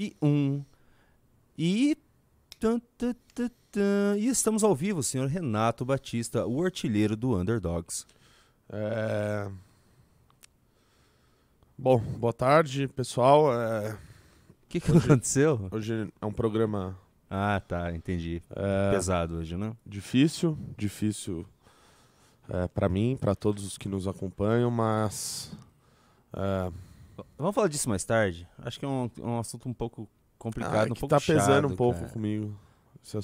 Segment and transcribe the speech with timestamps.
[0.00, 0.64] E um.
[1.58, 1.94] E.
[4.16, 8.06] E estamos ao vivo, senhor Renato Batista, o artilheiro do Underdogs.
[8.70, 9.46] É...
[11.76, 13.52] Bom, boa tarde, pessoal.
[13.52, 13.96] É, O
[14.70, 15.68] que, que Hoje- aconteceu?
[15.70, 16.96] Hoje é um programa
[17.28, 18.42] Ah, tá, entendi.
[18.56, 19.74] é, Pesado hoje, né?
[19.84, 21.44] difícil, difícil
[22.48, 25.52] é, para mim, para todos os que nos acompanham, mas
[26.32, 26.72] é,
[27.38, 28.46] Vamos falar disso mais tarde?
[28.58, 30.08] Acho que é um, um assunto um pouco
[30.38, 32.12] complicado, ah, um pouco tá pesando chato, um pouco cara.
[32.12, 32.54] comigo.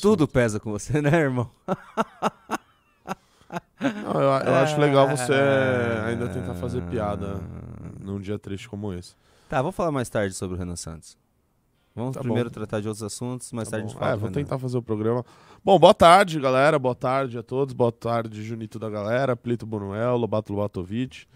[0.01, 1.51] Tudo pesa com você, né, irmão?
[3.81, 5.33] Não, eu, eu acho legal você
[6.07, 7.41] ainda tentar fazer piada
[8.01, 9.15] num dia triste como esse.
[9.49, 11.17] Tá, vamos falar mais tarde sobre o Renan Santos.
[11.95, 12.55] Vamos Tá primeiro bom.
[12.55, 13.93] tratar de outros assuntos, mais Tá tarde a bom.
[13.93, 14.13] gente fala.
[14.13, 14.35] É, vou Renan.
[14.43, 15.25] tentar fazer o programa.
[15.65, 16.79] Bom, boa tarde, galera.
[16.79, 17.73] Boa tarde a todos.
[17.75, 21.27] Boa tarde, Junito da galera, Plito Bonuel, Lobato Lobatovic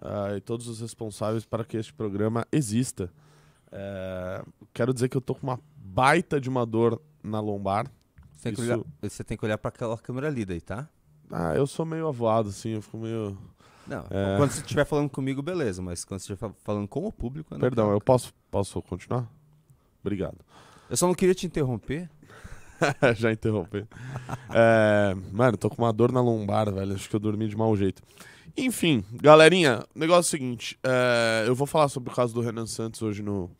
[0.00, 3.10] ah, e todos os responsáveis para que este programa exista.
[3.72, 4.42] É,
[4.74, 7.86] quero dizer que eu tô com uma baita de uma dor na lombar.
[8.36, 10.88] Você tem, que Isso- olhar, você tem que olhar pra aquela câmera ali daí, tá?
[11.30, 13.36] Ah, eu sou meio avoado, assim, eu fico meio.
[13.86, 14.36] Não, É.
[14.36, 17.52] quando você estiver falando comigo, beleza, mas quando você estiver fa- falando com o público...
[17.54, 19.28] não Perdão, eu posso, posso continuar?
[20.00, 20.38] Obrigado.
[20.88, 22.08] Eu só não queria te interromper.
[23.16, 23.86] Já interrompi.
[24.52, 26.94] É, mano, tô com uma dor na lombar, velho.
[26.94, 28.02] Acho que eu dormi de mau jeito.
[28.56, 32.66] Enfim, galerinha, negócio é o seguinte: é, eu vou falar sobre o caso do Renan
[32.66, 33.50] Santos hoje no,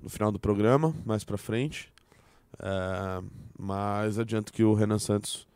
[0.00, 1.92] no final do programa, mais pra frente.
[2.58, 3.22] É,
[3.58, 5.46] mas adianto que o Renan Santos,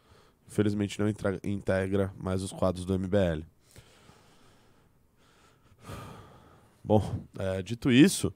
[0.49, 3.43] infelizmente, não intra- integra mais os quadros do MBL.
[6.83, 8.33] Bom, é, dito isso,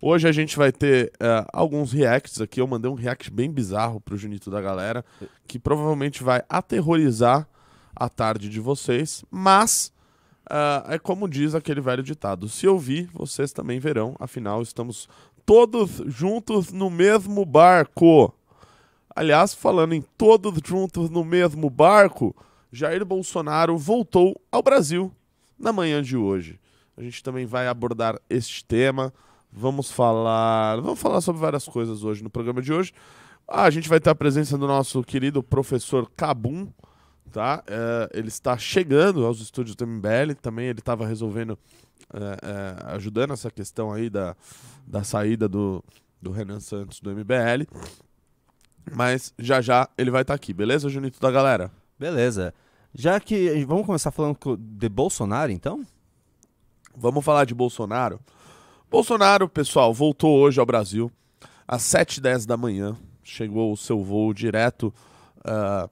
[0.00, 2.60] Hoje a gente vai ter é, alguns reacts aqui.
[2.60, 5.04] Eu mandei um react bem bizarro pro Junito da galera,
[5.46, 7.48] que provavelmente vai aterrorizar
[7.96, 9.92] a tarde de vocês, mas
[10.48, 14.14] é, é como diz aquele velho ditado: se eu vi, vocês também verão.
[14.20, 15.08] Afinal, estamos
[15.44, 18.32] todos juntos no mesmo barco.
[19.14, 22.36] Aliás, falando em todos juntos no mesmo barco,
[22.70, 25.10] Jair Bolsonaro voltou ao Brasil
[25.58, 26.60] na manhã de hoje.
[26.96, 29.12] A gente também vai abordar este tema.
[29.50, 32.92] Vamos falar, vamos falar sobre várias coisas hoje no programa de hoje.
[33.48, 36.68] Ah, a gente vai ter a presença do nosso querido professor Cabum,
[37.32, 37.62] tá?
[37.66, 41.58] É, ele está chegando aos estúdios do MBL, também ele estava resolvendo,
[42.12, 44.36] é, é, ajudando essa questão aí da,
[44.86, 45.82] da saída do,
[46.20, 47.66] do Renan Santos do MBL.
[48.94, 51.70] Mas já já ele vai estar aqui, beleza, Junito da galera?
[51.98, 52.54] Beleza.
[52.94, 53.64] Já que...
[53.66, 55.84] Vamos começar falando de Bolsonaro, então?
[56.96, 58.20] Vamos falar de Bolsonaro.
[58.90, 61.10] Bolsonaro, pessoal, voltou hoje ao Brasil
[61.66, 62.96] às 7h10 da manhã.
[63.22, 64.94] Chegou o seu voo direto,
[65.44, 65.88] ah,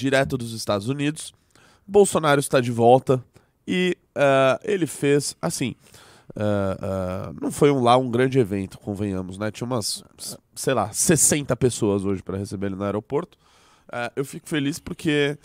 [0.00, 1.32] direto dos Estados Unidos.
[1.86, 3.22] Bolsonaro está de volta
[3.66, 5.74] e ah, ele fez assim.
[6.36, 9.50] ah, ah, não foi um, lá um grande evento, convenhamos, né?
[9.50, 10.02] Tinha umas,
[10.54, 13.38] sei lá, 60 pessoas hoje para receber ele no aeroporto.
[14.14, 15.36] Eu fico feliz porque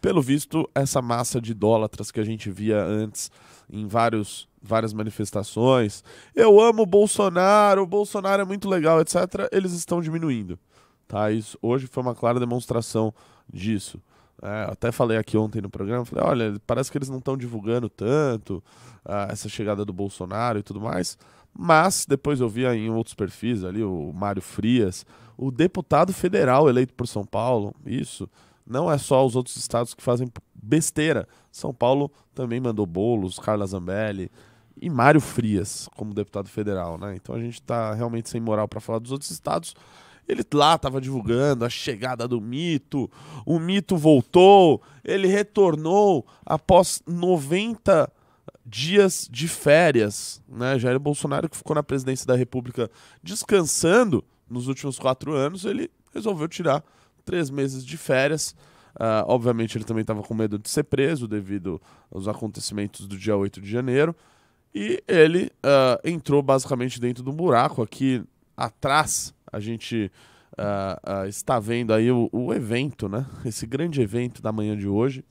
[0.00, 3.30] pelo visto, essa massa de idólatras que a gente via antes
[3.70, 6.02] em vários, várias manifestações,
[6.34, 10.58] eu amo Bolsonaro, o Bolsonaro é muito legal, etc., eles estão diminuindo.
[11.06, 11.30] Tá?
[11.30, 13.12] Isso, hoje foi uma clara demonstração
[13.52, 14.00] disso.
[14.42, 17.90] É, até falei aqui ontem no programa, falei, olha, parece que eles não estão divulgando
[17.90, 18.62] tanto
[19.04, 21.18] ah, essa chegada do Bolsonaro e tudo mais,
[21.52, 25.04] mas depois eu vi em outros perfis ali, o Mário Frias,
[25.36, 28.28] o deputado federal eleito por São Paulo, isso,
[28.66, 31.26] não é só os outros estados que fazem besteira.
[31.50, 34.30] São Paulo também mandou bolos, Carla Zambelli
[34.80, 37.16] e Mário Frias como deputado federal, né?
[37.16, 39.74] Então a gente tá realmente sem moral para falar dos outros estados.
[40.30, 43.10] Ele lá tava divulgando a chegada do mito,
[43.44, 48.10] o mito voltou, ele retornou após 90
[48.64, 50.78] dias de férias, né?
[50.78, 52.88] Jair Bolsonaro que ficou na presidência da República
[53.22, 56.84] descansando nos últimos quatro anos, ele resolveu tirar
[57.24, 58.54] três meses de férias.
[58.94, 61.80] Ah, obviamente, ele também estava com medo de ser preso devido
[62.12, 64.14] aos acontecimentos do dia 8 de janeiro.
[64.74, 67.82] E ele ah, entrou basicamente dentro de um buraco.
[67.82, 68.22] Aqui
[68.56, 70.10] atrás, a gente
[70.58, 73.26] ah, ah, está vendo aí o, o evento, né?
[73.44, 75.24] Esse grande evento da manhã de hoje.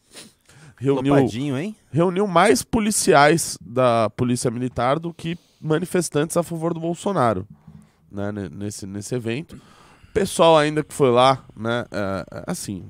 [0.78, 1.76] Reuniu, Lopadinho, hein?
[1.92, 7.46] reuniu mais policiais da Polícia Militar do que manifestantes a favor do Bolsonaro,
[8.10, 9.60] né, ne- nesse, nesse evento.
[10.14, 12.86] Pessoal ainda que foi lá, né, é, assim,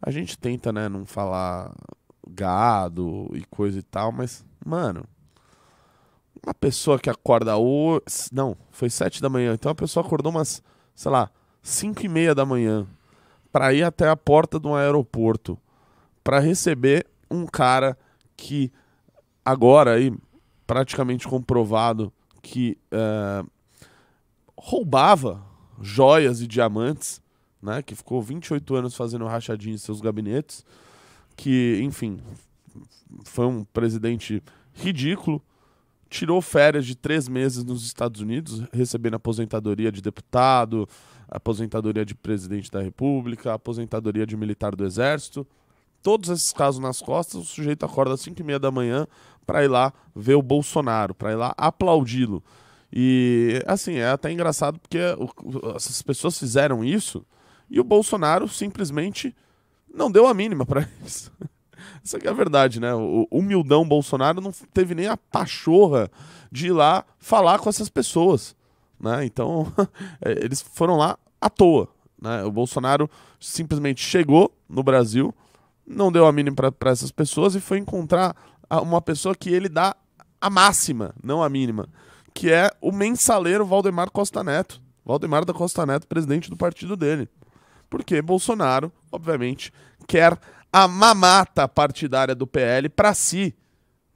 [0.00, 1.74] a gente tenta, né, não falar
[2.30, 5.04] gado e coisa e tal, mas, mano,
[6.46, 8.02] uma pessoa que acorda hoje,
[8.32, 10.62] não, foi sete da manhã, então a pessoa acordou umas,
[10.94, 11.30] sei lá,
[11.62, 12.86] cinco e meia da manhã
[13.52, 15.58] pra ir até a porta de um aeroporto
[16.22, 17.96] pra receber um cara
[18.36, 18.72] que
[19.44, 20.12] agora aí
[20.66, 22.12] praticamente comprovado
[22.42, 23.44] que eh,
[24.56, 25.42] roubava
[25.80, 27.22] joias e diamantes,
[27.62, 27.82] né?
[27.82, 30.64] Que ficou 28 anos fazendo rachadinha em seus gabinetes,
[31.36, 32.20] que, enfim,
[33.24, 34.42] foi um presidente
[34.72, 35.42] ridículo,
[36.14, 40.88] tirou férias de três meses nos Estados Unidos, recebendo aposentadoria de deputado,
[41.28, 45.44] aposentadoria de presidente da República, aposentadoria de militar do Exército.
[46.02, 49.08] Todos esses casos nas costas, o sujeito acorda às 5 e meia da manhã
[49.44, 52.44] para ir lá ver o Bolsonaro, para ir lá aplaudi-lo.
[52.92, 54.98] E, assim, é até engraçado porque
[55.74, 57.26] essas pessoas fizeram isso
[57.68, 59.34] e o Bolsonaro simplesmente
[59.92, 61.32] não deu a mínima para eles.
[62.02, 62.94] Isso aqui é a verdade, né?
[62.94, 66.10] O humildão Bolsonaro não teve nem a pachorra
[66.50, 68.56] de ir lá falar com essas pessoas,
[69.00, 69.24] né?
[69.24, 69.72] Então,
[70.20, 71.88] é, eles foram lá à toa,
[72.20, 72.42] né?
[72.44, 73.08] O Bolsonaro
[73.40, 75.34] simplesmente chegou no Brasil,
[75.86, 78.34] não deu a mínima para essas pessoas e foi encontrar
[78.82, 79.94] uma pessoa que ele dá
[80.40, 81.88] a máxima, não a mínima,
[82.32, 84.82] que é o mensaleiro Valdemar Costa Neto.
[85.04, 87.28] Valdemar da Costa Neto, presidente do partido dele.
[87.90, 89.72] Porque Bolsonaro, obviamente,
[90.08, 90.38] quer
[90.74, 93.54] a mamata partidária do PL para si,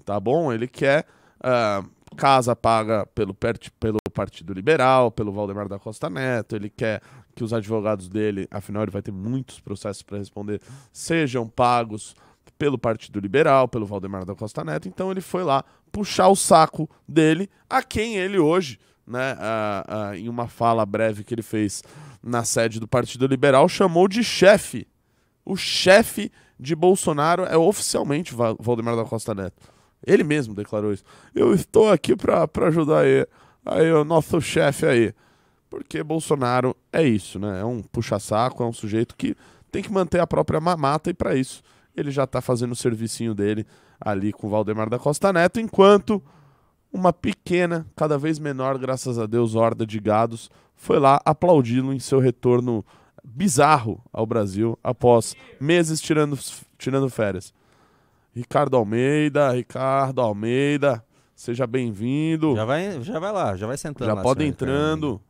[0.04, 0.52] tá bom?
[0.52, 1.06] Ele quer
[1.40, 1.84] ah,
[2.16, 3.32] casa paga pelo,
[3.78, 7.00] pelo Partido Liberal, pelo Valdemar da Costa Neto, ele quer
[7.36, 10.60] que os advogados dele, afinal ele vai ter muitos processos para responder,
[10.92, 12.16] sejam pagos
[12.58, 14.88] pelo Partido Liberal, pelo Valdemar da Costa Neto.
[14.88, 20.16] Então ele foi lá puxar o saco dele, a quem ele hoje, né, ah, ah,
[20.16, 21.84] em uma fala breve que ele fez
[22.20, 24.88] na sede do Partido Liberal, chamou de chefe.
[25.44, 29.56] O chefe de Bolsonaro é oficialmente Va- Valdemar da Costa Neto.
[30.06, 31.04] Ele mesmo declarou isso.
[31.34, 33.26] Eu estou aqui para ajudar aí,
[33.66, 35.14] aí o nosso chefe aí.
[35.68, 37.60] Porque Bolsonaro é isso, né?
[37.60, 39.36] É um puxa-saco, é um sujeito que
[39.70, 41.62] tem que manter a própria mamata e para isso
[41.94, 43.66] ele já tá fazendo o servicinho dele
[44.00, 46.22] ali com o Valdemar da Costa Neto, enquanto
[46.92, 51.98] uma pequena, cada vez menor, graças a Deus, horda de gados foi lá aplaudi-lo em
[51.98, 52.84] seu retorno
[53.34, 56.38] bizarro ao Brasil após meses tirando,
[56.78, 57.52] tirando férias.
[58.34, 61.04] Ricardo Almeida, Ricardo Almeida,
[61.34, 62.50] seja bem-vindo.
[62.52, 64.22] Já Já, vai, já vai lá, já vai sentando lá.
[64.22, 65.20] pode entrando.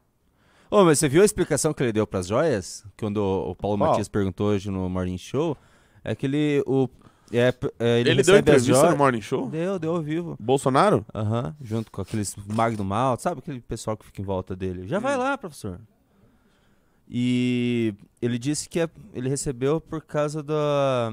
[0.70, 2.84] Ô, mas você viu a explicação que ele deu pras joias?
[2.98, 3.90] Quando o, Paulo Qual?
[3.90, 5.56] Matias perguntou hoje no Morning Show,
[6.04, 6.62] é que ele.
[6.66, 6.88] O,
[7.32, 9.48] é, é, ele Ele, deu as entrevista joias- no Morning Show?
[9.48, 10.36] Deu, deu ao vivo.
[10.38, 11.06] Bolsonaro?
[11.14, 14.86] Aham, junto com aqueles Magno Malta, sabe aquele pessoal que fica em volta dele?
[14.86, 15.80] Já vai lá, professor.
[17.10, 17.77] E
[18.20, 21.12] ele disse que é- ele recebeu por causa da,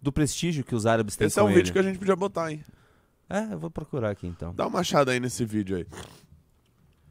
[0.00, 1.56] do prestígio que os árabes têm Esse é um ele.
[1.56, 2.64] vídeo que a gente podia botar, hein?
[3.28, 4.54] É, eu vou procurar aqui então.
[4.54, 5.86] Dá uma achada aí nesse vídeo aí.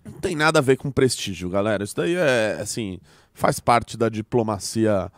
[0.04, 1.84] Não tem nada a ver com prestígio, galera.
[1.84, 3.00] Isso daí é, assim,
[3.34, 5.12] faz parte da diplomacia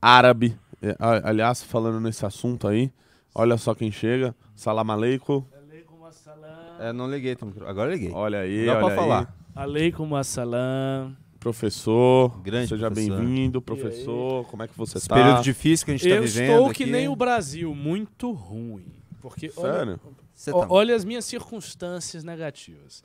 [0.00, 0.56] árabe.
[0.82, 2.92] É, aliás, falando nesse assunto aí,
[3.34, 4.34] olha só quem chega.
[4.54, 5.44] Salam aleikum.
[5.56, 6.50] Aleikum assalam.
[6.80, 7.36] É, não liguei,
[7.66, 8.10] agora liguei.
[8.12, 8.96] Olha aí, Dá olha pra aí.
[8.96, 9.34] falar.
[9.54, 11.16] Aleikum assalam.
[11.48, 14.46] Professor, Grande seja bem-vindo, professor.
[14.46, 15.14] Como é que você Esse tá?
[15.14, 16.84] período difícil que a gente tá Eu vivendo estou aqui.
[16.86, 18.86] que nem o Brasil, muito ruim.
[19.20, 20.00] Porque olha, Sério?
[20.34, 23.04] Você o- tá- olha as minhas circunstâncias negativas.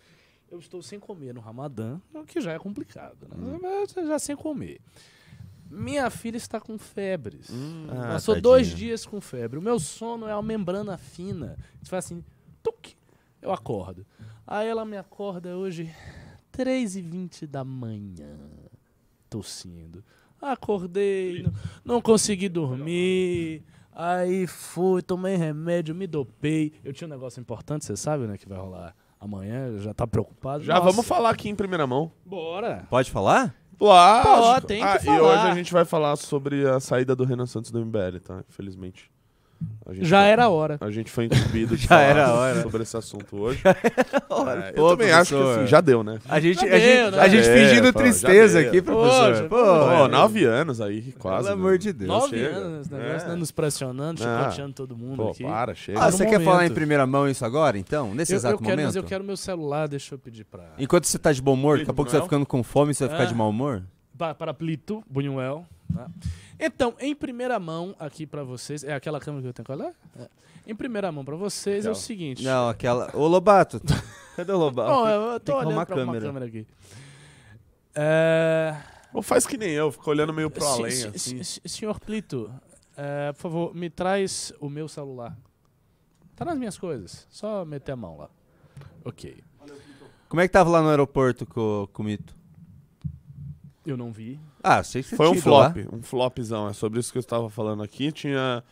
[0.49, 3.35] Eu estou sem comer no Ramadã, o que já é complicado, né?
[3.37, 3.59] Hum.
[3.61, 4.79] Mas Já sem comer.
[5.69, 7.49] Minha filha está com febres.
[7.89, 8.41] Ah, Passou tadinha.
[8.41, 9.59] dois dias com febre.
[9.59, 11.57] O meu sono é uma membrana fina.
[11.83, 12.23] Você faz assim,
[12.63, 12.93] tuc,
[13.41, 14.05] eu acordo.
[14.47, 15.93] Aí ela me acorda hoje,
[16.59, 18.35] 3h20 da manhã,
[19.29, 20.03] tossindo.
[20.41, 21.53] Acordei, não,
[21.85, 23.63] não consegui dormir.
[23.93, 26.73] Aí fui, tomei remédio, me dopei.
[26.83, 29.77] Eu tinha um negócio importante, você sabe, né, que vai rolar amanhã.
[29.79, 30.63] Já tá preocupado.
[30.63, 32.11] Já Nossa, vamos falar aqui em primeira mão.
[32.25, 32.85] Bora.
[32.89, 33.55] Pode falar?
[33.79, 34.67] Lógico.
[34.67, 35.21] tem que ah, E falar.
[35.21, 38.43] hoje a gente vai falar sobre a saída do Renan Santos do MBL, tá?
[38.49, 39.09] Infelizmente.
[39.85, 40.77] A gente Já foi- era a hora.
[40.79, 42.61] A gente foi incumbido de Já falar era hora.
[42.61, 43.59] sobre esse assunto hoje.
[43.65, 46.19] É, eu Pô, também acho que assim, já deu, né?
[46.29, 47.19] A gente, Já a gente, deu, né?
[47.19, 49.49] a gente É, fingindo pô, já tristeza aqui, professor.
[49.49, 50.07] Pô, pô, Pô, é.
[50.07, 51.47] nove anos aí, quase.
[51.47, 51.61] Pelo né?
[51.65, 52.07] amor de Deus.
[52.07, 52.55] Nove chega.
[52.55, 53.29] anos, esse negócio, É.
[53.29, 54.43] né, nos pressionando, Ah.
[54.43, 55.43] chicoteando todo mundo Pô, aqui.
[55.43, 55.99] para, chega.
[56.03, 58.13] Ah, você quer falar em primeira mão isso agora, então?
[58.13, 58.85] Nesse eu, eu exato quero, momento?
[58.85, 60.63] mas eu quero meu celular, deixa eu pedir pra...
[60.77, 62.93] Enquanto você tá de bom humor, daqui a pouco você vai ficando com fome e
[62.95, 63.31] você vai ficar Ah.
[63.31, 63.81] de mau humor?
[64.17, 65.65] Pa- para Plito, Buñuel.
[65.93, 66.07] tá?
[66.59, 69.93] Então, em primeira mão aqui pra vocês, é aquela câmera que eu tenho que olhar?
[70.19, 70.27] É.
[70.67, 72.43] Em primeira mão pra vocês é o seguinte.
[72.43, 73.09] Não, aquela...
[73.15, 73.81] Ô, Lobato.
[74.35, 74.91] Cadê o Lobato?
[74.91, 76.25] Bom, eu, eu Tem tô que arrumar olhando a pra uma câmera.
[76.25, 76.67] câmera aqui.
[77.95, 78.75] É...
[79.13, 81.43] Ou faz que nem eu, fica olhando meio pro se- além, se- assim.
[81.43, 82.51] se- senhor Plito,
[82.95, 85.35] é, por favor, me traz o meu celular.
[86.35, 88.29] Tá nas minhas coisas, só meter a mão lá.
[89.03, 89.43] Ok.
[90.29, 92.35] Como é que tava lá no aeroporto com, com o Mito?
[93.83, 94.39] Eu não vi.
[94.63, 95.41] Ah, sei que você Foi um lá.
[95.41, 96.67] flop, um flopzão.
[96.67, 98.11] É sobre isso que eu estava falando aqui.
[98.11, 98.63] Tinha,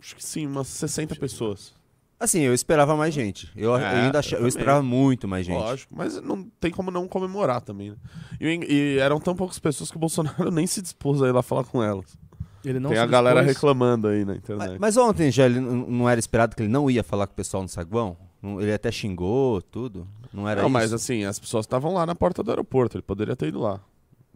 [0.00, 1.72] acho que sim, umas 60 pessoas.
[2.18, 3.50] Assim, eu esperava mais gente.
[3.54, 4.48] Eu, eu É, ainda eu achava- eu, também.
[4.48, 5.58] esperava muito mais gente.
[5.58, 7.96] Lógico, mas não tem como não comemorar também, né?
[8.40, 11.42] E, e eram tão poucas pessoas que o Bolsonaro nem se dispôs a ir lá
[11.42, 12.16] falar com elas.
[12.64, 14.78] Ele não tem se a galera dispôs- reclamando aí na Mas, internet.
[14.80, 17.62] mas ontem já ele não era esperado que ele não ia falar com o pessoal
[17.62, 18.16] no saguão?
[18.42, 20.06] Ele até xingou tudo?
[20.32, 20.72] Não era não, isso?
[20.72, 23.80] mas assim, as pessoas estavam lá na porta do aeroporto, ele poderia ter ido lá.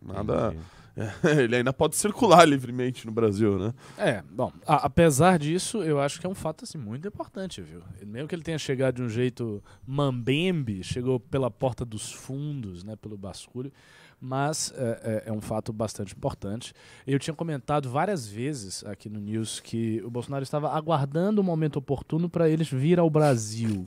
[0.02, 0.48] Nada.
[0.48, 0.62] Entendi.
[1.40, 3.75] ele ainda pode circular livremente no Brasil, né?
[3.97, 7.83] É, bom, a- apesar disso, eu acho que é um fato assim muito importante, viu?
[8.07, 12.97] Mesmo que ele tenha chegado de um jeito mambembe, chegou pela porta dos fundos, né,
[12.97, 13.73] pelo basculho,
[14.21, 16.73] mas é, é- é um fato bastante importante.
[17.07, 21.76] Eu tinha comentado várias vezes aqui no News que o Bolsonaro estava aguardando o momento
[21.76, 23.87] oportuno para eles vir ao Brasil.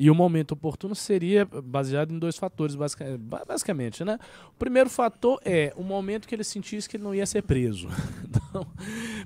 [0.00, 4.16] E o momento oportuno seria baseado em dois fatores, basica- ba- basicamente, né?
[4.50, 7.88] O primeiro fator é o momento que ele sentisse que ele não ia ser preso.
[8.50, 8.66] Então,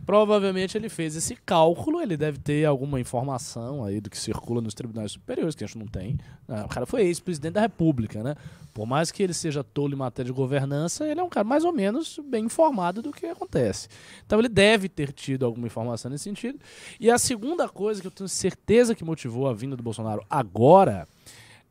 [0.05, 4.75] provavelmente ele fez esse cálculo, ele deve ter alguma informação aí do que circula nos
[4.75, 6.19] tribunais superiores, que a gente não tem.
[6.49, 8.35] Ah, O cara foi ex-presidente da República, né?
[8.75, 11.63] Por mais que ele seja tolo em matéria de governança, ele é um cara mais
[11.65, 13.87] ou menos bem informado do que acontece.
[14.27, 16.59] Então ele deve ter tido alguma informação nesse sentido.
[16.99, 20.62] E a segunda coisa que eu tenho certeza que motivou a vinda do Bolsonaro agora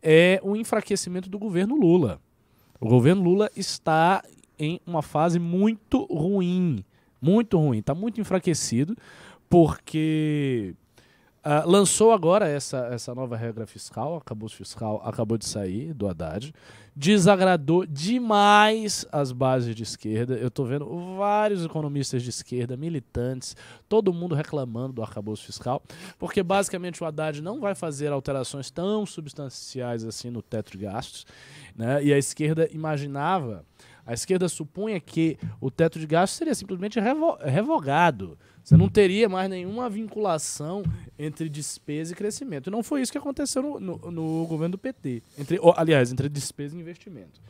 [0.01, 2.19] é o enfraquecimento do governo Lula.
[2.79, 4.23] O governo Lula está
[4.57, 6.83] em uma fase muito ruim.
[7.21, 7.79] Muito ruim.
[7.79, 8.97] Está muito enfraquecido,
[9.49, 10.73] porque
[11.43, 16.53] ah, lançou agora essa, essa nova regra fiscal, acabouço fiscal acabou de sair do Haddad.
[16.95, 20.35] Desagradou demais as bases de esquerda.
[20.35, 23.55] Eu estou vendo vários economistas de esquerda, militantes,
[23.87, 25.81] todo mundo reclamando do arcabouço fiscal,
[26.19, 31.25] porque basicamente o Haddad não vai fazer alterações tão substanciais assim no teto de gastos.
[31.75, 32.03] Né?
[32.03, 33.65] E a esquerda imaginava,
[34.05, 38.37] a esquerda supunha que o teto de gastos seria simplesmente revo- revogado.
[38.63, 40.83] Você não teria mais nenhuma vinculação
[41.17, 42.67] entre despesa e crescimento.
[42.67, 45.23] E não foi isso que aconteceu no, no- no governo do PT.
[45.37, 47.41] Entre, ou, aliás, entre despesa e investimento.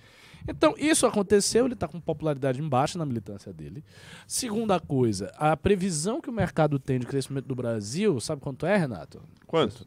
[0.48, 3.84] Então, isso aconteceu, ele está com popularidade baixa na militância dele.
[4.26, 8.76] Segunda coisa, a previsão que o mercado tem de crescimento do Brasil, sabe quanto é,
[8.76, 9.22] Renato?
[9.46, 9.86] Quanto?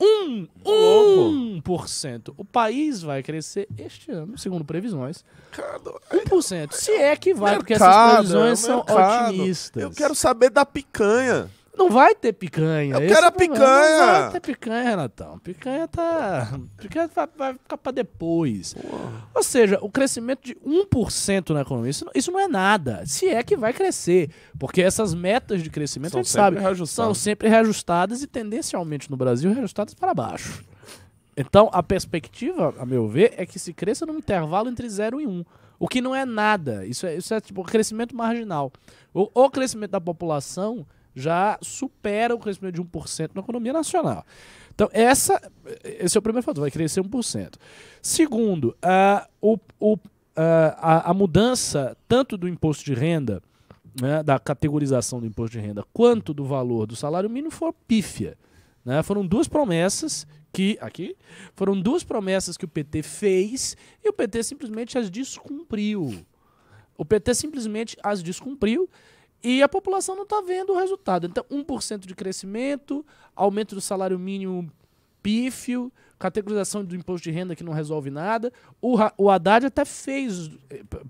[0.00, 1.32] Um, louco.
[1.62, 2.34] 1%.
[2.36, 5.24] O país vai crescer este ano, segundo previsões,
[5.56, 6.72] Mercado, 1%.
[6.72, 9.28] Se é que vai, porque essas mercado, previsões são mercado.
[9.28, 9.82] otimistas.
[9.82, 11.50] Eu quero saber da picanha.
[11.76, 12.94] Não vai ter picanha.
[12.94, 13.98] Eu esse quero a picanha.
[13.98, 15.38] Não vai ter picanha, Renatão.
[15.38, 16.58] Picanha tá.
[16.78, 18.74] Picanha vai, vai ficar pra depois.
[19.34, 23.04] Ou seja, o crescimento de 1% na economia, isso não, isso não é nada.
[23.04, 24.30] Se é que vai crescer.
[24.58, 26.90] Porque essas metas de crescimento, São a gente sabe, reajustadas.
[26.90, 30.64] são sempre reajustadas e tendencialmente no Brasil reajustadas para baixo.
[31.36, 35.26] Então, a perspectiva, a meu ver, é que se cresça num intervalo entre 0 e
[35.26, 35.44] 1.
[35.78, 36.86] O que não é nada.
[36.86, 38.72] Isso é, isso é tipo crescimento marginal.
[39.12, 44.24] O, o crescimento da população já supera o crescimento de 1% na economia nacional.
[44.74, 45.40] Então, essa,
[45.82, 47.54] esse é o primeiro fator, vai crescer 1%.
[48.02, 48.76] Segundo,
[49.40, 49.96] o, o,
[50.36, 53.42] a, a mudança tanto do imposto de renda,
[53.98, 58.36] né, da categorização do imposto de renda, quanto do valor do salário mínimo foi pífia.
[58.84, 59.02] né?
[59.02, 61.16] Foram duas promessas que, aqui,
[61.54, 66.14] foram duas promessas que o PT fez e o PT simplesmente as descumpriu.
[66.98, 68.90] O PT simplesmente as descumpriu
[69.42, 71.26] e a população não está vendo o resultado.
[71.26, 74.70] Então, 1% de crescimento, aumento do salário mínimo
[75.22, 78.52] pífio, categorização do imposto de renda que não resolve nada.
[78.80, 80.50] O, o Haddad até fez,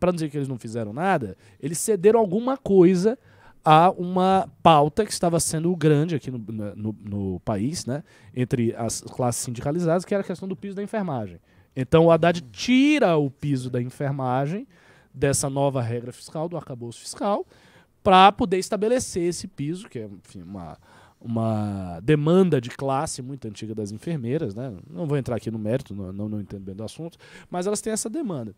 [0.00, 3.18] para não dizer que eles não fizeram nada, eles cederam alguma coisa
[3.64, 8.04] a uma pauta que estava sendo grande aqui no, no, no país, né,
[8.34, 11.40] entre as classes sindicalizadas, que era a questão do piso da enfermagem.
[11.74, 14.66] Então o Haddad tira o piso da enfermagem
[15.12, 17.44] dessa nova regra fiscal, do arcabouço fiscal,
[18.06, 20.78] para poder estabelecer esse piso, que é enfim, uma,
[21.20, 24.54] uma demanda de classe muito antiga das enfermeiras.
[24.54, 24.72] Né?
[24.88, 27.18] Não vou entrar aqui no mérito, não, não, não entendo bem do assunto,
[27.50, 28.54] mas elas têm essa demanda.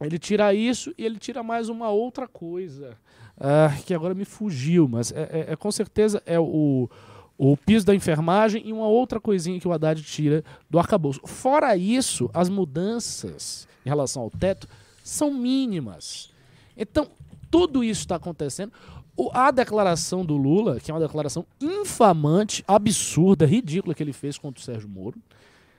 [0.00, 2.96] Ele tira isso e ele tira mais uma outra coisa,
[3.36, 6.88] ah, que agora me fugiu, mas é, é- é com certeza é o,
[7.36, 11.20] o piso da enfermagem e uma outra coisinha que o Haddad tira do arcabouço.
[11.26, 14.68] Fora isso, as mudanças em relação ao teto
[15.02, 16.30] são mínimas.
[16.76, 17.08] Então,
[17.50, 18.72] tudo isso está acontecendo.
[19.16, 24.38] O- a declaração do Lula, que é uma declaração infamante, absurda, ridícula que ele fez
[24.38, 25.18] contra o Sérgio Moro.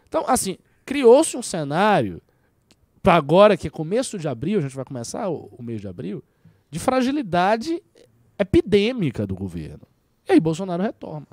[0.07, 2.21] Então, assim, criou-se um cenário
[3.01, 5.87] para agora, que é começo de abril, a gente vai começar o, o mês de
[5.87, 6.21] abril,
[6.69, 7.81] de fragilidade
[8.37, 9.81] epidêmica do governo.
[10.27, 11.27] E aí Bolsonaro retorna.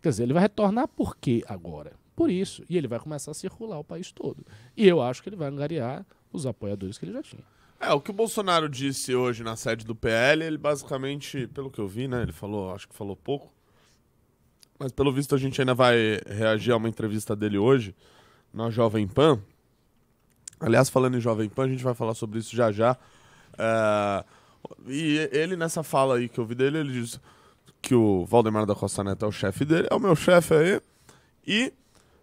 [0.00, 1.92] Quer dizer, ele vai retornar por quê agora?
[2.16, 2.62] Por isso.
[2.68, 4.44] E ele vai começar a circular o país todo.
[4.76, 7.44] E eu acho que ele vai angariar os apoiadores que ele já tinha.
[7.82, 11.80] É, o que o Bolsonaro disse hoje na sede do PL, ele basicamente, pelo que
[11.80, 13.52] eu vi, né, ele falou, acho que falou pouco,
[14.78, 17.92] Mas pelo visto a gente ainda vai reagir a uma entrevista dele hoje
[18.54, 19.40] na Jovem Pan.
[20.60, 22.96] Aliás, falando em Jovem Pan, a gente vai falar sobre isso já já.
[23.58, 24.24] É,
[24.86, 27.20] E ele, nessa fala aí que eu vi dele, ele diz
[27.80, 30.80] que o Valdemar da Costa Neto é o chefe dele, é o meu chefe aí.
[31.44, 31.72] E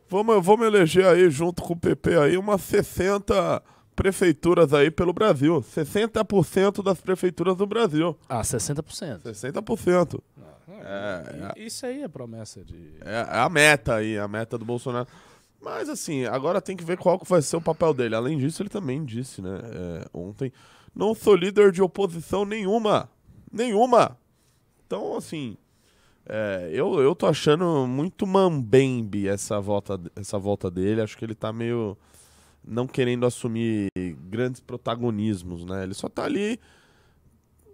[0.09, 3.61] vamos, vamos eleger aí, junto com o PP aí, umas 60
[3.99, 5.61] prefeituras aí pelo Brasil.
[5.61, 8.17] 60% das prefeituras do Brasil.
[8.29, 9.23] Ah, 60%.
[9.23, 10.21] 60%.
[10.81, 12.93] É, E- Isso aí é promessa de.
[13.01, 15.05] É, é a meta aí, a meta do Bolsonaro.
[15.61, 18.15] Mas assim, agora tem que ver qual que vai ser o papel dele.
[18.15, 20.53] Além disso, ele também disse, né, é, ontem,
[20.95, 23.09] não sou líder de oposição nenhuma.
[23.51, 24.17] Nenhuma.
[24.87, 25.57] Então, assim,
[26.25, 31.01] é, eu, eu tô achando muito mambembe essa volta, essa volta dele.
[31.01, 31.97] Acho que ele tá meio
[32.69, 33.89] não querendo assumir
[34.29, 35.83] grandes protagonismos, né?
[35.83, 36.59] Ele só tá ali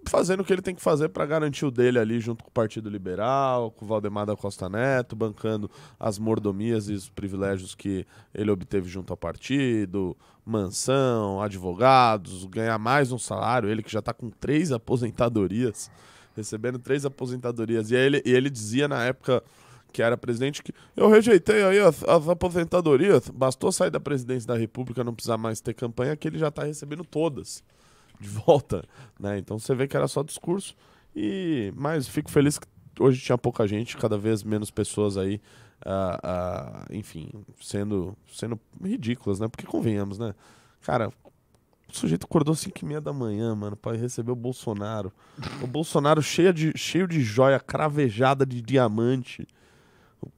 [0.07, 2.53] fazendo o que ele tem que fazer para garantir o dele ali junto com o
[2.53, 8.05] Partido Liberal, com o Valdemar da Costa Neto, bancando as mordomias e os privilégios que
[8.33, 14.13] ele obteve junto ao partido, mansão, advogados, ganhar mais um salário, ele que já tá
[14.13, 15.89] com três aposentadorias,
[16.35, 17.91] recebendo três aposentadorias.
[17.91, 19.43] E ele, e ele dizia na época
[19.95, 24.57] que era presidente que eu rejeitei aí as, as aposentadorias, bastou sair da presidência da
[24.57, 27.63] República, não precisar mais ter campanha, que ele já tá recebendo todas
[28.19, 28.83] de volta,
[29.17, 29.37] né?
[29.37, 30.75] Então você vê que era só discurso.
[31.15, 32.67] E mas fico feliz que
[32.99, 35.39] hoje tinha pouca gente, cada vez menos pessoas aí,
[35.85, 37.29] ah, ah, enfim,
[37.61, 39.47] sendo sendo ridículas, né?
[39.47, 40.35] Porque convenhamos, né?
[40.81, 41.07] Cara,
[41.87, 45.13] o sujeito acordou 5 e meia da manhã, mano, pra receber o Bolsonaro.
[45.61, 49.47] O Bolsonaro cheio de, cheio de joia cravejada de diamante.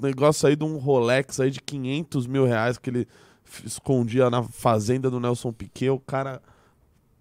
[0.02, 3.08] Negócio aí de um Rolex aí de 500 mil reais que ele
[3.64, 5.90] escondia na fazenda do Nelson Piquet.
[5.90, 6.42] O cara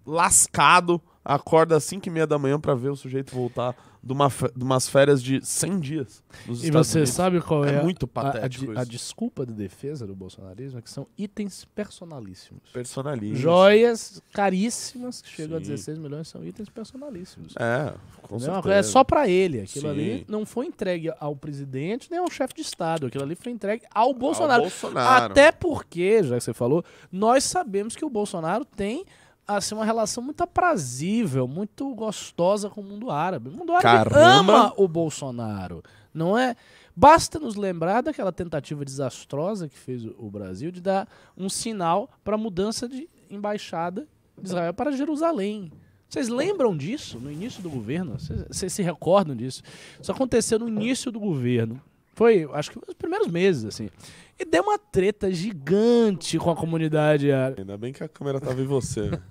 [0.05, 1.01] lascado,
[1.35, 4.63] acorda às 5 e meia da manhã pra ver o sujeito voltar de, uma de
[4.63, 6.23] umas férias de 100 dias.
[6.45, 7.13] Nos E Estados você Unidos.
[7.13, 8.91] sabe qual É é, muito a- a, patético a isso.
[8.91, 10.79] desculpa de defesa do bolsonarismo?
[10.79, 12.61] É que são itens personalíssimos.
[12.71, 13.35] Personalismo.
[13.35, 15.65] Joias caríssimas que chegam a Sim.
[15.71, 17.53] 16 milhões são itens personalíssimos.
[17.59, 18.53] É, com Entendeu?
[18.55, 18.75] certeza.
[18.75, 19.59] É só pra ele.
[19.61, 19.91] Aquilo Sim.
[19.91, 23.07] ali não foi entregue ao presidente nem ao chefe de Estado.
[23.07, 24.61] Aquilo ali foi entregue ao Ao Bolsonaro.
[24.61, 25.25] Bolsonaro.
[25.25, 29.05] Até porque, já que você falou, nós sabemos que o Bolsonaro tem
[29.47, 33.49] assim, uma relação muito aprazível, muito gostosa com o mundo árabe.
[33.49, 34.53] O mundo árabe Caramba!
[34.53, 35.81] ama o Bolsonaro,
[36.13, 36.55] não é?
[36.95, 41.07] Basta nos lembrar daquela tentativa desastrosa que fez o- Brasil de dar
[41.37, 44.07] um sinal para a mudança de embaixada
[44.37, 45.71] de Israel para Jerusalém.
[46.09, 48.17] Vocês lembram disso no início do governo?
[48.49, 49.61] Vocês se recordam disso?
[50.01, 51.81] Isso aconteceu no início do governo.
[52.17, 53.91] Foi, acho que nos primeiros meses, assim.
[54.39, 57.61] E deu uma treta gigante com a comunidade árabe.
[57.61, 59.11] Ainda bem que a câmera tava em você.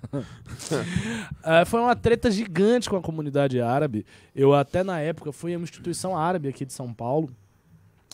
[1.43, 4.05] Ah, foi uma treta gigante com a comunidade árabe.
[4.33, 7.29] Eu até na época fui a uma instituição árabe aqui de São Paulo.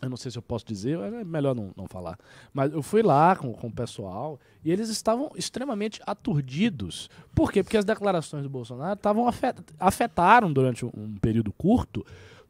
[0.01, 2.17] Eu não sei se eu posso dizer, é melhor não, não falar.
[2.51, 7.11] Mas eu fui lá com, com o pessoal e eles estavam extremamente aturdidos.
[7.35, 7.61] Por quê?
[7.63, 12.03] Porque as declarações do Bolsonaro estavam afet- afetaram durante um, um período curto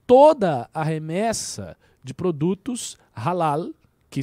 [0.07, 3.69] toda a remessa de produtos halal,
[4.09, 4.21] que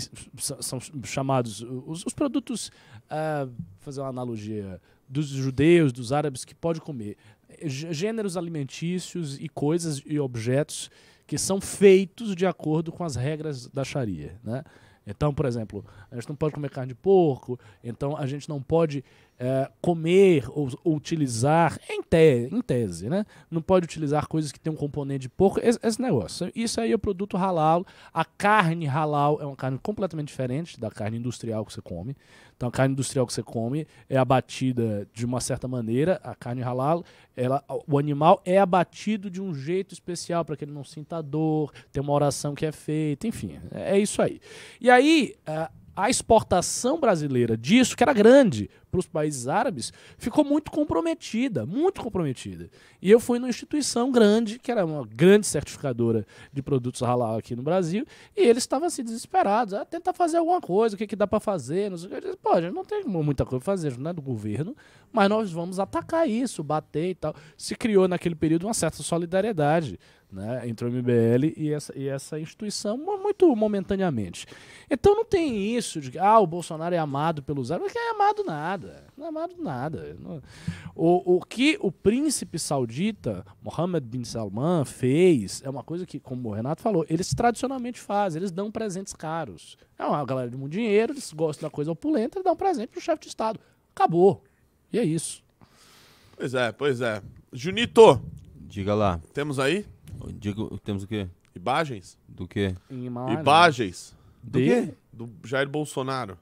[0.60, 2.70] são chamados os, os produtos,
[3.08, 3.48] ah,
[3.80, 7.16] fazer uma analogia, dos judeus, dos árabes que pode comer
[7.64, 10.88] gê- gêneros alimentícios e coisas e objetos
[11.26, 14.62] que são feitos de acordo com as regras da Sharia, né?
[15.06, 18.62] Então, por exemplo, a gente não pode comer carne de porco, então a gente não
[18.62, 19.02] pode
[19.42, 23.24] eh, comer ou, ou utilizar, em, te- em tese, né?
[23.50, 26.52] Não pode utilizar coisas que têm um componente de porco, esse, esse negócio.
[26.54, 27.86] Isso aí é produto halal.
[28.12, 32.14] A carne halal é uma carne completamente diferente da carne industrial que você come.
[32.54, 36.20] Então, a carne industrial que você come é abatida de uma certa maneira.
[36.22, 37.02] A carne halal,
[37.34, 41.72] ela, o animal é abatido de um jeito especial para que ele não sinta dor.
[41.90, 44.38] Tem uma oração que é feita, enfim, é, é isso aí.
[44.78, 45.70] E aí, a,
[46.04, 52.00] a exportação brasileira disso, que era grande para os países árabes, ficou muito comprometida, muito
[52.00, 52.68] comprometida.
[53.00, 57.54] E eu fui numa instituição grande, que era uma grande certificadora de produtos halal aqui
[57.54, 58.04] no Brasil,
[58.36, 61.38] e eles estavam assim desesperados, ah, tenta fazer alguma coisa, o que, que dá para
[61.38, 62.16] fazer, não sei o que.
[62.16, 64.74] Eu disse, Pô, a gente não tem muita coisa para fazer, não é do governo,
[65.12, 67.34] mas nós vamos atacar isso, bater e tal.
[67.56, 69.98] Se criou naquele período uma certa solidariedade
[70.32, 74.46] né, entre o MBL e essa, e essa instituição, mu- muito momentaneamente.
[74.90, 78.10] Então não tem isso de que ah, o Bolsonaro é amado pelos árabes, que é
[78.10, 80.16] amado nada, não é amado nada.
[80.20, 80.40] Não-
[80.94, 86.48] O, o que o príncipe saudita, Mohammed bin Salman, fez é uma coisa que, como
[86.48, 89.76] o Renato falou, eles tradicionalmente fazem, eles dão presentes caros.
[89.98, 92.88] É uma galera de muito dinheiro, eles gostam da coisa opulenta, eles dão um presente
[92.88, 93.58] pro chefe de Estado.
[93.94, 94.42] Acabou.
[94.92, 95.42] E é isso.
[96.36, 97.22] Pois é, pois é.
[97.52, 98.20] Junito,
[98.56, 99.20] Diga lá.
[99.34, 99.84] temos aí?
[100.28, 101.28] Digo, temos o quê?
[101.54, 102.18] Imagens?
[102.28, 102.74] Do quê?
[102.90, 104.14] Imagens.
[104.42, 104.94] Do De- quê?
[105.12, 106.38] do Jair Bolsonaro,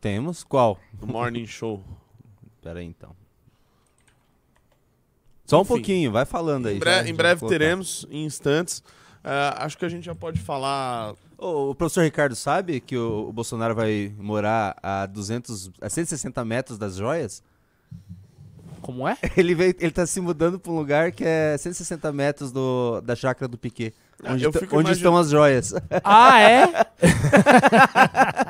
[0.00, 0.44] Temos?
[0.44, 0.78] Qual?
[0.92, 1.82] do Morning Show.
[2.62, 3.14] Pera aí, então.
[5.46, 5.68] Só um Enfim.
[5.68, 6.76] pouquinho, vai falando aí.
[6.76, 8.82] Em, bre- já- em breve teremos, em instantes.
[9.22, 11.14] Ah, acho que a gente já pode falar.
[11.36, 16.44] O, o professor Ricardo sabe que o, o Bolsonaro vai morar a 200, a 160
[16.44, 17.42] metros das joias?
[18.84, 19.16] Como é?
[19.34, 23.16] Ele, veio, ele tá se mudando pra um lugar que é 160 metros do, da
[23.16, 23.94] chácara do Piquet.
[24.22, 25.72] Ah, Onde, onde estão as joias.
[26.04, 26.86] Ah, é?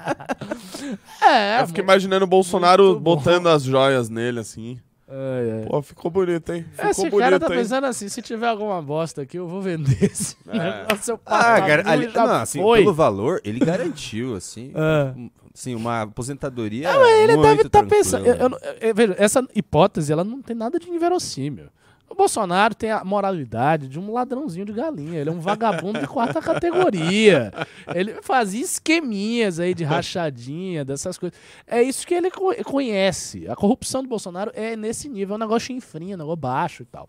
[1.22, 1.60] é.
[1.62, 4.78] eu fico imaginando o Bolsonaro botando as joias nele, assim.
[5.08, 5.66] Ai, ai.
[5.68, 6.64] Pô, ficou bonito, hein?
[6.72, 7.60] Ficou Esse bonito, cara tá hein?
[7.60, 10.58] pensando assim, se tiver alguma bosta aqui, eu vou vender esse É.
[10.58, 11.12] negócio.
[11.12, 15.14] Eu Ah, cara, ali- não, assim, pelo valor, ele garantiu, assim, Ah.
[15.54, 16.88] Assim uma aposentadoria
[17.22, 17.88] Ele muito deve estar tranquila.
[18.02, 18.26] pensando.
[18.26, 21.66] Eu, eu não- eu- veja, essa hipótese ela não tem nada de inverossímil.
[22.10, 25.18] O Bolsonaro tem a moralidade de um ladrãozinho de galinha.
[25.20, 27.52] Ele é um vagabundo de quarta categoria.
[27.92, 31.36] Ele fazia esqueminhas aí de rachadinha, dessas coisas.
[31.66, 33.48] É isso que ele co- conhece.
[33.48, 36.86] A corrupção do Bolsonaro é nesse nível, é um negócio chinfrinho, um negócio baixo e
[36.86, 37.08] tal.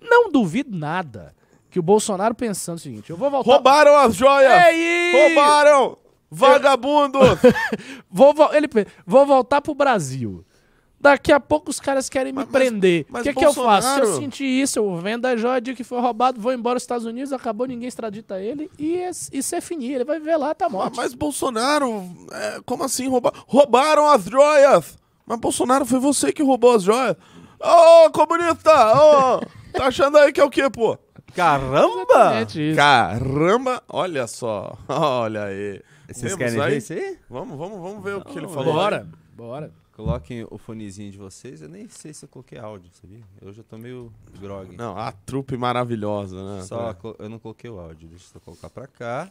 [0.00, 1.32] Não duvido nada
[1.70, 3.50] que o Bolsonaro pensando o seguinte: eu vou voltar.
[3.52, 4.50] Roubaram as joias!
[4.50, 5.28] É isso!
[5.34, 5.98] Roubaram!
[6.30, 7.18] Vagabundo!
[8.10, 8.68] Vou, vo- ele,
[9.06, 10.44] vou voltar pro Brasil.
[10.98, 13.06] Daqui a pouco os caras querem me Mas- mas- prender.
[13.10, 13.94] O que, que eu faço?
[13.94, 16.82] Se eu sentir isso, eu vendo a joia, digo que foi roubado, vou embora aos
[16.82, 19.92] Estados Unidos, acabou, ninguém extradita ele e é- isso é finir.
[19.94, 20.96] Ele vai viver lá, tá Ah, morto.
[20.96, 23.32] mas Bolsonaro, é, como assim roubar?
[23.46, 24.98] Roubaram as joias!
[25.26, 27.14] Mas Bolsonaro foi você que roubou as joias.
[27.60, 28.72] Ô, comunista!
[28.96, 29.40] Ô,
[29.72, 30.98] tá achando aí que é o quê, pô?
[31.34, 32.32] Caramba!
[32.74, 33.82] Caramba!
[33.88, 34.76] Olha só.
[34.88, 35.80] Olha aí.
[36.12, 36.70] Vocês querem aí?
[36.70, 37.18] ver isso aí?
[37.28, 38.72] Vamos, vamos, vamos ver o que ele Não, falou.
[38.74, 39.72] Bora, bora.
[39.92, 41.62] Coloquem o fonezinho de vocês.
[41.62, 43.20] Eu nem sei se eu coloquei áudio, sabia?
[43.40, 44.76] Eu já tô meio grog.
[44.76, 46.62] Não, a trupe maravilhosa, né?
[46.64, 48.06] Só co- eu não coloquei o áudio.
[48.08, 49.30] Deixa eu só colocar pra cá.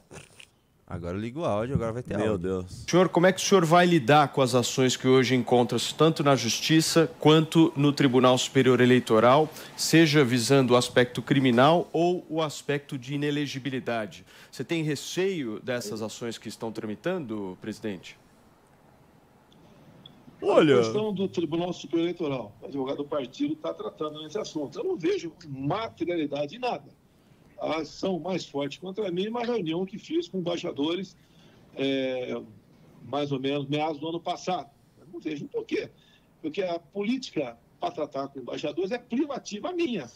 [0.88, 2.47] Agora eu ligo o áudio, agora vai ter Meu áudio.
[2.61, 2.85] Deus.
[2.88, 6.23] Senhor, como é que o senhor vai lidar com as ações que hoje encontram-se tanto
[6.23, 12.99] na Justiça quanto no Tribunal Superior Eleitoral, seja visando o aspecto criminal ou o aspecto
[12.99, 14.23] de inelegibilidade?
[14.55, 18.17] Você tem receio dessas ações que estão tramitando, presidente?
[20.41, 20.75] Olha.
[20.75, 24.79] A questão do Tribunal Superior Eleitoral, o advogado do partido está tratando nesse assunto.
[24.79, 26.89] Eu não vejo materialidade em nada.
[27.59, 31.17] A ação mais forte contra mim é uma reunião que fiz com embaixadores,
[31.75, 32.41] é,
[33.03, 34.69] mais ou menos meados do ano passado.
[34.97, 35.91] Eu não vejo por quê.
[36.41, 40.09] Porque a política para tratar com embaixadores é privativa minha.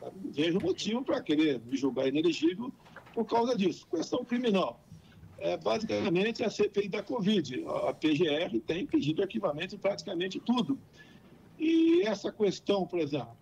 [0.00, 2.72] Eu Não vejo motivo para querer me julgar inelegível
[3.12, 3.86] por causa disso.
[3.88, 4.80] Questão criminal
[5.38, 7.64] é basicamente a CPI da Covid.
[7.88, 10.78] A PGR tem pedido arquivamento de praticamente tudo.
[11.58, 13.36] E essa questão, por exemplo,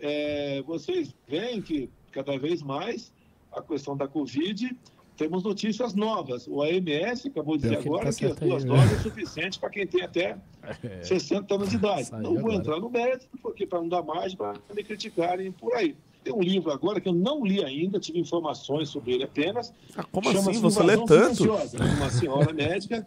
[0.00, 3.12] é, vocês veem que cada vez mais
[3.52, 4.76] a questão da Covid,
[5.16, 6.46] temos notícias novas.
[6.48, 8.74] O AMS acabou de dizer que agora tá que as aí, duas né?
[8.74, 10.36] doses é suficiente para quem tem até
[11.02, 12.04] 60 anos de idade.
[12.06, 12.56] Saiu Não vou agora.
[12.56, 15.96] entrar no mérito, porque para não dar margem para me criticarem por aí.
[16.24, 20.02] Tem um livro agora que eu não li ainda, tive informações sobre ele apenas, Ah,
[20.04, 20.58] como assim?
[20.58, 21.44] Você lê tanto?
[21.44, 23.06] Uma senhora médica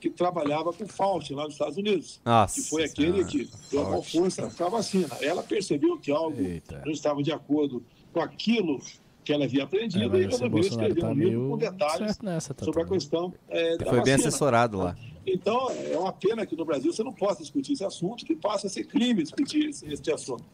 [0.00, 2.20] que trabalhava com Fauci lá nos Estados Unidos.
[2.24, 2.56] Nossa.
[2.56, 5.08] Que foi aquele que deu a força para a vacina.
[5.22, 6.82] Ela percebeu que algo Eita.
[6.84, 8.80] não estava de acordo com aquilo
[9.24, 12.54] que ela havia É, aprendido mas e resolveu escrever tá um livro com detalhes nessa,
[12.54, 14.96] tá sobre a questão é, da Foi bem assessorado lá.
[15.26, 18.68] Então, é uma pena que no Brasil você não possa discutir esse assunto, que passa
[18.68, 20.44] a ser crime discutir esse, esse assunto.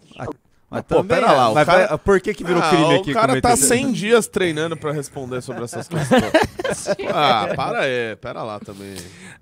[0.72, 2.94] Mas pô, também, pera lá, o mas cara- vai- por que que virou Ah, crime
[2.96, 3.11] aqui?
[3.11, 6.22] O cara tá esse- 100 dias treinando pra responder sobre essas questões.
[7.12, 8.94] ah, para aí, pera lá também.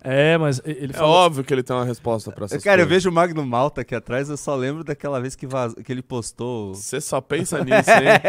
[0.03, 1.15] É, mas ele É falou.
[1.15, 3.03] óbvio que ele tem uma resposta pra essas Cara, eu coisas.
[3.05, 5.75] vejo o Magno Malta aqui atrás, eu só lembro daquela vez que, vaz...
[5.85, 6.75] que ele postou...
[6.75, 8.21] Você só pensa nisso, hein?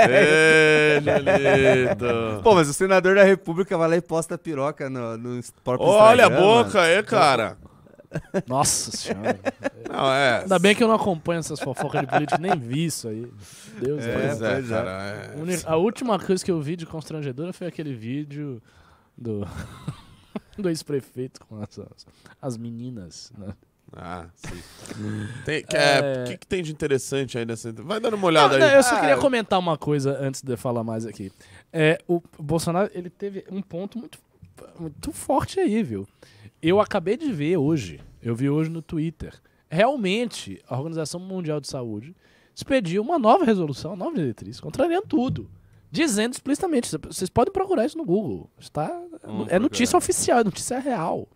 [1.01, 2.41] Julito.
[2.43, 6.25] Pô, mas o senador da república vai lá e posta piroca no, no próprio Olha
[6.25, 7.57] a Instagram, boca aí, cara.
[8.47, 9.39] Nossa senhora.
[9.89, 10.39] Não, é.
[10.41, 13.31] Ainda bem que eu não acompanho essas fofocas de política, nem vi isso aí.
[13.81, 14.61] Deus É, Pois é, é.
[14.63, 14.91] cara.
[14.91, 15.59] A é.
[15.65, 18.61] A última coisa que eu vi de constrangedora foi aquele vídeo
[19.17, 19.47] do,
[20.57, 22.05] do ex-prefeito com as, as,
[22.41, 23.31] as meninas.
[23.37, 23.53] Né?
[23.93, 24.61] Ah, sim.
[25.45, 26.23] Tem, que, é, É.
[26.23, 27.71] O que, que tem de interessante aí nessa.
[27.73, 28.75] Vai dando uma Não, olhada não, aí.
[28.75, 31.31] eu só Ah, queria eu- comentar uma coisa antes de eu falar mais aqui.
[31.73, 34.17] É, o Bolsonaro ele teve um ponto muito,
[34.79, 36.07] muito forte aí, viu?
[36.61, 39.33] Eu acabei de ver hoje, eu vi hoje no Twitter.
[39.69, 42.15] Realmente, a Organização Mundial de Saúde
[42.53, 45.49] expediu uma nova resolução, uma nova diretriz, contrariando tudo.
[45.89, 48.49] Dizendo explicitamente, vocês podem procurar isso no Google.
[48.59, 48.87] Está,
[49.23, 49.97] Vamos é notícia procurar.
[49.97, 51.27] oficial, é notícia real.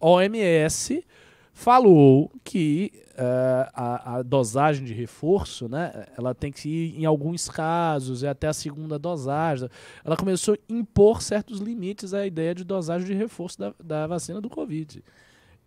[0.00, 1.04] OMS
[1.52, 7.48] falou que eh, a, a dosagem de reforço, né, ela tem que ir em alguns
[7.48, 9.70] casos, é até a segunda dosagem.
[10.04, 14.40] Ela começou a impor certos limites à ideia de dosagem de reforço da, da vacina
[14.40, 15.02] do Covid.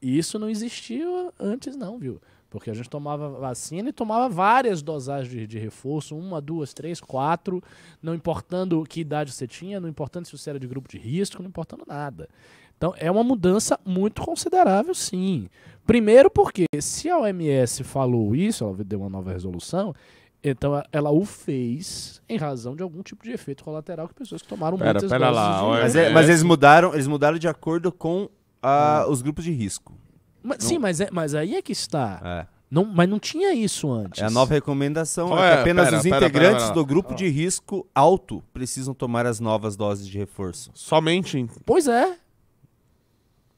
[0.01, 1.05] E isso não existia
[1.39, 2.21] antes, não, viu?
[2.49, 6.99] Porque a gente tomava vacina e tomava várias dosagens de, de reforço, uma, duas, três,
[6.99, 7.63] quatro,
[8.01, 11.43] não importando que idade você tinha, não importando se você era de grupo de risco,
[11.43, 12.27] não importando nada.
[12.75, 15.47] Então é uma mudança muito considerável, sim.
[15.85, 19.93] Primeiro porque se a OMS falou isso, ela deu uma nova resolução,
[20.43, 24.47] então ela o fez em razão de algum tipo de efeito colateral que pessoas que
[24.47, 27.91] tomaram Pera, muitas pera doses lá, Mas, É, mas eles mudaram, eles mudaram de acordo
[27.91, 28.29] com
[28.61, 29.93] ah, os grupos de risco.
[30.43, 32.21] Mas- sim, mas, é- mas aí é que está.
[32.23, 32.59] É.
[32.71, 34.21] Não, mas não tinha isso antes.
[34.21, 35.29] É a nova recomendação.
[35.29, 36.73] Qual é que apenas Pera, os pera, integrantes pera, pera.
[36.75, 40.69] do grupo de risco alto precisam tomar as novas doses de reforço.
[40.75, 41.47] Somente em...
[41.65, 42.15] Pois é.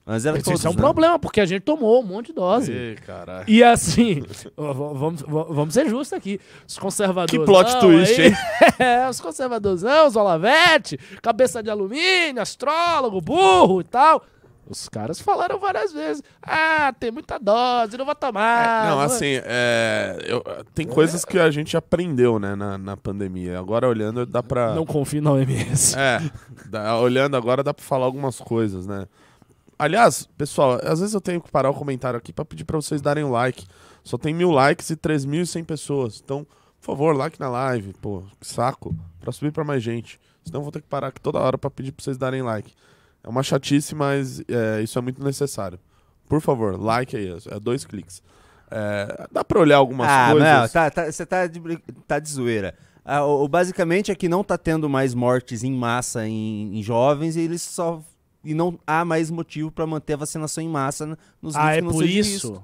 [0.07, 0.79] Antes era Isso é um né?
[0.79, 2.71] problema, porque a gente tomou um monte de dose.
[2.71, 3.45] Ih, caralho.
[3.47, 4.23] E assim,
[4.57, 6.39] vamos, vamos ser justos aqui.
[6.67, 7.31] Os conservadores.
[7.31, 8.33] Que plot twist, hein?
[8.79, 14.23] é, os conservadores, os Olavete, cabeça de alumínio, astrólogo, burro e tal.
[14.71, 16.23] Os caras falaram várias vezes.
[16.41, 18.85] Ah, tem muita dose, não vou tomar.
[18.87, 20.41] não, vou- assim, é, eu-
[20.73, 23.59] tem coisas que a gente aprendeu, né, na, na pandemia.
[23.59, 24.73] Agora, olhando, dá pra...
[24.73, 25.95] Não confio na OMS.
[25.97, 26.19] É,
[26.67, 29.05] dá- olhando agora dá pra falar algumas coisas, né?
[29.77, 33.01] Aliás, pessoal, às vezes eu tenho que parar o comentário aqui pra pedir pra vocês
[33.01, 33.65] darem o like.
[34.03, 36.21] Só tem mil likes e 3.100 pessoas.
[36.23, 36.45] Então,
[36.79, 40.19] por favor, like na live, pô, que saco, pra subir pra mais gente.
[40.45, 42.73] Senão eu vou ter que parar aqui toda hora pra pedir pra vocês darem like.
[43.23, 45.79] É uma chatice, mas é, isso é muito necessário.
[46.27, 48.21] Por favor, like aí, é dois cliques.
[48.69, 50.49] É, dá pra olhar algumas ah, coisas.
[50.49, 51.59] não, tá, tá- você tá de,
[52.07, 52.73] tá de zoeira.
[53.03, 56.81] Ah, o, o- basicamente é que não tá tendo mais mortes em massa em, em
[56.81, 58.01] jovens e eles só.
[58.43, 61.81] E não há mais motivo pra manter a vacinação em massa nos Ah, é que
[61.81, 62.63] não por isso?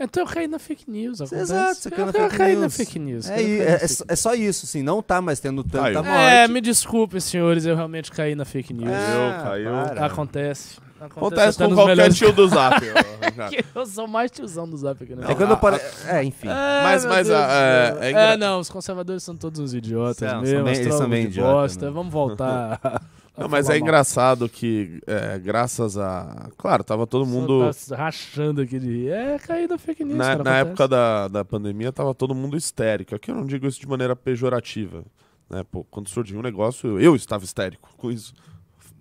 [0.00, 1.20] Então eu caí na fake news.
[1.20, 1.42] Acontece.
[1.42, 3.28] Exato, você caiu na eu caí na fake news.
[3.28, 6.04] É, é- é é só isso, assim, não tá mais tendo tanta Caiu.
[6.04, 6.08] morte.
[6.34, 8.90] É, me desculpem, senhores, eu realmente caí na fake news.
[8.92, 9.70] Ah, caiu.
[9.70, 10.06] para.
[10.06, 10.76] Acontece.
[11.00, 12.74] Acontece até com nos qualquer melhores- tio do Zap.
[12.90, 13.50] ó, já.
[13.72, 15.26] Eu sou mais tiozão do Zap aqui, né?
[15.30, 15.80] É quando eu pare...
[16.08, 16.48] É, enfim.
[16.48, 18.02] Mas- meu mas, Deus ah, do é- céu.
[18.02, 20.64] é engra- não, os conservadores são todos uns idiotas São, são mesmo.
[20.64, 21.86] bem- eles são bem de idiotas, bosta.
[21.86, 21.92] né?
[21.92, 22.80] Vamos voltar.
[23.38, 23.78] Não, mas é mal.
[23.78, 26.50] engraçado que, é, graças a.
[26.58, 27.70] Claro, tava todo mundo.
[27.88, 29.10] Tá rachando aqui de rir.
[29.10, 30.18] É, caí da fake news.
[30.18, 33.14] Na, cara, na época da, da pandemia, tava todo mundo histérico.
[33.14, 35.04] Aqui eu não digo isso de maneira pejorativa.
[35.48, 35.64] Né?
[35.70, 38.34] Pô, quando surgiu um negócio, eu estava histérico com isso.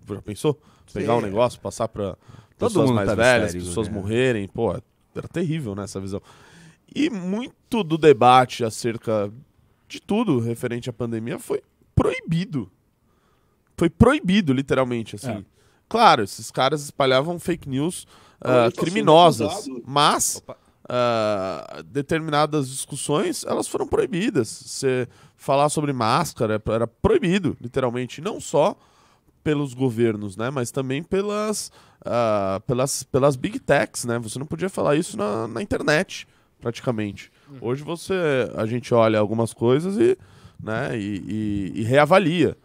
[0.08, 0.60] Já pensou?
[0.93, 2.15] Pegar um negócio, passar pra
[2.58, 3.93] Todo pessoas mundo mais velhas, histérico, pessoas né?
[3.93, 4.47] morrerem.
[4.47, 4.71] Pô,
[5.15, 6.21] era terrível, né, essa visão.
[6.95, 9.32] E muito do debate acerca
[9.88, 11.62] de tudo referente à pandemia foi
[11.95, 12.69] proibido.
[13.77, 15.31] Foi proibido, literalmente, assim.
[15.31, 15.43] É.
[15.87, 18.05] Claro, esses caras espalhavam fake news
[18.43, 20.43] sendo criminosas, mas
[20.89, 24.47] ah, determinadas discussões elas foram proibidas.
[24.65, 28.75] Você falar sobre máscara era proibido, literalmente, não só
[29.43, 31.71] pelos governos, né, mas também pelas,
[32.05, 34.19] ah, pelas, pelas big techs, né?
[34.19, 36.27] Você não podia falar isso na, na internet,
[36.59, 37.31] praticamente.
[37.61, 40.17] Hoje você, a gente olha algumas coisas e,
[40.61, 41.23] né, e,
[41.75, 42.57] e- e reavalia,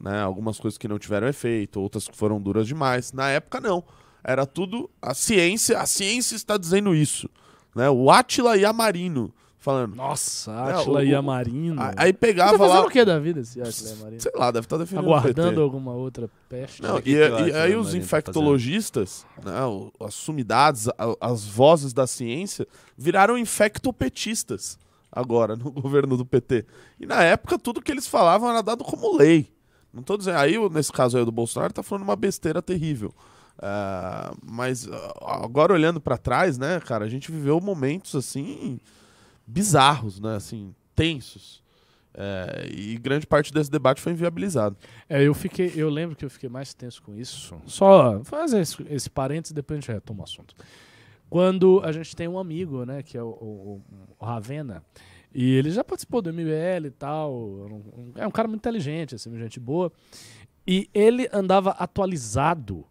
[0.00, 0.20] né?
[0.20, 3.12] Algumas coisas que não tiveram efeito, outras que foram duras demais.
[3.12, 3.82] Na época não,
[4.24, 7.28] era tudo a ciência, a ciência está dizendo isso,
[7.74, 7.88] né?
[7.90, 9.96] O Átila Yamarino falando.
[9.96, 11.82] Nossa, É, Atila o- e o- Amarino.
[11.82, 14.20] A- Aí Tá pegava fazendo lá, o que da vida esse Atila e Amarino?
[14.20, 15.60] sei lá, deve estar defendendo Aguardando o PT.
[15.60, 16.80] alguma outra peste?
[16.82, 19.52] Não, que e, e Átila aí os Yamarino tá infectologistas, né,
[20.00, 22.64] as sumidades, a- as vozes da ciência,
[22.96, 24.78] viraram infectopetistas
[25.10, 26.64] agora no governo do PT.
[27.00, 29.52] E na época tudo que eles falavam era dado como lei.
[29.96, 33.12] Não tô dizendo, aí nesse caso aí do Bolsonaro tá falando uma besteira terrível.
[33.58, 34.86] Ah, mas
[35.22, 38.78] agora olhando pra trás, né, cara, a gente viveu momentos assim
[39.46, 41.64] bizarros, né, assim, tensos.
[42.18, 44.76] É, e grande parte desse debate foi inviabilizado.
[45.08, 47.54] É, eu fiquei, eu lembro que eu fiquei mais tenso com isso.
[47.66, 50.54] Só fazer esse, esse parênteses depois a gente retoma o assunto.
[51.28, 53.82] Quando a gente tem um amigo, né, que é o, o-
[54.18, 54.82] o Ravena,
[55.38, 57.68] e ele já participou do MBL e tal,
[58.16, 59.92] é um cara muito inteligente, assim, gente boa,
[60.66, 62.86] e ele andava atualizado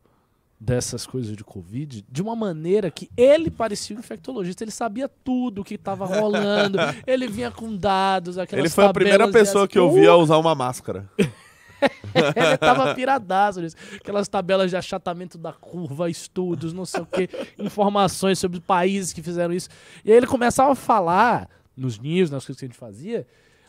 [0.59, 5.61] dessas coisas de Covid de uma maneira que ele parecia um infectologista, ele sabia tudo
[5.61, 6.77] o que estava rolando,
[7.07, 10.37] ele vinha com dados, aquelas Ele foi a primeira pessoa que eu vi a usar
[10.37, 11.09] uma máscara.
[11.17, 13.75] ele tava piradaço nisso.
[13.95, 17.27] Aquelas tabelas de achatamento da curva, estudos, não sei o que,
[17.57, 19.67] informações sobre países que fizeram isso.
[20.05, 23.27] E aí ele começava a falar nos news, nas coisas que a gente fazia,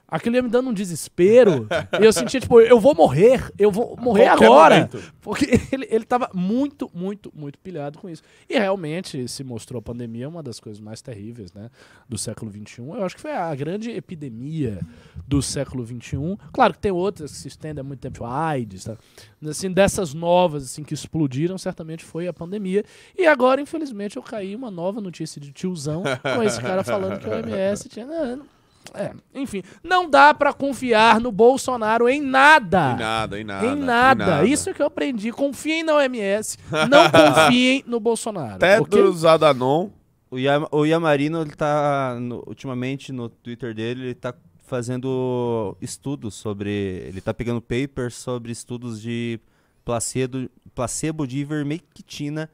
[0.08, 1.66] Aquilo ia me dando um desespero.
[2.00, 4.74] e eu sentia, tipo, eu vou morrer, eu vou morrer agora.
[4.76, 5.02] momento.
[5.20, 8.22] Porque ele, ele tava muito, muito, muito pilhado com isso.
[8.48, 11.70] E realmente se mostrou a pandemia uma das coisas mais terríveis, né?
[12.08, 12.82] Do século XXI.
[12.82, 14.78] Eu acho que foi a grande epidemia
[15.26, 16.16] do século XXI.
[16.52, 18.96] Claro que tem outras que se estendem há muito tempo, tipo a AIDS, tá?
[19.40, 22.84] Mas, Assim, dessas novas, assim, que explodiram, certamente foi a pandemia.
[23.18, 27.26] E agora, infelizmente, eu caí uma nova notícia de tiozão com esse cara falando que
[27.28, 28.06] o OMS tinha...
[28.06, 28.55] Não, não-
[28.96, 32.92] é, enfim, não dá pra confiar no Bolsonaro em nada.
[32.92, 33.66] Em nada, em nada.
[33.66, 34.44] Em nada.
[34.44, 35.30] Isso é que eu aprendi.
[35.32, 36.58] Confiem na OMS.
[36.88, 38.54] Não confiem no Bolsonaro.
[38.56, 39.02] Até ok?
[39.02, 39.90] do Zadanon.
[40.30, 44.34] O, Yama- o Yamarino, ele tá, no- ultimamente, no Twitter dele, ele tá
[44.66, 46.70] fazendo estudos sobre...
[47.06, 49.38] Ele tá pegando papers sobre estudos de
[49.84, 52.50] placebo, placebo de ivermectina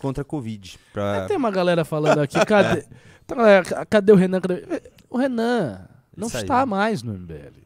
[0.00, 0.78] contra a Covid.
[0.92, 1.26] Pra...
[1.26, 2.38] Tem uma galera falando aqui.
[2.46, 2.84] Cadê,
[3.38, 4.40] é, ca- cadê o Renan?
[4.40, 6.42] Cadê- O Renan não Saiu.
[6.42, 7.64] está mais no MBL.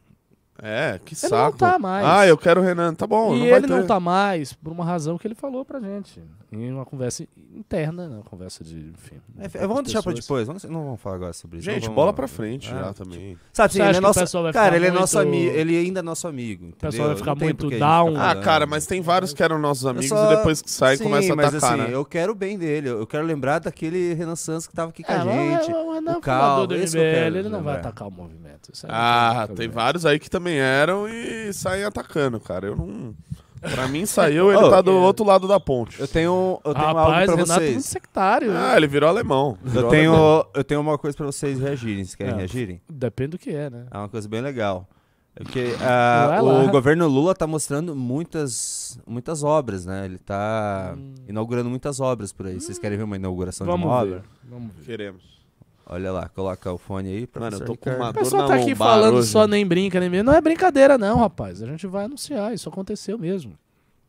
[0.63, 1.35] É, que Ele saco.
[1.35, 2.05] não tá mais.
[2.05, 2.93] Ah, eu quero o Renan.
[2.93, 3.87] Tá bom, e ele não ter.
[3.87, 6.21] tá mais por uma razão que ele falou pra gente.
[6.53, 8.15] Em uma conversa interna, né?
[8.15, 8.75] Uma conversa de.
[8.93, 9.15] Enfim.
[9.39, 10.45] É, vamos deixar pra pessoas.
[10.45, 11.65] depois, vamos- não vamos falar agora sobre isso.
[11.65, 13.37] Gente, vamos- bola pra frente Ah, já também.
[13.53, 15.15] Sabe, Você sim, ele é que o nosso, pessoal vai cara, ficar ele é nosso
[15.15, 17.07] muito- amigo, ele ainda é nosso amigo, pessoal entendeu?
[17.07, 18.11] vai ficar Não tem muito down.
[18.11, 20.97] ficar Ah, cara, mas tem vários que eram nossos amigos só- e depois que sai
[20.97, 21.95] Sim, começa a mas atacar, assim, né?
[21.95, 25.11] eu quero o bem dele, eu quero lembrar daquele Renan Santos que tava aqui com
[25.13, 25.19] É, a
[25.61, 25.71] gente.
[25.73, 28.71] o Renan é o o do MBL, quero ele não vai atacar o movimento.
[28.83, 32.67] Não Ah, tem vários aí que também eram e saem atacando, cara.
[32.67, 33.15] Eu não.
[33.61, 34.93] Pra mim saiu, ele Oh, tá do é.
[34.95, 35.99] outro lado da ponte.
[35.99, 37.85] Eu tenho, eu tenho Rapaz, algo pra Renato é vocês.
[37.85, 38.51] sectário.
[38.57, 39.57] Ah, ele virou alemão.
[39.63, 40.45] Eu Virou tenho, alemão.
[40.55, 42.03] eu tenho uma coisa pra vocês reagirem.
[42.03, 42.37] Vocês querem É.
[42.37, 42.81] reagirem?
[42.89, 43.85] Depende do que é, né?
[43.91, 44.87] É uma coisa bem legal.
[45.35, 46.63] É que ah, Vai lá.
[46.63, 50.05] o governo Lula tá mostrando muitas, muitas obras, né?
[50.05, 50.97] Ele tá
[51.27, 52.59] inaugurando muitas obras por aí.
[52.59, 53.77] Vocês querem ver uma inauguração de Hum.
[53.77, 54.09] Vamos uma ver.
[54.15, 54.23] obra?
[54.49, 54.85] Vamos ver.
[54.85, 55.40] Queremos.
[55.85, 57.29] Olha lá, coloca o fone aí.
[57.35, 59.27] Mano, eu professor tô com uma O pessoal na tá aqui falando hoje.
[59.27, 60.31] só nem brinca, nem mesmo.
[60.31, 61.61] Não é brincadeira, não, rapaz.
[61.61, 62.53] A gente vai anunciar.
[62.53, 63.57] Isso aconteceu mesmo.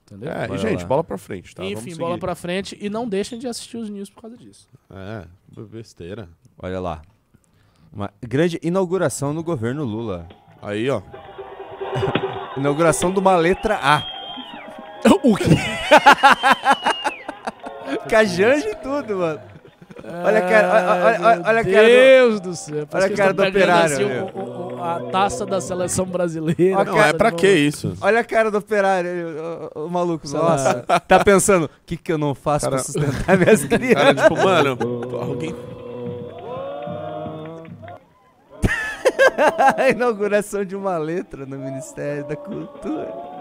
[0.04, 0.30] Entendeu?
[0.30, 0.86] É, e gente, lá.
[0.86, 1.64] bola pra frente, tá?
[1.64, 4.68] Enfim, Vamos bola pra frente e não deixem de assistir os news por causa disso.
[4.90, 5.24] É,
[5.62, 6.28] besteira.
[6.58, 7.02] Olha lá.
[7.92, 10.28] Uma grande inauguração no governo Lula.
[10.60, 11.02] Aí, ó.
[12.56, 14.02] Inauguração de uma letra A.
[15.24, 15.44] o quê?
[18.08, 19.51] Com a Janja e tudo, mano.
[20.24, 22.74] Olha a cara, olha- olha- olha- a cara do- Deus do céu.
[22.74, 25.60] olha a Parece que cara eles do operário, assim, o- o- o- a taça da
[25.60, 26.76] seleção brasileira.
[26.76, 27.94] Olha, Não, cara, é pra que isso?
[28.00, 29.10] Olha a cara do operário,
[29.74, 30.74] o, o maluco, Sei nossa.
[31.08, 33.94] Tá pensando, o que que eu não faço Cara- pra sustentar minhas crianças?
[33.94, 34.78] Cara, tipo, mano,
[35.20, 35.54] alguém.
[39.76, 43.31] A inauguração de uma letra no Ministério da Cultura.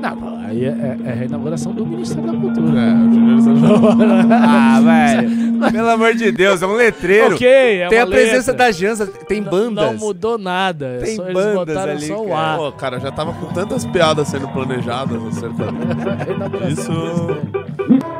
[0.00, 2.80] Não, aí é, é- é a inauguração do Ministério da Cultura.
[2.80, 3.62] É, o Júnior Santos.
[4.30, 5.48] Ah, velho.
[5.72, 7.34] Pelo amor de Deus, é um letreiro.
[7.34, 8.66] Ok, é tem a uma presença letra.
[8.66, 9.84] da Janza, tem bandas.
[9.86, 10.86] Não mudou nada.
[10.86, 12.40] é Tem só, eles bandas botaram ali, só o cara.
[12.40, 12.56] ar.
[12.58, 17.34] Pô, cara, já tava com tantas piadas sendo planejadas acerca A inauguração Isso- do
[17.88, 18.18] Ministério.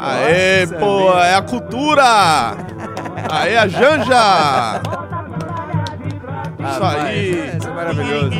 [0.00, 2.04] Aê, Nossa, pô, é a cultura!
[3.30, 4.80] Aê, a Janja!
[6.70, 7.30] Isso vai, aí!
[7.56, 8.30] isso é maravilhoso.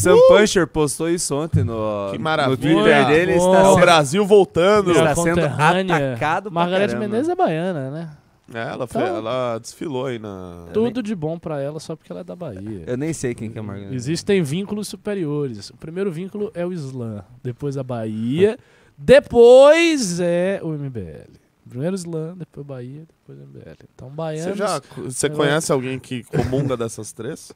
[0.00, 2.56] Sam Puncher postou isso ontem no, Que no maravilha.
[2.56, 3.32] Twitter dele.
[3.32, 4.90] Está É o sendo, Brasil voltando.
[4.92, 6.98] Está sendo atacado caramba.
[6.98, 8.10] Menezes é baiana, né?
[8.52, 10.66] É, ela, foi- Então- ela desfilou aí na.
[10.72, 12.82] Tudo de bom pra ela só porque ela é da Bahia.
[12.86, 13.94] eu nem sei quem que é Margarida.
[13.94, 15.70] Existem vínculos superiores.
[15.70, 18.58] O primeiro vínculo é o Islã, depois a Bahia,
[18.98, 21.30] depois é o MBL.
[21.68, 23.76] Primeiro Islã, depois Bahia, depois MBL.
[23.94, 24.52] Então, baianos...
[24.52, 27.52] Você já você conhece alguém que comunga dessas três?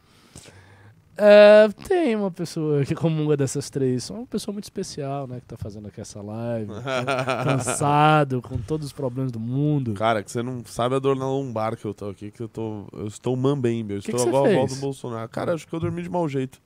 [1.17, 4.11] É, tem uma pessoa que comunga dessas três.
[4.11, 5.41] Uma pessoa muito especial, né?
[5.41, 6.71] Que tá fazendo aqui essa live.
[7.45, 9.95] cansado, com todos os problemas do mundo.
[9.95, 12.49] Cara, que você não sabe a dor na lombar que eu tô aqui, que eu
[12.49, 12.85] tô.
[12.93, 14.75] Eu estou mambembe, eu Que estou que você igual a voz fez?
[14.75, 15.29] do Bolsonaro.
[15.29, 16.59] Cara, acho que eu dormi de mau jeito.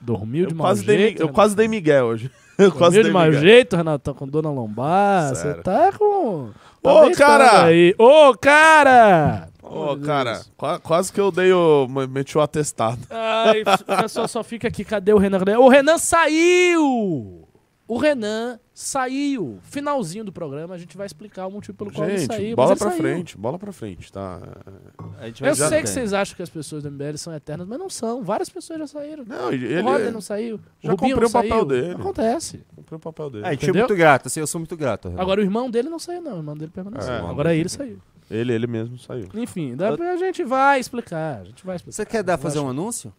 [0.00, 1.12] Dormiu de Eu mau quase, dei, jeito.
[1.14, 1.34] mi- eu Renato?
[1.34, 2.30] quase dei Miguel hoje.
[2.56, 4.12] Eu quase Dormiu de dei mau jeito, Renato?
[4.12, 5.30] Tá com dor na lombar?
[5.30, 5.62] Você Sério.
[5.64, 6.50] tá com...
[6.80, 7.64] tá Ô, cara!
[7.98, 9.48] Ô, cara!
[9.74, 11.86] Ô, Meu cara, qua- quase que eu dei o.
[12.08, 13.00] meti o atestado.
[13.10, 14.84] Ai, o pessoal só fica aqui.
[14.84, 15.40] Cadê o Renan?
[15.58, 17.40] O Renan saiu!
[17.86, 19.58] O Renan saiu.
[19.62, 22.56] Finalzinho do programa, a gente vai explicar o motivo pelo qual ele saiu.
[22.56, 23.14] bola mas pra ele saiu.
[23.14, 24.40] frente, bola pra frente, tá?
[25.20, 27.68] A gente vai Eu sei que vocês acham que as pessoas do MBL são eternas,
[27.68, 28.22] mas não são.
[28.24, 29.22] Várias pessoas já saíram.
[29.26, 29.80] Não, ele.
[29.80, 30.58] O Roder não saiu.
[30.80, 31.64] já o Rubinho comprei não o papel saiu.
[31.66, 31.94] dele.
[32.00, 32.64] Acontece.
[32.74, 33.44] Comprei o papel dele.
[33.44, 35.08] Ah, a gente é muito grato, assim, eu sou muito grato.
[35.10, 35.20] Renan.
[35.20, 36.32] Agora o irmão dele não saiu, não.
[36.32, 37.12] O irmão dele permaneceu.
[37.12, 37.18] É.
[37.18, 37.98] Agora ele saiu.
[38.30, 39.28] Ele, ele mesmo saiu.
[39.34, 41.40] Enfim, depois a gente vai explicar.
[41.40, 41.94] A gente vai explicar.
[41.96, 43.12] Você quer dar, fazer Acho- um anúncio?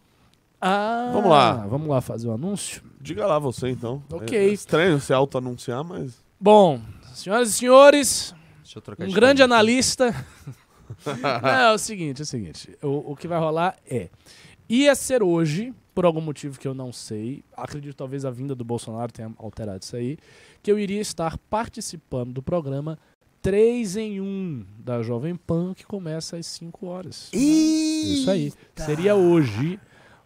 [0.60, 1.66] Ah, Vamos lá.
[1.66, 2.82] Vamos lá fazer o anúncio.
[3.00, 4.02] Diga lá você então.
[4.10, 4.36] Ok.
[4.36, 6.24] É estranho se auto-anunciar, mas.
[6.40, 6.80] Bom,
[7.14, 9.52] senhoras e senhores, Deixa eu trocar um de grande aqui.
[9.52, 10.14] analista
[11.42, 12.76] Não, é o seguinte, é o seguinte.
[12.82, 14.08] O, o que vai rolar é.
[14.68, 18.64] Ia ser hoje, por algum motivo que eu não sei, acredito talvez a vinda do
[18.64, 20.18] Bolsonaro tenha alterado isso aí,
[20.62, 22.98] que eu iria estar participando do programa
[23.46, 27.30] 3 em 1 da Jovem Pan, que começa às 5 horas.
[27.32, 28.52] Isso aí.
[28.74, 29.78] Seria hoje,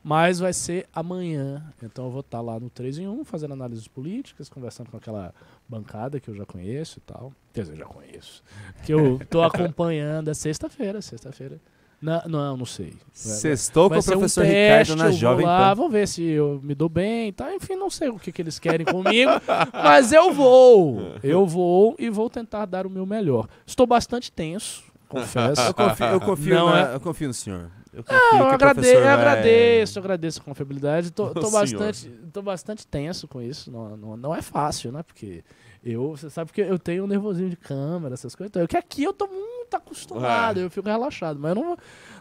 [0.03, 1.71] mas vai ser amanhã.
[1.83, 5.35] Então eu vou estar lá no 3 em 1, fazendo análises políticas, conversando com aquela
[5.69, 7.31] bancada que eu já conheço e tal.
[7.53, 8.43] Quer dizer, já conheço.
[8.87, 10.29] Que eu tô acompanhando.
[10.29, 11.61] É sexta-feira, sexta-feira.
[12.01, 12.91] Não, não, não sei.
[12.93, 15.75] Vai- Sextou com o ser um professor teste, Ricardo na eu Jovem lá, Pan.
[15.75, 17.53] Vamos ver se eu me dou bem e tal.
[17.53, 19.31] Enfim, não sei o que, que eles querem comigo,
[19.73, 21.15] mas eu vou.
[21.23, 23.47] Eu vou e vou tentar dar o meu melhor.
[23.67, 25.61] Estou bastante tenso, confesso.
[25.61, 27.71] Eu confio, eu confio, Não na- é- eu confio no senhor.
[27.93, 31.11] Eu, Não, confio eu, agrade- professor eu vai- agradeço, eu agradeço a confiabilidade.
[31.11, 33.71] Tô, tô Ô, bastante, tô bastante tenso com isso.
[33.71, 35.03] Não, não, não é fácil, né?
[35.03, 35.43] Porque
[35.85, 38.51] eu, você sabe que eu tenho um nervosinho de câmera, essas coisas.
[38.51, 39.29] Então, que aqui eu tô
[39.71, 41.39] muito acostumado, eu fico relaxado.
[41.39, 41.77] Mas eu não,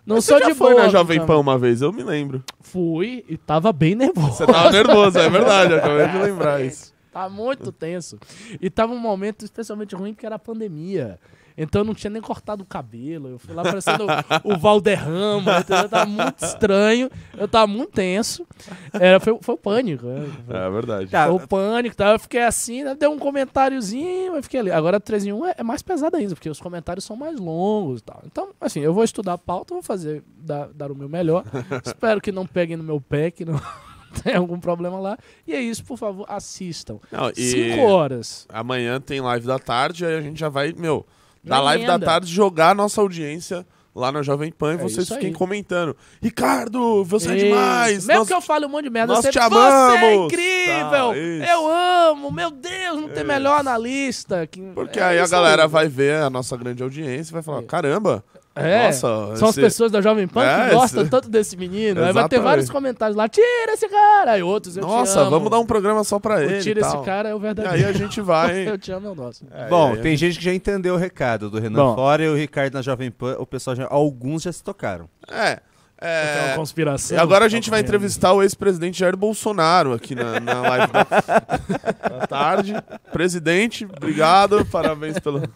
[0.06, 1.26] não Mas sou você de já foi boa na Jovem.
[1.26, 2.44] Pan uma vez, eu me lembro.
[2.62, 4.34] Fui e tava bem nervoso.
[4.34, 6.94] Você tava nervoso, é verdade, eu acabei de lembrar isso.
[7.12, 8.20] Tá muito tenso.
[8.62, 11.20] E tava um momento especialmente ruim porque era a pandemia.
[11.62, 13.28] Então eu não tinha nem cortado o cabelo.
[13.28, 15.90] Eu fui lá parecendo o, o Valderrama, entendeu?
[15.90, 17.10] Tava muito estranho.
[17.38, 18.48] Eu tava muito tenso.
[18.94, 20.06] Era, foi, foi o pânico.
[20.06, 20.26] né?
[20.48, 21.08] Foi, É verdade.
[21.12, 21.96] Tá, foi o pânico.
[21.98, 22.12] Tá?
[22.14, 22.96] Eu fiquei assim, né?
[22.96, 24.72] deu um comentáriozinho, mas fiquei ali.
[24.72, 28.00] Agora 3 em 1 é, é mais pesado ainda, porque os comentários são mais longos
[28.00, 28.22] e tal.
[28.26, 31.44] Então, assim, eu vou estudar a pauta, vou fazer, dar, dar o meu melhor.
[31.86, 33.60] Espero que não peguem no meu pé, que não
[34.24, 35.18] tenha algum problema lá.
[35.46, 37.00] E é isso, por favor, assistam.
[37.12, 38.48] Não, e 5 horas.
[38.48, 41.06] amanhã tem live da tarde, aí a gente já vai, meu,
[41.44, 43.66] da Já live da tarde jogar a nossa audiência
[43.96, 45.36] lá na Jovem Pan e É vocês isso fiquem aí.
[45.36, 45.96] comentando.
[46.22, 47.46] Ricardo, você é Isso.
[47.48, 48.06] demais!
[48.06, 50.26] Mesmo nós- que eu fale um monte de merda, nós você, te você é amamos."
[50.34, 51.10] incrível!
[51.10, 51.52] Tá, isso.
[51.52, 51.68] eu
[52.12, 52.32] amo!
[52.32, 54.46] Meu Deus, não tem melhor analista.
[54.48, 54.62] Que...
[54.74, 55.68] Porque é aí a isso galera aí.
[55.70, 57.64] vai ver a nossa grande audiência e vai falar, É.
[57.64, 58.24] caramba,
[58.66, 61.56] É, nossa, são as esse- pessoas da Jovem Pan É, que gostam esse- tanto desse
[61.58, 62.04] menino.
[62.04, 64.32] Aí vai ter vários comentários lá, tira esse cara!
[64.34, 65.32] Aí outros, eu te nossa, amo.
[65.32, 67.04] vamos dar um programa só pra O ele Tira e esse tal.
[67.04, 67.78] cara é o E verdadeiro.
[67.78, 68.68] aí a gente vai...
[68.70, 69.46] Eu te amo, é o nosso.
[69.52, 71.96] É, Bom, e tem gente que já entendeu o recado do Renan Bom.
[71.96, 73.36] fora e o Ricardo na Jovem Pan.
[73.40, 75.10] O pessoal já, alguns já se tocaram.
[75.32, 75.60] É,
[76.02, 76.56] É uma é...
[76.56, 77.18] conspiração.
[77.18, 80.94] E agora a gente vai Tá entrevistar o ex-presidente Jair Bolsonaro aqui na, na live
[80.94, 81.04] da,
[82.20, 82.74] da tarde.
[83.12, 85.42] Presidente, obrigado, parabéns pelo.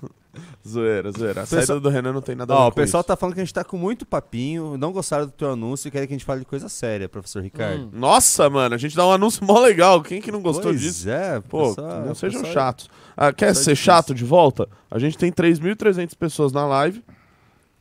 [0.68, 1.42] Zoeira, zoeira.
[1.42, 3.08] A Pessoal- saída do Renan não tem nada a Ó, ver o com pessoal isso.
[3.08, 5.92] tá falando que a gente tá com muito papinho, não gostaram do teu anúncio e
[5.92, 7.84] querem que a gente fale de coisa séria, professor Ricardo.
[7.86, 7.90] Hum.
[7.94, 10.02] Nossa, mano, a gente dá um anúncio mó legal.
[10.02, 11.10] Quem que não gostou pois disso?
[11.10, 12.90] é, Pô, pessoal- não sejam pessoal- chatos.
[13.16, 13.76] Ah, quer pessoal é ser difícil.
[13.86, 14.68] chato de volta?
[14.90, 17.04] A gente tem 3.300 pessoas na live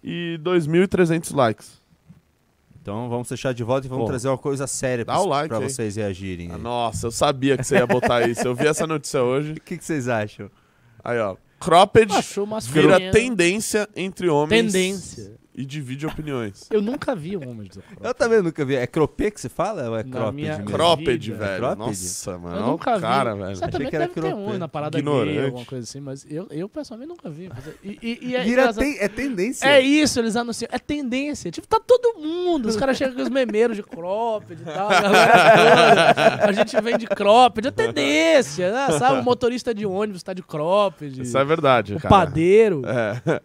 [0.04, 1.80] e 2.300 likes.
[2.82, 4.10] Então vamos deixar de volta e vamos Pô.
[4.10, 6.50] trazer uma coisa séria o like vocês reagirem.
[6.50, 8.42] Ah, nossa, eu sabia que você ia botar isso.
[8.42, 9.52] Eu vi essa notícia hoje.
[9.52, 10.50] O que, que vocês acham?
[11.02, 11.36] Aí, ó.
[11.60, 12.12] Cropped
[12.68, 15.38] vira tendência entre homens Tendência.
[15.54, 16.66] E divide opiniões.
[16.70, 18.74] Eu nunca vi um homem de Eu também nunca vi.
[18.74, 20.70] É cropê que se fala ou é cropped minha- mesmo?
[20.70, 21.44] Cropped, vida.
[21.44, 21.58] velho.
[21.58, 21.78] Cropped?
[21.78, 22.56] Nossa, mano.
[22.56, 23.42] Eu nunca o cara, vi.
[23.42, 23.56] velho.
[23.56, 25.34] Certamente que era deve ter um na parada Ignorante.
[25.36, 27.50] gay, alguma coisa assim, mas eu, eu pessoalmente nunca vi.
[27.84, 29.66] E, e- e é, Vira ten- é tendência.
[29.66, 30.68] é isso, eles anunciam.
[30.72, 31.50] É tendência.
[31.50, 32.66] Tipo, tá todo mundo.
[32.66, 34.88] Os caras chegam com os memeiros de cropped e tal.
[34.90, 36.44] A, toda.
[36.48, 37.66] a gente vem de cropped.
[37.68, 38.98] É tendência, né?
[38.98, 39.20] Sabe?
[39.20, 41.20] O motorista de ônibus tá de cropped.
[41.22, 42.08] Isso é verdade, o cara.
[42.08, 42.82] padeiro.
[42.86, 43.40] É.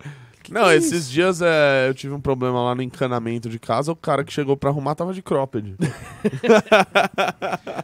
[0.49, 1.11] Não, que é esses isso?
[1.11, 3.91] dias é, eu tive um problema lá no encanamento de casa.
[3.91, 5.75] O cara que chegou pra arrumar tava de cropped.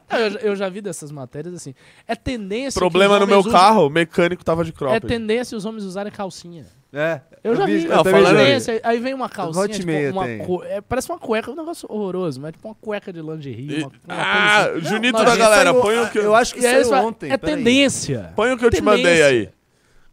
[0.10, 1.74] Ah, Eu, já- eu já vi dessas matérias assim.
[2.08, 2.74] É tendência.
[2.74, 5.08] que Problema no meu usem- carro, o mecânico tava de É cropped.
[5.08, 6.66] tendência os homens usarem calcinha.
[6.96, 7.22] É.
[7.44, 7.88] Eu, já vi.
[7.88, 8.80] Não, é falando- tendência.
[8.84, 12.40] Aí vem uma calcinha, tipo, meia uma cu- é, parece uma cueca, um negócio horroroso,
[12.40, 13.80] mas é tipo uma cueca de lingerie.
[13.80, 14.80] E- Uma, uma Ah, assim.
[14.82, 17.32] Junito Não, da galera, Saiu- põe o que Eu acho que aí saiu fala, ontem.
[17.32, 18.32] É tendência.
[18.36, 19.50] Põe o que eu te mandei aí.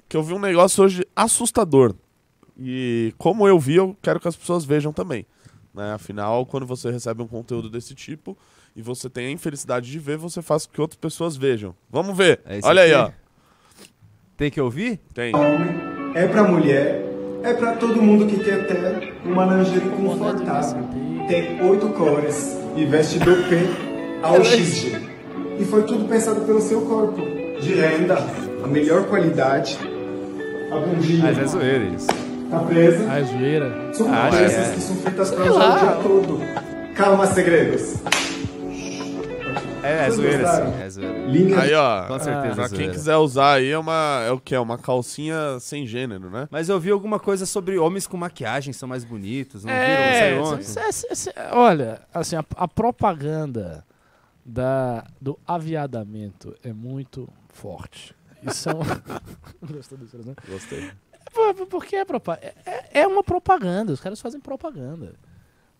[0.08, 1.94] Que eu vi um negócio hoje assustador.
[2.60, 5.24] E como eu vi, eu quero que as pessoas vejam também.
[5.74, 5.92] Né?
[5.94, 8.36] Afinal, quando você recebe um conteúdo desse tipo
[8.76, 11.74] e você tem a infelicidade de ver, você faz com que outras pessoas vejam.
[11.90, 12.40] Vamos ver.
[12.44, 13.12] É Olha aí, aqui?
[13.16, 13.84] ó.
[14.36, 15.00] Tem que ouvir?
[15.14, 15.34] Tem.
[15.34, 15.70] homem,
[16.14, 17.04] é pra mulher,
[17.42, 20.82] é pra todo mundo que quer ter uma lingerie confortável.
[21.28, 25.10] Tem oito cores e veste do P ao XG.
[25.58, 27.20] E foi tudo pensado pelo seu corpo.
[27.60, 28.16] De renda,
[28.64, 29.78] a melhor qualidade.
[30.72, 32.29] A bundinha Mas é zoeira isso.
[32.50, 33.06] Tá presa.
[33.10, 33.94] Ah, é zoeira.
[33.94, 34.74] São Ah, peças é.
[34.74, 36.40] que são feitas pra usar o dia todo.
[36.94, 37.94] Calma, segredos.
[39.82, 40.82] É, é zoeira sim.
[40.82, 41.18] É zoeira.
[41.26, 42.06] Linha Aí, ó.
[42.06, 42.54] Com certeza.
[42.54, 44.22] Pra é quem quiser usar aí, é uma.
[44.26, 44.54] É o que?
[44.54, 46.46] É uma calcinha sem gênero, né?
[46.50, 49.64] Mas eu vi alguma coisa sobre homens com maquiagem são mais bonitos.
[49.64, 50.60] Não É, viram?
[50.62, 53.82] Cê- olha, assim, a, a propaganda
[54.44, 58.14] da, do aviadamento é muito forte.
[58.42, 58.80] Isso é um...
[59.74, 60.34] Gostou desse, né?
[60.46, 60.90] Gostei.
[61.32, 63.92] Por- Porque é, é- é- é uma propaganda.
[63.92, 65.14] Os caras fazem propaganda.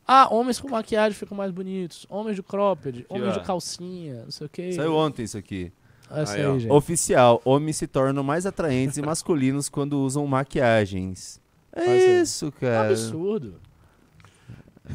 [0.06, 2.06] Ah, homens com maquiagem ficam mais bonitos.
[2.08, 3.38] Homens de cropped, homens ó.
[3.40, 4.72] de calcinha, não sei o que.
[4.72, 5.72] Saiu ontem isso aqui.
[6.10, 6.58] Essa Aí, aí, ó.
[6.58, 6.72] gente.
[6.72, 11.40] Oficial, homens se tornam mais atraentes e masculinos quando usam maquiagens.
[11.72, 12.88] É Olha isso isso, É um cara.
[12.88, 13.60] absurdo.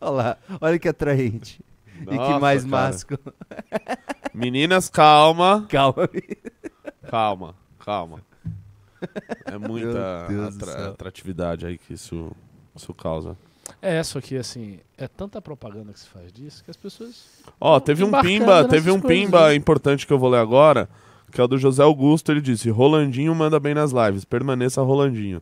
[0.00, 1.60] Olha lá, olha que atraente.
[2.00, 2.70] e que Nossa, mais cara.
[2.70, 3.20] másculo.
[4.32, 5.66] Meninas, calma.
[5.68, 6.08] Calma.
[7.08, 8.22] Calma, calma.
[9.44, 12.30] É muita atra- atratividade aí que isso,
[12.74, 13.36] isso causa.
[13.80, 17.42] É, só que assim, é tanta propaganda que se faz disso que as pessoas.
[17.60, 19.54] Ó, teve um pimba, teve um coisas, pimba né?
[19.54, 20.88] importante que eu vou ler agora,
[21.30, 25.40] que é o do José Augusto, ele disse: "Rolandinho manda bem nas lives, permaneça Rolandinho".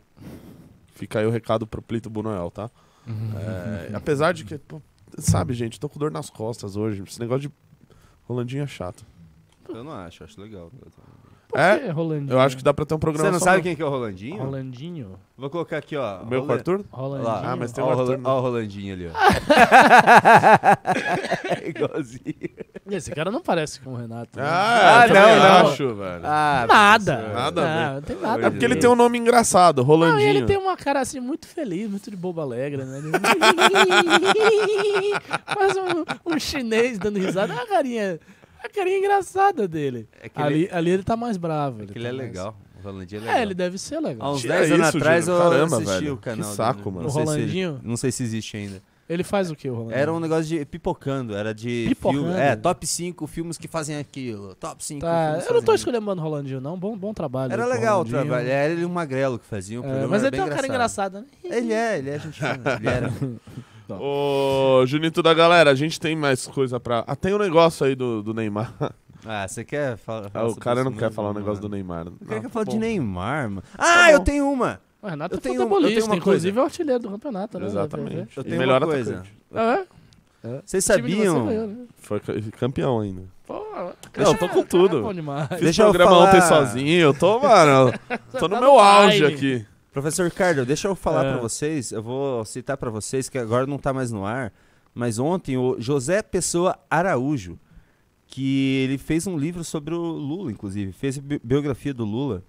[0.93, 2.69] Fica aí o recado pro Plito Bunoel, tá?
[3.07, 4.79] É, apesar de que, pô,
[5.17, 7.01] sabe, gente, tô com dor nas costas hoje.
[7.07, 7.51] Esse negócio de
[8.27, 9.03] Rolandinho é chato.
[9.67, 10.71] Eu não acho, acho legal.
[11.49, 11.79] Por É?
[11.79, 12.31] que Rolandinho?
[12.31, 13.81] Eu acho que dá pra ter um programa Você não só sabe no- quem que
[13.81, 14.37] é o Rolandinho?
[14.43, 15.15] Rolandinho?
[15.35, 16.21] Vou colocar aqui, ó.
[16.21, 16.85] o meu com o Arthur?
[16.91, 17.27] Rolandinho.
[17.43, 18.23] Ah, mas tem Ó o Arthur, Rola- né?
[18.25, 19.11] ó o Rolandinho ali, ó.
[21.67, 22.49] Igualzinho.
[22.91, 24.37] Esse cara não parece com o Renato.
[24.37, 24.43] né?
[24.45, 25.71] Ah, Ah, eu também não, não.
[25.71, 26.21] acho, velho.
[26.23, 27.17] Ah, Nada.
[27.33, 27.65] Nada a.
[27.87, 28.45] Não, não tem nada.
[28.45, 30.19] É porque ele tem um nome engraçado, Não, Rolandinho.
[30.21, 32.97] e ele tem uma cara assim muito feliz, muito de boba alegre, né?
[32.99, 33.09] Ele-
[35.53, 36.03] Faz um,
[36.35, 37.53] um chinês dando risada.
[37.53, 38.19] A carinha,
[38.63, 40.07] a carinha engraçada dele.
[40.21, 41.83] É que ali, ele, ali ele tá mais bravo.
[41.83, 42.57] é que tá ele é mais- legal.
[42.79, 43.35] O Rolandinho é legal.
[43.37, 44.33] É, ele deve ser Há legal.
[44.33, 46.13] uns Tira 10 anos isso, atrás eu Caramba, assisti velho.
[46.13, 46.95] o canal Que saco, dele.
[46.95, 47.01] mano.
[47.01, 47.69] Não O sei, se Rolandinho?
[47.81, 48.81] ele, não sei se existe ainda.
[49.09, 49.97] Ele faz o que, o Rolandinho?
[49.99, 52.25] Era um negócio de pipocando, era de Pipocando?
[52.27, 52.39] filme.
[52.39, 54.53] É, top 5 filmes que fazem aquilo.
[54.55, 56.77] Top 5 Tá, eu não tô escolhendo o Rolandinho, não.
[56.77, 57.51] Bom, bom trabalho.
[57.51, 58.21] Era legal o Rolandinho.
[58.27, 58.47] trabalho.
[58.49, 59.81] Era ele e o Magrelo que faziam.
[59.81, 61.25] o É, programa mas ele tem uma cara engraçada, né?
[61.43, 63.11] Ele é, ele é gente fina, Ele era.
[63.95, 67.03] Ô, Junito da galera, a gente tem mais coisa pra.
[67.07, 68.73] Ah, tem um negócio aí do, do Neymar.
[69.25, 70.31] Ah, você quer falar?
[70.33, 71.67] Ah, o sobre cara não quer mesmo, falar o negócio do?
[71.67, 72.05] Neymar.
[72.05, 72.77] Não quer que eu Ah, fale de.
[72.77, 73.63] Neymar, mano.
[73.77, 74.79] Ah, Tá eu tenho uma.
[75.01, 76.59] O Renato Eu é tenho- eu futebolista, uma inclusive coisa.
[76.59, 77.65] é o artilheiro do campeonato, né?
[77.65, 78.37] Exatamente.
[78.37, 79.25] Eu E tenho melhor uma coisa.
[79.53, 79.87] atacante.
[80.41, 81.35] É, Vocês time de sabiam?
[81.35, 81.75] você ganhou, né?
[81.97, 83.23] Foi ca- campeão ainda.
[83.45, 83.61] Pô,
[84.17, 84.99] Não, tô com tudo.
[84.99, 85.47] É bom demais.
[85.49, 86.99] Fiz Deixa eu programa falar- ontem sozinho.
[87.01, 87.91] Eu tô, mano.
[88.39, 89.65] tô no Tá meu auge aqui.
[89.91, 91.31] Professor Ricardo, deixa eu falar É.
[91.33, 94.53] pra vocês, eu vou citar pra vocês que agora não tá mais no ar,
[94.93, 97.57] mas ontem o José Pessoa Araújo,
[98.27, 102.43] que ele fez um livro sobre o Lula, inclusive, fez a bi- biografia do Lula,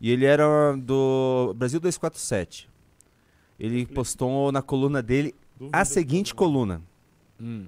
[0.00, 2.68] e ele era do Brasil 247.
[3.58, 5.34] Ele postou na coluna dele
[5.72, 6.82] a seguinte coluna:
[7.40, 7.66] Hum.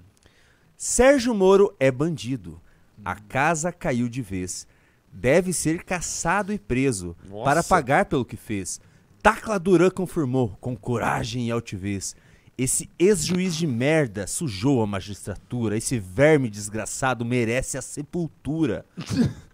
[0.77, 2.61] Sérgio Moro é bandido.
[3.05, 4.67] A casa caiu de vez.
[5.13, 7.45] Deve ser caçado e preso Nossa.
[7.45, 8.81] para pagar pelo que fez.
[9.25, 12.15] Tacla Duran confirmou, com coragem e altivez.
[12.59, 15.79] Esse ex-juiz de merda sujou a magistratura.
[15.79, 18.85] Esse verme desgraçado merece a sepultura.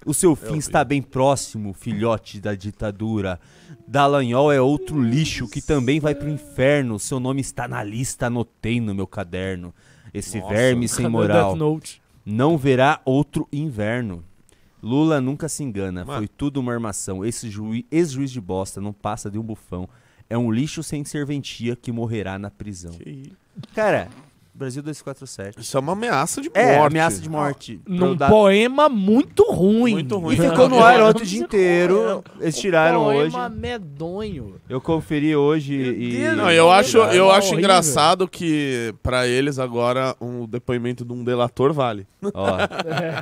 [0.04, 3.38] O seu fim está bem próximo, filhote da ditadura.
[3.86, 6.98] Dallagnol é outro lixo que também vai pro inferno.
[6.98, 9.72] Seu nome está na lista, anotei no meu caderno.
[10.12, 11.56] Esse Nossa, verme sem o moral
[12.26, 14.24] não verá outro inverno.
[14.82, 16.18] Lula nunca se engana, Mano.
[16.18, 17.24] foi tudo uma armação.
[17.24, 19.88] Esse juiz, ex-juiz de bosta não passa de um bufão.
[20.28, 22.92] É um lixo sem serventia que morrerá na prisão.
[23.74, 24.08] Cara,
[24.60, 25.58] Brasil 247.
[25.60, 26.60] Isso é uma ameaça de morte.
[26.60, 27.80] É, ameaça de morte.
[27.86, 29.94] Eu Num dar- poema muito ruim.
[29.94, 30.34] Muito ruim.
[30.34, 32.24] E ficou no ar ontem o dia Ficou, inteiro.
[32.38, 32.42] é.
[32.44, 33.30] Eles tiraram hoje.
[33.30, 34.56] Poema medonho.
[34.68, 36.28] Eu conferi hoje e.
[36.36, 37.58] Não, eu acho, É eu acho horrível.
[37.58, 42.06] engraçado que pra eles agora um depoimento de um delator vale.
[42.34, 42.46] Ó,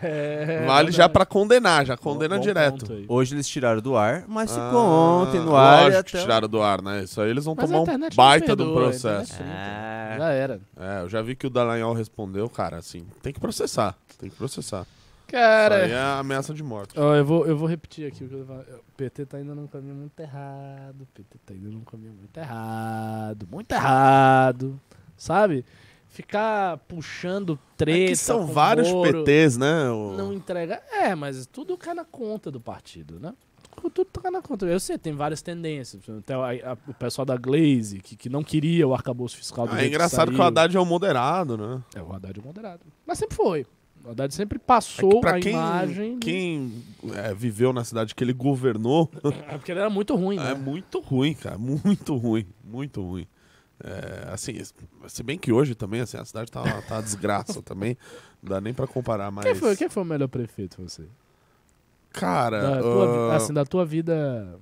[0.02, 2.80] É, vale já pra condenar, já condena Bom direto.
[2.86, 3.04] ponto aí.
[3.08, 5.84] hoje eles tiraram do ar, mas ficou Ah, ontem no ar.
[5.84, 7.04] Lógico que até- tiraram do ar, né?
[7.04, 9.34] Isso aí eles vão Mas tomar um baita de um processo.
[9.40, 10.60] Ah, Já era.
[10.76, 14.36] É, eu já vi que o Dallagnol respondeu, cara, assim, tem que processar, tem que
[14.36, 14.86] processar.
[15.26, 16.98] Cara, Isso aí é ameaça de morte.
[16.98, 18.64] Ó, eu, vou, eu vou repetir aqui o que eu falei.
[18.76, 21.02] O PT tá indo num caminho muito errado.
[21.02, 23.46] O PT tá indo num caminho muito errado.
[23.50, 24.80] Muito errado.
[25.18, 25.66] Sabe?
[26.08, 27.98] Ficar puxando treta.
[27.98, 29.90] É que são vários Moro, PTs, né?
[29.90, 30.82] o- Não entrega.
[30.90, 33.34] É, mas tudo cai na conta do partido, né?
[33.80, 34.66] Tudo cai na conta.
[34.66, 36.02] Eu sei, tem várias tendências.
[36.24, 39.74] Tem a- a- o pessoal da Glaze, que, que não queria o arcabouço fiscal do
[39.74, 40.46] Ah, é engraçado que, o saiu.
[40.48, 41.82] Haddad é um moderado, né?
[41.94, 42.80] É, o Haddad é moderado.
[43.06, 43.66] Mas sempre foi.
[44.04, 46.18] O Haddad sempre É que passou pra a quem, imagem.
[46.18, 46.82] quem
[47.14, 49.10] é, viveu na cidade que ele governou,
[49.48, 50.52] É porque ele era muito ruim, né?
[50.52, 51.58] é muito ruim, cara.
[51.58, 52.46] Muito ruim.
[52.64, 53.26] Muito ruim.
[53.82, 54.54] É, assim,
[55.06, 57.96] se bem que hoje também, assim, a cidade tá, tá uma desgraça também.
[58.42, 59.44] Não dá nem pra comparar, mas...
[59.44, 61.04] Quem foi, quem foi o melhor prefeito você?
[62.18, 64.58] Cara, Da tua, ah, assim, da tua vida.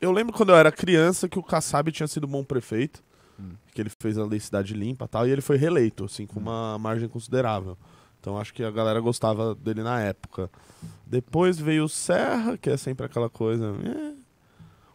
[0.00, 3.02] eu lembro quando eu era criança que o Kassab tinha sido bom prefeito.
[3.38, 3.52] Hum.
[3.72, 5.26] Que ele fez a lei Cidade Limpa e tal.
[5.26, 7.76] E ele foi reeleito, assim, com uma margem considerável.
[8.20, 10.50] Então acho que a galera gostava dele na época.
[11.06, 13.74] Depois veio o Serra, que é sempre aquela coisa...
[13.84, 14.18] é.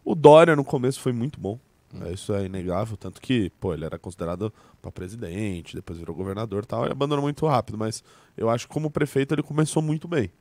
[0.06, 1.58] O Dória no começo foi muito bom.
[2.02, 4.52] É, Isso é inegável, tanto que, pô, ele era considerado
[4.82, 8.04] para presidente, depois virou governador e tal, e abandonou muito rápido, mas
[8.36, 10.32] eu acho que como prefeito ele começou muito bem.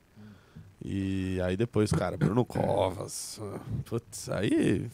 [0.85, 3.41] E aí depois, cara, Bruno Covas,
[3.85, 4.91] putz, aí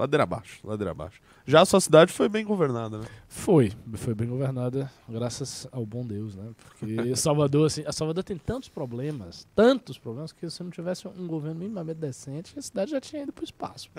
[0.00, 1.20] ladeira abaixo, ladeira abaixo.
[1.44, 3.06] Já a sua cidade foi bem governada, né?
[3.28, 6.52] Foi, foi bem governada, graças ao bom Deus, né?
[6.68, 11.26] Porque Salvador, assim, a Salvador tem tantos problemas, tantos problemas, que se não tivesse um
[11.26, 13.90] governo minimamente decente, a cidade já tinha ido pro espaço.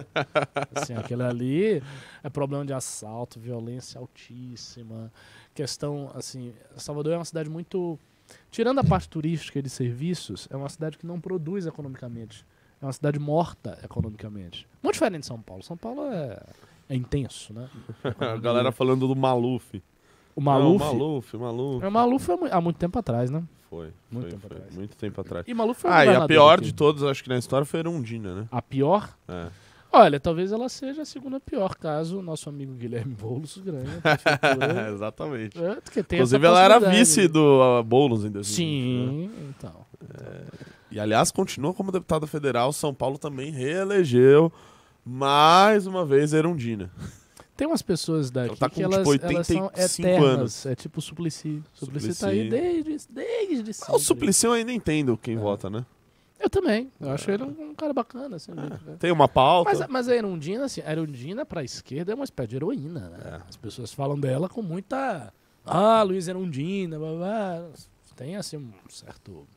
[0.74, 1.84] Assim, aquele ali
[2.24, 5.12] é problema de assalto, violência altíssima,
[5.54, 8.00] questão, assim, Salvador é uma cidade muito...
[8.50, 12.46] Tirando a parte turística e de serviços, é uma cidade que não produz economicamente.
[12.82, 14.68] É uma cidade morta economicamente.
[14.82, 15.62] Muito diferente de São Paulo.
[15.64, 16.40] São Paulo é,
[16.90, 17.70] é intenso, né?
[18.20, 19.82] A galera falando do Maluf.
[20.36, 21.84] O Maluf, Não, Maluf, Maluf.
[21.84, 23.44] É, o Maluf mu- há muito tempo atrás, né?
[23.70, 24.76] Foi, Muito foi, tempo foi, atrás.
[24.76, 25.46] muito tempo atrás.
[25.48, 26.66] E Maluf foi o Ah, e a pior aqui.
[26.66, 28.48] de todos, acho que na história foi Erundina, né?
[28.52, 29.10] A pior?
[29.30, 29.48] É.
[29.94, 33.86] Olha, talvez ela seja a segunda pior, caso o nosso amigo Guilherme Boulos ganhe.
[34.94, 35.58] Exatamente.
[35.62, 35.78] É,
[36.16, 38.40] Inclusive, ela era vice do uh, Boulos em 2020.
[38.40, 38.44] né?
[39.28, 39.86] Sim, então.
[40.90, 42.72] E, aliás, continua como deputada federal.
[42.74, 44.52] São Paulo também reelegeu
[45.06, 46.90] mais uma vez Erundina.
[47.58, 50.24] Tem umas pessoas daqui Ela tá com, que elas, tipo, elas são 85 eternas.
[50.40, 50.66] anos.
[50.66, 51.62] É tipo o Suplicy.
[51.74, 52.20] Suplicy, Suplicy.
[52.20, 53.96] tá aí desde, desde Ah, sempre.
[53.96, 55.18] o Suplicy eu ainda entendo É.
[55.22, 55.86] quem vota, né?
[56.42, 56.92] Eu também.
[57.00, 58.38] Eu acho ele um, um cara bacana.
[58.38, 58.68] Assim, né?
[59.00, 59.70] Tem uma pauta.
[59.72, 63.20] Mas, mas a Erundina, assim, a Erundina pra esquerda é uma espécie de heroína, né?
[63.24, 63.42] É.
[63.48, 65.32] As pessoas falam dela com muita.
[65.64, 67.70] Ah, Luiz Erundina, blá, blá.
[68.16, 69.48] Tem assim um certo.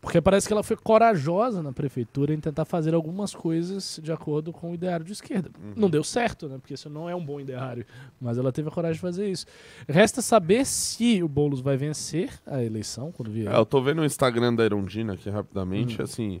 [0.00, 4.52] Porque parece que ela foi corajosa na prefeitura em tentar fazer algumas coisas de acordo
[4.52, 5.50] com o ideário de esquerda.
[5.62, 5.72] Uhum.
[5.76, 6.58] Não deu certo, né?
[6.58, 7.84] Porque isso não é um bom ideário.
[8.20, 9.44] Mas ela teve a coragem de fazer isso.
[9.88, 13.52] Resta saber se o Boulos vai vencer a eleição quando vier.
[13.52, 15.32] É, eu tô vendo o Instagram da Erundina aqui Hum.
[15.32, 16.40] rapidamente, assim,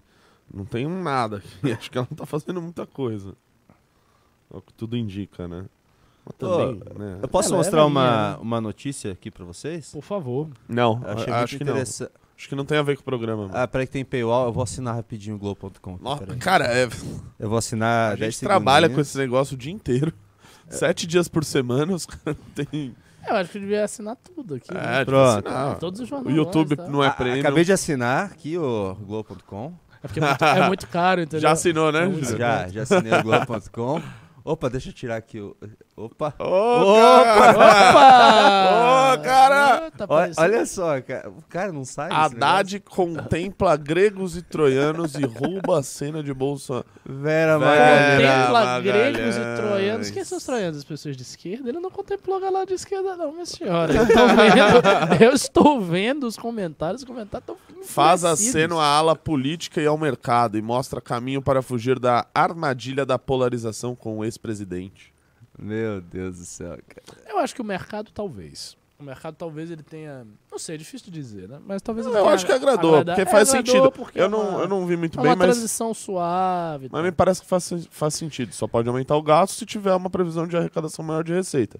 [0.52, 1.48] não tem nada aqui.
[1.72, 3.34] Acho que ela não tá fazendo muita coisa.
[4.52, 5.66] É o que tudo indica, né?
[6.36, 7.18] Também, né?
[7.22, 8.38] Eu posso Ela é mostrar uma, né?
[8.42, 9.90] uma notícia aqui pra vocês?
[9.92, 10.48] Por favor.
[10.68, 11.74] Não, Eu achei acho muito que não.
[12.38, 13.48] Acho que não tem a ver com o programa.
[13.48, 13.54] mano.
[13.56, 15.98] Ah, peraí que tem paywall, eu vou assinar rapidinho o Globo.com.
[16.38, 16.88] cara, é,
[17.38, 20.12] Eu vou assinar a 10 gente trabalha com esse negócio o dia inteiro.
[20.70, 22.94] Sete dias por semana, os caras têm.
[23.26, 24.72] Eu acho que eu devia assinar tudo aqui.
[24.72, 25.00] né?
[25.00, 25.36] É, Pronto.
[25.42, 25.74] tipo assim, não.
[25.78, 26.36] Todos os O jornais.
[26.36, 26.88] YouTube tá?
[26.88, 27.40] não é Ah, prêmio.
[27.40, 29.74] Acabei de assinar aqui o Globo.com.
[30.02, 31.40] É porque é muito, é muito caro, entendeu?
[31.40, 32.08] Já assinou, né?
[32.38, 34.00] Já, já assinei o Globo.com.
[34.44, 35.56] Opa, deixa eu tirar aqui o.
[35.98, 36.32] Opa!
[36.38, 37.50] Ô, Opa!
[37.50, 39.14] Opa!
[39.14, 39.90] Ô, cara!
[39.90, 42.08] Tá Olha, só, cara, o cara não sai.
[42.12, 46.86] Haddad contempla gregos e troianos e rouba a cena de Bolsonaro.
[47.04, 48.16] Vera Vera.
[48.16, 49.16] Contempla Magalhães.
[49.16, 50.10] gregos e troianos.
[50.10, 50.78] Quem são os troianos?
[50.78, 51.68] As pessoas de esquerda?
[51.68, 53.92] Ele não contemplou a galera de esquerda, não, minha senhora.
[53.92, 57.02] Eu estou vendo, eu estou vendo os comentários.
[57.02, 61.60] Os comentários estão Faz aceno à ala política e ao mercado e mostra caminho para
[61.60, 65.17] fugir da armadilha da polarização com o ex-presidente.
[65.58, 67.22] Meu Deus do céu, cara.
[67.28, 68.76] Eu acho que o mercado, talvez.
[68.98, 70.26] O mercado, talvez, ele tenha.
[70.50, 71.60] Não sei, é difícil de dizer, né?
[71.64, 73.92] Mas talvez ele Eu acho que agradou, agrada- porque é, faz sentido.
[73.92, 76.88] porque Eu é não, uma- eu não vi muito É bem, uma mas, transição suave.
[76.90, 77.04] mas tá?
[77.04, 78.52] me parece que faz, faz sentido.
[78.52, 81.78] Só pode aumentar o gasto se tiver uma previsão de arrecadação maior de receita.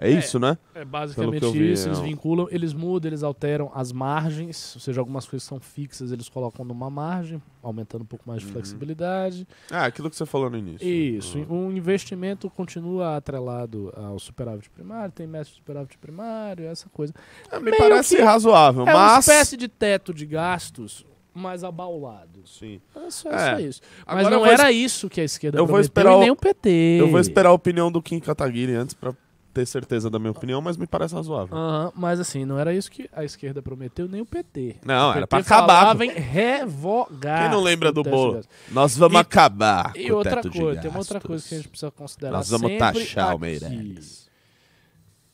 [0.00, 0.56] É, isso, né?
[0.74, 4.80] É basicamente vi, isso, eles é um- vinculam, eles mudam, eles alteram as margens, ou
[4.80, 8.52] seja, algumas coisas são fixas, eles colocam numa margem, aumentando um pouco mais de Uhum.
[8.54, 9.46] flexibilidade.
[9.70, 10.86] Ah, aquilo que você falou no início.
[10.88, 11.68] Isso, Uhum.
[11.68, 17.12] o investimento continua atrelado ao superávit primário, tem mestre de superávit primário, essa coisa.
[17.50, 19.28] É, me meio parece razoável, É uma mas...
[19.28, 22.40] espécie de teto de gastos mais abaulado.
[22.44, 22.80] Sim.
[22.96, 23.34] É só, É.
[23.34, 23.80] é só isso.
[24.06, 26.20] Mas Agora não vou era isso que a esquerda eu vou prometeu esperar e o-
[26.20, 26.96] nem o PT.
[27.00, 29.14] Eu vou esperar a opinião do Kim Kataguiri antes pra
[29.52, 31.56] ter certeza da minha opinião, mas me parece razoável.
[31.56, 34.76] Aham, mas assim, não era isso que a esquerda prometeu, nem o PT.
[34.84, 35.80] Não, o era PT pra acabar.
[35.80, 37.42] falava em revogar.
[37.42, 38.40] Quem não lembra o do teto de bolo?
[38.70, 41.26] Nós vamos E- acabar E com o outra teto de coisa, tem uma outra gastos.
[41.28, 43.40] coisa que a gente precisa considerar Nós vamos sempre taxar o aqui.
[43.40, 44.30] Meirelles.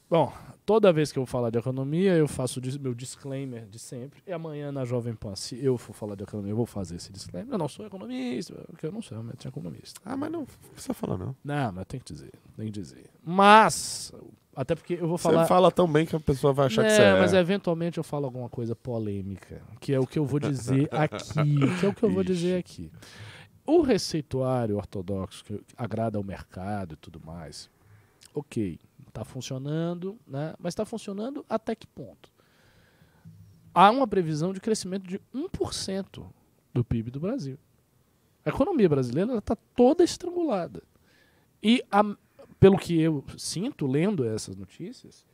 [0.09, 0.33] Bom,
[0.67, 4.21] toda vez que eu vou falar de economia, eu faço o meu disclaimer de sempre.
[4.27, 7.13] E amanhã na Jovem Pan, se eu for falar de economia, eu vou fazer esse
[7.13, 7.55] disclaimer.
[7.55, 10.01] Eu não sou economista, porque eu não sou realmente economista.
[10.05, 11.37] Ah, mas não precisa falar, não.
[11.45, 13.07] Não, mas tem que dizer, tem que dizer.
[13.25, 14.13] Mas,
[14.55, 15.45] até porque eu vou falar...
[15.45, 17.21] Você fala tão bem que a pessoa vai achar que você É, é.
[17.21, 21.79] mas eventualmente eu falo alguma coisa polêmica, que é o que eu vou dizer aqui,
[21.79, 22.33] que é o que eu vou Ixi.
[22.33, 22.91] dizer aqui.
[23.65, 27.71] O receituário ortodoxo que agrada ao mercado e tudo mais,
[28.35, 28.79] ok,
[29.17, 30.55] está funcionando, né?
[30.59, 32.31] Mas está funcionando até que ponto?
[33.75, 36.25] Há uma previsão de crescimento de 1%
[36.73, 37.59] do PIB do Brasil.
[38.45, 40.83] A economia brasileira está toda estrangulada.
[41.63, 42.17] E, a-
[42.61, 45.25] pelo que eu sinto lendo essas notícias,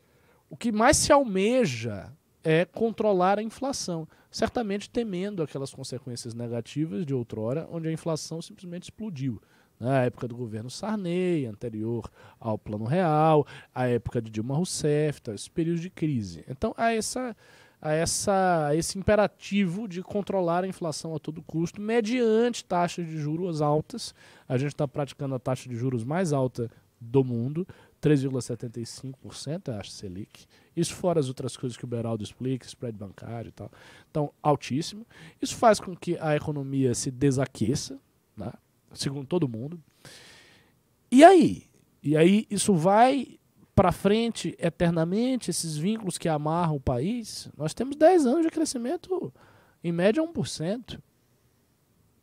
[0.48, 2.12] o que mais se almeja
[2.44, 8.84] é controlar a inflação, certamente temendo aquelas consequências negativas de outrora, onde a inflação simplesmente
[8.84, 9.40] explodiu.
[9.82, 15.34] A época do governo Sarney, anterior ao Plano Real, a época de Dilma Rousseff, tá,
[15.34, 16.44] esse período de crise.
[16.48, 17.36] Então, há, essa,
[17.80, 23.60] há essa, esse imperativo de controlar a inflação a todo custo, mediante taxas de juros
[23.60, 24.14] altas.
[24.48, 26.70] A gente está praticando a taxa de juros mais alta
[27.00, 27.66] do mundo,
[28.00, 30.46] 3,75%, acho, Selic.
[30.76, 33.70] Isso fora as outras coisas que o Beraldo explica, spread bancário e tal.
[34.10, 35.06] Então, altíssimo.
[35.40, 37.98] Isso faz com que a economia se desaqueça,
[38.36, 38.52] né?
[38.94, 39.80] Segundo todo mundo.
[41.10, 41.64] E aí?
[42.02, 43.38] E aí isso vai
[43.74, 47.48] para frente eternamente, esses vínculos que amarram o país.
[47.56, 49.32] Nós temos 10 anos de crescimento,
[49.82, 51.00] em média 1%.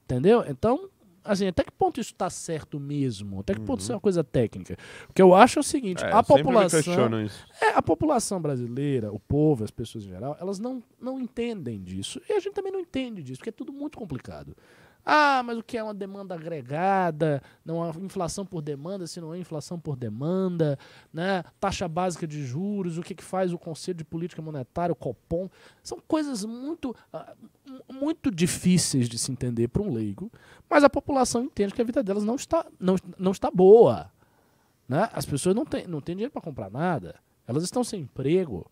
[0.04, 0.44] Entendeu?
[0.48, 0.90] Então,
[1.24, 3.40] assim, até que ponto isso está certo mesmo?
[3.40, 4.78] Até que ponto isso é uma coisa técnica?
[5.10, 6.94] O que eu acho é o seguinte, É, a população...
[7.62, 12.22] É, a população brasileira, o povo, as pessoas em geral, elas não, não entendem disso.
[12.28, 14.56] E a gente também não entende disso, porque é tudo muito complicado.
[15.06, 17.42] Ah, mas o que é uma demanda agregada?
[17.66, 20.78] Não há inflação por demanda, se não é inflação por demanda,
[21.12, 21.44] né?
[21.60, 25.50] Taxa básica de juros, o que, que faz o Conselho de Política Monetária, o Copom?
[25.82, 27.34] São coisas muito, ah,
[27.92, 30.32] muito difíceis de se entender para um leigo,
[30.70, 34.12] mas a população entende que a vida delas não está, não, não está boa.
[34.88, 35.08] Né?
[35.14, 37.16] As pessoas não têm, não têm dinheiro para comprar nada.
[37.48, 38.70] Elas estão sem emprego.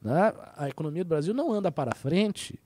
[0.00, 0.32] Né?
[0.56, 2.58] A economia do Brasil não anda para frente.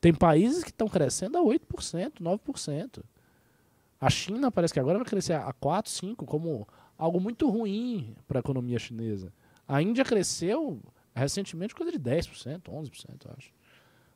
[0.00, 3.02] Tem países que estão crescendo a 8%, 9%.
[4.00, 8.38] A China parece que agora vai crescer a 4, 5, como algo muito ruim para
[8.38, 9.32] a economia chinesa.
[9.68, 10.80] A Índia cresceu
[11.14, 13.52] recentemente coisa de 10%, 11%, eu acho.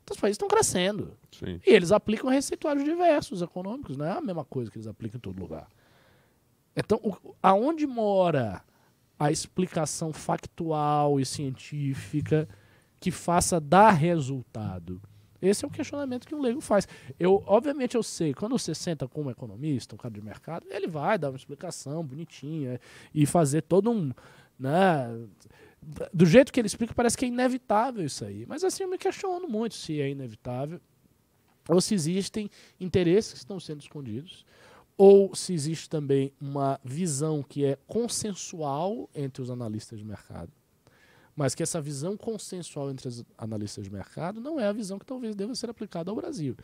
[0.03, 1.15] Então os países estão crescendo.
[1.31, 1.59] Sim.
[1.65, 5.21] E eles aplicam receituários diversos econômicos, não é a mesma coisa que eles aplicam em
[5.21, 5.67] todo lugar.
[6.75, 8.63] Então, o- aonde mora
[9.19, 12.47] a explicação factual e científica
[12.99, 15.01] que faça dar resultado?
[15.47, 16.87] Esse é o questionamento que um leigo faz.
[17.19, 20.87] Eu, obviamente, eu sei, quando você senta com um economista, um cara de mercado, ele
[20.87, 22.79] vai dar uma explicação bonitinha
[23.13, 24.11] e fazer todo um.
[24.57, 25.27] Né,
[26.11, 28.45] do jeito que ele explica, parece que é inevitável isso aí.
[28.47, 30.79] Mas assim, eu me questiono muito se é inevitável
[31.67, 34.45] ou se existem interesses que estão sendo escondidos,
[34.97, 40.51] ou se existe também uma visão que é consensual entre os analistas de mercado,
[41.35, 45.05] mas que essa visão consensual entre os analistas de mercado não é a visão que
[45.05, 46.55] talvez deva ser aplicada ao Brasil.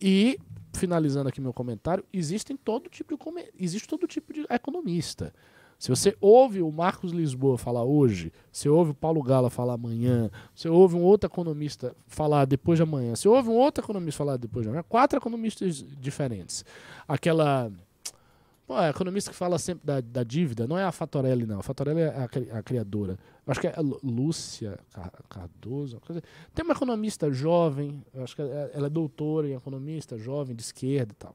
[0.00, 0.38] E,
[0.72, 5.32] finalizando aqui meu comentário, existem todo tipo de, existe todo tipo de economista.
[5.78, 10.30] Se você ouve o Marcos Lisboa falar hoje, você ouve o Paulo Gala falar amanhã,
[10.54, 14.36] você ouve um outro economista falar depois de amanhã, você ouve um outro economista falar
[14.36, 16.64] depois de amanhã, quatro economistas diferentes.
[17.06, 17.70] Aquela.
[18.66, 21.60] Pô, a economista que fala sempre da, da dívida, não é a Fatorelli, não.
[21.60, 23.18] A Fatorelli é a, a criadora.
[23.46, 25.96] Acho que é Lúcia Car- Cardoso.
[25.96, 26.22] uma coisa-
[26.54, 31.12] Tem uma economista jovem, acho que é- ela é doutora em economista, jovem, de esquerda
[31.12, 31.34] e tal.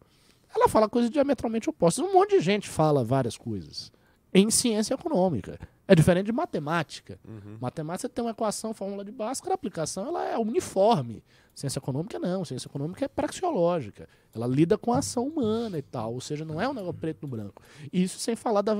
[0.55, 2.03] Ela fala coisas diametralmente opostas.
[2.03, 3.91] Um monte de gente fala várias coisas
[4.33, 5.59] em ciência econômica.
[5.87, 7.19] É diferente de matemática.
[7.61, 11.23] Matemática você tem uma equação, fórmula de Bhaskara, a aplicação ela é uniforme.
[11.59, 14.07] Ciência econômica não, ciência econômica é praxeológica.
[14.33, 17.23] Ela lida com a ação humana e tal, ou seja, não é um negócio preto
[17.23, 17.61] no branco.
[17.91, 18.73] Isso sem falar da,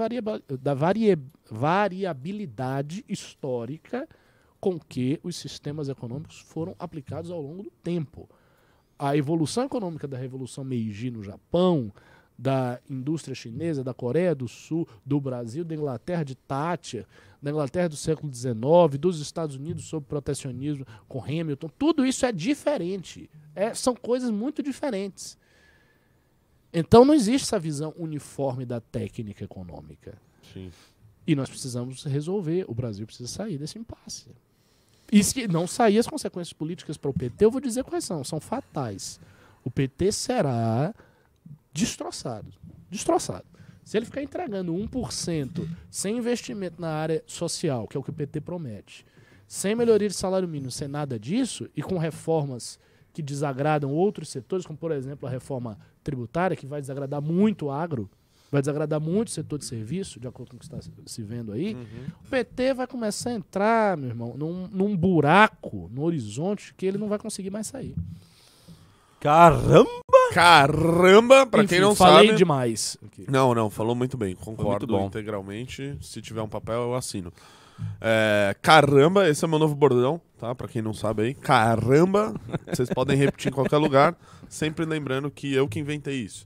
[0.62, 1.20] da varie-
[1.52, 4.08] variabilidade histórica
[4.62, 8.30] com que os sistemas econômicos foram aplicados ao longo do tempo.
[8.98, 11.92] A evolução econômica da Revolução Meiji no Japão,
[12.40, 17.06] da indústria chinesa, da Coreia do Sul, do Brasil, da Inglaterra de Thatcher,
[17.42, 22.32] da Inglaterra do século XIX, dos Estados Unidos sob protecionismo com Hamilton, tudo isso é
[22.32, 23.30] diferente.
[23.54, 25.38] É, são coisas muito diferentes.
[26.72, 30.18] Então não existe essa visão uniforme da técnica econômica.
[30.54, 30.72] Sim.
[31.28, 32.64] E nós precisamos resolver.
[32.70, 34.28] O Brasil precisa sair desse impasse.
[35.12, 38.24] E se não sair, as consequências políticas para o PT, eu vou dizer quais são.
[38.24, 39.20] São fatais.
[39.62, 40.94] O PT será
[41.74, 42.52] destroçado.
[42.90, 43.46] Destroçado.
[43.84, 48.14] Se ele ficar entregando 1% sem investimento na área social, que é o que o
[48.14, 49.06] PT promete,
[49.48, 52.78] sem melhoria de salário mínimo, sem nada disso, e com reformas
[53.12, 57.72] que desagradam outros setores, como por exemplo a reforma tributária, que vai desagradar muito o
[57.72, 58.08] agro,
[58.52, 61.52] vai desagradar muito o setor de serviço, de acordo com o que está se- vendo
[61.52, 61.76] aí,
[62.24, 66.98] o PT vai começar a entrar, meu irmão, num, num buraco no horizonte que ele
[67.00, 67.96] não vai conseguir mais sair.
[69.20, 69.90] Caramba!
[70.34, 72.38] Caramba, pra Enfim, quem não falei sabe.
[72.38, 72.98] demais.
[73.06, 73.26] aqui.
[73.30, 74.36] Não, não, falou muito bem.
[74.36, 75.08] Concordo bom.
[75.08, 75.98] integralmente.
[76.02, 77.34] Se tiver um papel, eu assino.
[78.02, 80.54] É, caramba, esse é meu novo bordão, tá?
[80.54, 81.34] Pra quem não sabe aí.
[81.34, 82.34] Caramba,
[82.72, 84.16] vocês podem repetir em qualquer lugar,
[84.50, 86.46] sempre lembrando que eu que inventei isso.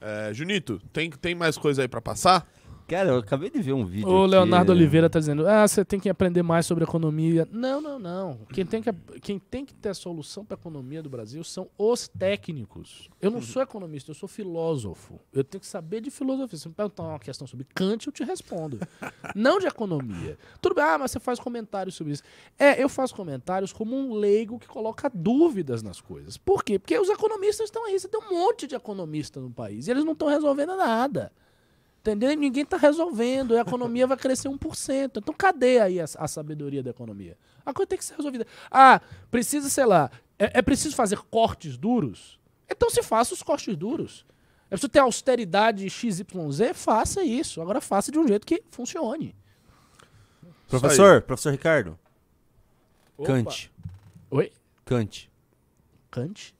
[0.00, 2.46] É, Junito, tem, tem mais coisa aí pra passar?
[2.86, 4.08] Cara, eu acabei de ver um vídeo.
[4.08, 4.72] O Leonardo?
[4.72, 7.48] Oliveira tá dizendo: ah, você tem que aprender mais sobre economia.
[7.50, 8.40] Não, não, não.
[8.52, 11.68] Quem tem que, quem tem que ter a solução para a economia do Brasil são
[11.78, 13.08] os técnicos.
[13.22, 15.18] Eu não sou economista, eu sou filósofo.
[15.32, 16.58] Eu tenho que saber de filosofia.
[16.58, 18.78] Se me perguntar uma questão sobre Kant, eu te respondo.
[19.34, 20.36] não de economia.
[20.60, 22.22] Tudo bem, ah, mas você faz comentários sobre isso.
[22.58, 26.36] É, eu faço comentários como um leigo que coloca dúvidas nas coisas.
[26.36, 26.78] Por quê?
[26.78, 27.98] Porque os economistas estão aí.
[27.98, 31.32] Você tem um monte de economista no país e eles não estão resolvendo nada.
[32.04, 32.30] Entendeu?
[32.30, 33.54] E ninguém está resolvendo.
[33.54, 35.12] E a economia vai crescer 1%.
[35.16, 37.34] Então, cadê aí a, a sabedoria da economia?
[37.64, 38.46] A coisa tem que ser resolvida.
[38.70, 39.00] Ah,
[39.30, 42.38] precisa, sei lá, é, é preciso fazer cortes duros?
[42.70, 44.26] Então se faça os cortes duros.
[44.66, 46.26] É preciso ter austeridade XYZ?
[46.74, 47.62] Faça isso.
[47.62, 49.34] Agora faça de um jeito que funcione.
[50.68, 51.98] Professor, professor Ricardo.
[53.16, 53.28] Opa.
[53.28, 53.72] Kant.
[54.30, 54.52] Oi?
[54.84, 55.30] Kant.
[56.10, 56.54] Kant?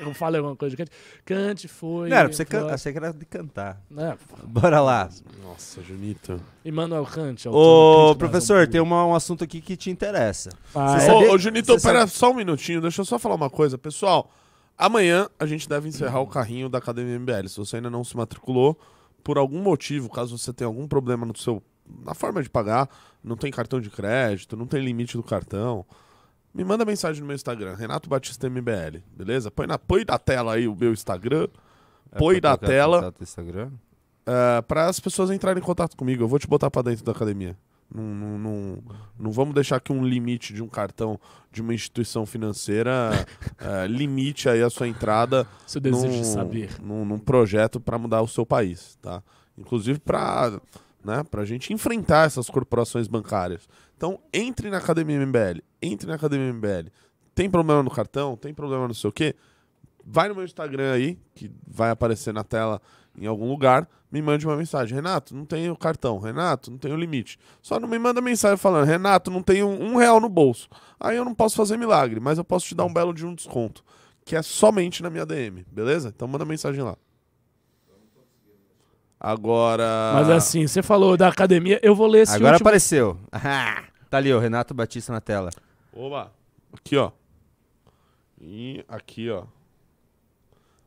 [0.00, 0.90] Eu falei alguma coisa de Kant?
[1.24, 2.08] Kant foi.
[2.08, 2.74] Não, era pra você cantar.
[2.74, 3.80] Achei que era de cantar.
[3.96, 5.08] É, Bora lá.
[5.42, 6.40] Nossa, Junito.
[6.64, 7.48] Immanuel Kant.
[7.48, 10.50] Ô, professor, tem uma- um assunto aqui que te interessa.
[10.74, 11.12] Ah, Você é?
[11.14, 13.76] Ô, ô Junito, você pera sabe- só um minutinho, deixa eu só falar uma coisa.
[13.78, 14.30] Pessoal,
[14.76, 17.48] amanhã a gente deve encerrar o carrinho da Academia MBL.
[17.48, 18.78] Se você ainda não se matriculou,
[19.22, 21.62] por algum motivo, caso você tenha algum problema no seu
[22.04, 22.88] na forma de pagar,
[23.22, 25.84] não tem cartão de crédito, não tem limite do cartão,
[26.54, 29.50] me manda mensagem no meu Instagram, Renato Batista MBL, beleza?
[29.50, 31.48] Põe na, põe na tela aí o meu Instagram,
[32.16, 32.96] põe É na colocar tela.
[32.98, 33.70] contato do Instagram?
[34.66, 36.22] para as pessoas entrarem em contato comigo.
[36.22, 37.56] Eu vou te botar pra dentro da academia.
[37.94, 38.78] Não, não, não,
[39.18, 41.20] não vamos deixar que um limite de um cartão
[41.52, 43.10] de uma instituição financeira
[43.58, 46.70] eh, limite aí a sua entrada Seu desejo num, de saber.
[46.82, 49.22] Num, num projeto para mudar o seu país, tá?
[49.56, 50.58] Inclusive para
[51.04, 53.68] né, a gente enfrentar essas corporações bancárias.
[53.96, 55.60] Então, entre na Academia MBL.
[55.80, 56.90] Entre na Academia MBL.
[57.34, 58.36] Tem problema no cartão?
[58.36, 59.34] Tem problema não sei o quê?
[60.06, 62.80] Vai no meu Instagram aí, que vai aparecer na tela
[63.16, 64.94] em algum lugar, me mande uma mensagem.
[64.94, 66.18] Renato, não tenho cartão.
[66.18, 67.38] Renato, não tenho limite.
[67.62, 70.68] Só não me manda mensagem falando, Renato, não tenho um real no bolso.
[70.98, 73.34] Aí eu não posso fazer milagre, mas eu posso te dar um belo de um
[73.34, 73.84] desconto,
[74.24, 76.12] que é somente na minha DM, beleza?
[76.14, 76.96] Então manda mensagem lá.
[79.24, 80.12] Agora.
[80.14, 82.68] Mas assim, você falou da academia, eu vou ler esse Agora último...
[82.68, 83.16] apareceu.
[83.32, 85.48] Ah, tá ali, ó, Renato Batista na tela.
[85.92, 86.30] Oba!
[86.72, 87.10] Aqui, ó.
[88.40, 89.44] E aqui, ó.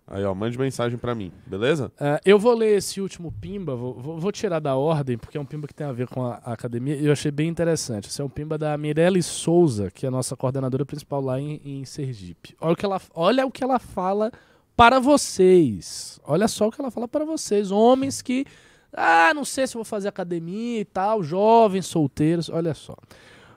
[0.09, 1.91] Aí, ó, mande mensagem pra mim, beleza?
[1.99, 5.41] É, eu vou ler esse último pimba, vou, vou- vou tirar da ordem, porque é
[5.41, 8.07] um pimba que tem a ver com a, a academia, e eu achei bem interessante.
[8.07, 11.59] Esse é um pimba da Mirelle Souza, que é a nossa coordenadora principal lá em,
[11.65, 12.55] em Sergipe.
[12.61, 14.31] Olha o, que ela, olha o que ela fala
[14.77, 16.19] para vocês.
[16.23, 18.45] Olha só o que ela fala para vocês, homens que,
[18.93, 22.95] ah, não sei se vou fazer academia e tal, jovens, solteiros, olha só.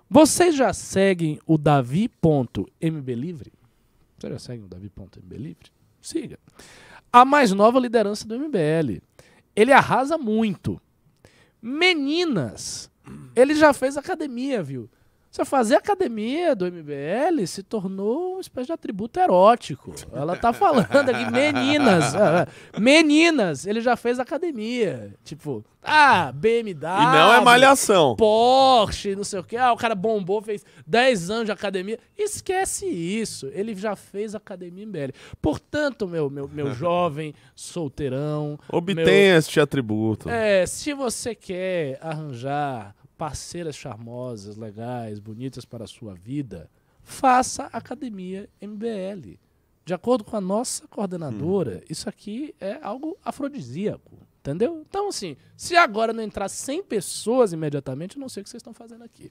[0.09, 3.53] Vocês já seguem o Davi.mblivre?
[4.19, 5.71] Vocês já seguem o Davi.mblivre?
[6.01, 6.39] Siga.
[7.13, 9.03] A mais nova liderança do MBL.
[9.55, 10.81] Ele arrasa muito.
[11.61, 12.91] Meninas,
[13.37, 14.89] ele já fez academia, viu?
[15.31, 19.95] Você fazer academia do MBL se tornou uma espécie de atributo erótico.
[20.13, 22.17] Ela tá falando aqui, meninas.
[22.17, 25.15] ah, ah, meninas, ele já fez academia.
[25.23, 26.85] Tipo, ah, BMW.
[26.85, 28.17] e não é malhação.
[28.17, 29.57] Porsche, não sei o que.
[29.57, 32.01] Ah, o cara bombou, fez 10 anos de academia.
[32.19, 33.49] Esquece isso.
[33.53, 35.13] Ele já fez academia em BL.
[35.41, 38.59] Portanto, meu, meu, meu jovem solteirão.
[38.69, 40.29] Obtenha este atributo.
[40.29, 46.71] É, se você quer arranjar parceiras charmosas, legais, bonitas para a sua vida,
[47.03, 49.39] faça academia MBL.
[49.85, 54.17] De acordo com a nossa coordenadora, isso aqui é algo afrodisíaco.
[54.39, 54.83] Entendeu?
[54.89, 58.63] Então, assim, se agora não entrar 100 pessoas imediatamente, eu não sei o que vocês
[58.63, 59.31] estão fazendo aqui.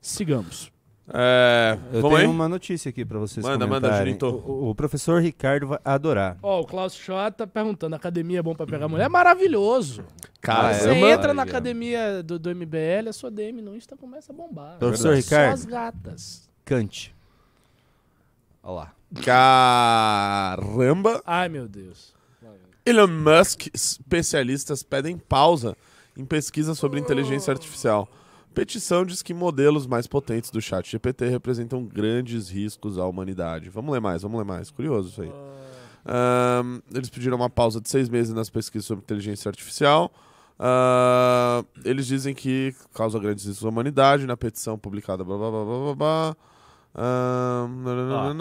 [0.00, 0.72] Sigamos.
[1.12, 2.22] É, Eu vamos aí?
[2.24, 4.06] tenho uma notícia aqui pra vocês Manda, manda, comentarem.
[4.12, 4.26] Junito.
[4.26, 6.36] O, o- o professor Ricardo vai adorar.
[6.42, 9.04] Ó, o Klaus Schott tá perguntando: academia é bom pra pegar mulher?
[9.06, 10.04] É maravilhoso.
[10.40, 10.74] Caramba.
[10.74, 11.10] Você Caramba.
[11.10, 14.76] entra na academia do, do MBL, a sua DM no Insta começa a bombar.
[14.78, 15.54] Professor Só Ricardo.
[15.54, 16.48] as gatas.
[16.64, 17.14] Kant.
[18.62, 18.92] Olha lá.
[19.24, 21.22] Caramba!
[21.24, 22.12] Ai, meu Deus.
[22.84, 25.76] Elon Musk, especialistas pedem pausa
[26.16, 28.08] em pesquisa sobre inteligência artificial.
[28.58, 33.70] Petição diz que modelos mais potentes do chat GPT representam grandes riscos à humanidade.
[33.70, 34.68] Vamos ler mais, vamos ler mais.
[34.68, 35.30] Curioso isso aí.
[36.92, 40.10] Eles pediram uma pausa de seis meses nas pesquisas sobre inteligência artificial.
[40.58, 45.22] Ah, eles dizem que causa grandes riscos à humanidade na petição publicada.
[45.22, 46.36] Blá, blá, blá, blá, blá,
[47.00, 47.68] Ó,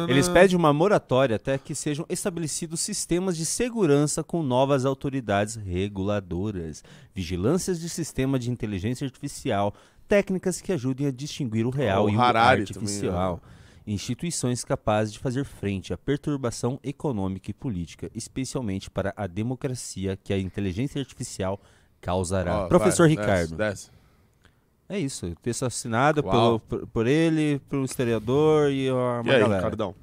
[0.10, 6.84] eles pedem uma moratória até que sejam estabelecidos sistemas de segurança com novas autoridades reguladoras,
[7.14, 9.76] vigilâncias de sistema de inteligência artificial,
[10.08, 13.38] técnicas que ajudem a distinguir o real o e o Harari artificial.
[13.38, 13.58] também,
[13.96, 20.34] instituições capazes de fazer frente à perturbação econômica e política, especialmente para a democracia que
[20.34, 21.60] a inteligência artificial
[22.02, 22.66] causará.
[22.66, 23.56] Ó, Professor vai, desce, Ricardo.
[23.56, 23.92] desce.
[24.90, 29.56] É isso, texto assinado pelo, por, por ele, pelo historiador e uma E aí, galera.
[29.58, 29.94] Ricardão?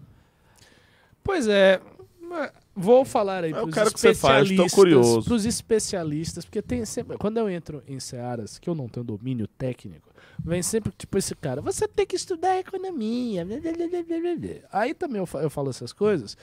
[1.22, 1.80] Pois é,
[2.20, 5.22] mas vou falar aí que você fale, especialistas, estou curioso.
[5.24, 9.46] pros especialistas, porque tem sempre, quando eu entro em searas que eu não tenho domínio
[9.46, 10.10] técnico,
[10.44, 15.18] vem sempre tipo esse cara, você tem que estudar economia, blá, blá, blá, aí também
[15.18, 16.36] eu, eu falo essas coisas,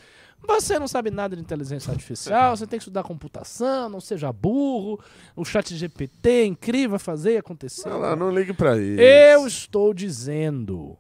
[0.48, 5.00] você não sabe nada de inteligência artificial, você tem que estudar computação, não seja burro,
[5.36, 7.90] o chat GPT é incrível, fazer e acontecer.
[7.90, 9.00] Não, não, não ligue pra isso.
[9.00, 10.98] Eu estou dizendo,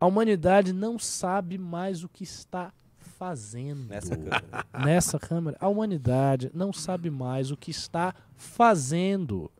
[0.00, 2.72] a humanidade não sabe mais o que está
[3.18, 3.88] fazendo.
[3.88, 4.66] Nessa câmera.
[4.84, 9.50] Nessa câmera, a humanidade não sabe mais o que está fazendo.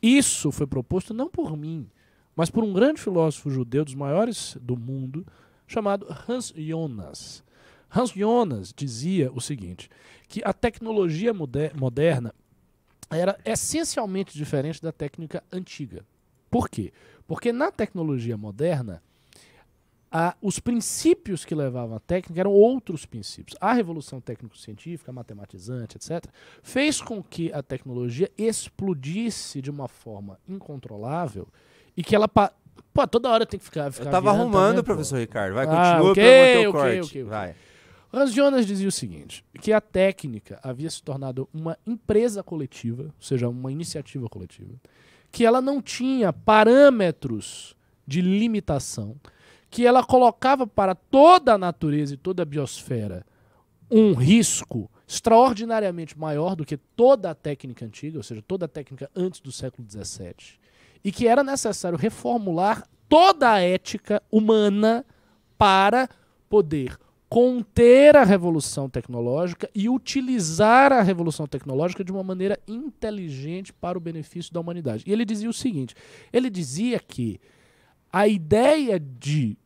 [0.00, 1.88] Isso foi proposto não por mim,
[2.34, 5.26] mas por um grande filósofo judeu dos maiores do mundo,
[5.66, 7.42] chamado Hans Jonas.
[7.90, 9.88] Hans Jonas dizia o seguinte,
[10.28, 12.34] que a tecnologia moder- moderna
[13.10, 16.04] era essencialmente diferente da técnica antiga.
[16.50, 16.92] Por quê?
[17.26, 19.02] Porque na tecnologia moderna,
[20.40, 23.56] os princípios que levavam a técnica eram outros princípios.
[23.60, 26.24] A revolução técnico-científica, matematizante, etc.,
[26.62, 31.46] fez com que a tecnologia explodisse de uma forma incontrolável
[31.96, 32.28] e que ela.
[32.28, 33.90] Pô, toda hora tem que ficar.
[33.92, 35.54] ficar Eu tava virando, tá arrumando, professor Ricardo.
[35.54, 36.98] Vai, Ah, continua ok, pra manter o ok, corte.
[36.98, 37.24] ok, ok.
[37.24, 37.54] Vai.
[38.12, 43.12] Hans Jonas dizia o seguinte, que a técnica havia se tornado uma empresa coletiva, ou
[43.20, 44.72] seja, uma iniciativa coletiva,
[45.30, 47.76] que ela não tinha parâmetros
[48.06, 49.16] de limitação,
[49.70, 53.24] que ela colocava para toda a natureza e toda a biosfera
[53.90, 59.08] um risco extraordinariamente maior do que toda a técnica antiga, ou seja, toda a técnica
[59.14, 60.58] antes do século XVII,
[61.04, 65.04] e que era necessário reformular toda a ética humana
[65.56, 66.08] para
[66.48, 66.98] poder
[67.28, 74.00] conter a revolução tecnológica e utilizar a revolução tecnológica de uma maneira inteligente para o
[74.00, 75.04] benefício da humanidade.
[75.06, 75.94] E ele dizia o seguinte:
[76.32, 77.40] ele dizia que
[78.16, 79.58] a ideia de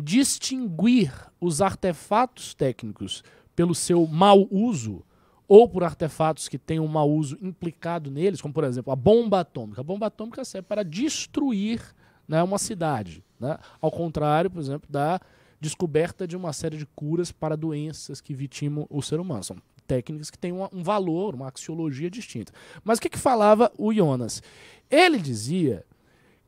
[0.00, 3.22] distinguir os artefatos técnicos
[3.54, 5.04] pelo seu mau uso
[5.46, 9.40] ou por artefatos que têm um mau uso implicado neles, como por exemplo a bomba
[9.40, 9.82] atômica.
[9.82, 11.82] A bomba atômica serve para destruir
[12.26, 13.58] né, uma cidade, né?
[13.78, 15.20] ao contrário, por exemplo, da
[15.60, 19.44] descoberta de uma série de curas para doenças que vitimam o ser humano.
[19.44, 19.56] São
[19.86, 22.52] técnicas que têm uma- um valor, uma axiologia distinta.
[22.82, 24.42] Mas o que, que falava o Jonas?
[24.90, 25.84] Ele dizia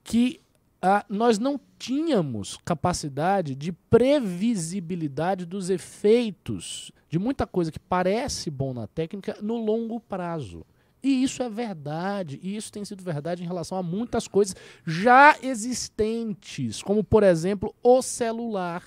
[0.02, 0.40] que
[0.82, 8.74] ah, nós não tínhamos capacidade de previsibilidade dos efeitos de muita coisa que parece bom
[8.74, 10.66] na técnica no longo prazo.
[11.00, 15.36] E isso é verdade, e isso tem sido verdade em relação a muitas coisas já
[15.42, 18.84] existentes, como por exemplo o celular.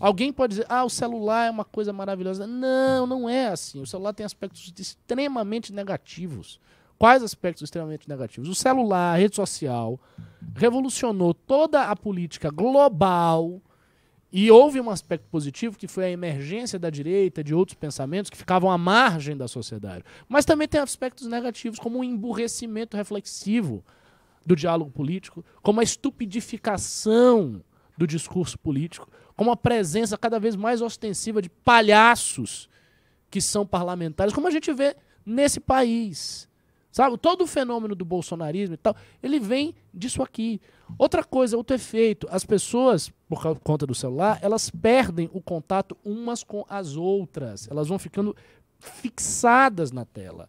[0.00, 2.46] Alguém pode dizer, ah, o celular é uma coisa maravilhosa.
[2.46, 3.80] Não, não é assim.
[3.80, 6.60] O celular tem aspectos extremamente negativos.
[6.98, 8.48] Quais aspectos extremamente negativos?
[8.48, 10.00] O celular, a rede social,
[10.54, 13.62] revolucionou toda a política global
[14.32, 18.36] e houve um aspecto positivo que foi a emergência da direita, de outros pensamentos que
[18.36, 20.04] ficavam à margem da sociedade.
[20.28, 23.84] Mas também tem aspectos negativos, como o emburrecimento reflexivo
[24.44, 27.62] do diálogo político, como a estupidificação
[27.96, 32.68] do discurso político, como a presença cada vez mais ostensiva de palhaços
[33.30, 36.47] que são parlamentares, como a gente vê nesse país.
[36.98, 37.16] Sabe?
[37.16, 40.60] Todo o fenômeno do bolsonarismo e tal, ele vem disso aqui.
[40.98, 46.42] Outra coisa, outro efeito, as pessoas, por conta do celular, elas perdem o contato umas
[46.42, 47.68] com as outras.
[47.70, 48.34] Elas vão ficando
[48.80, 50.48] fixadas na tela.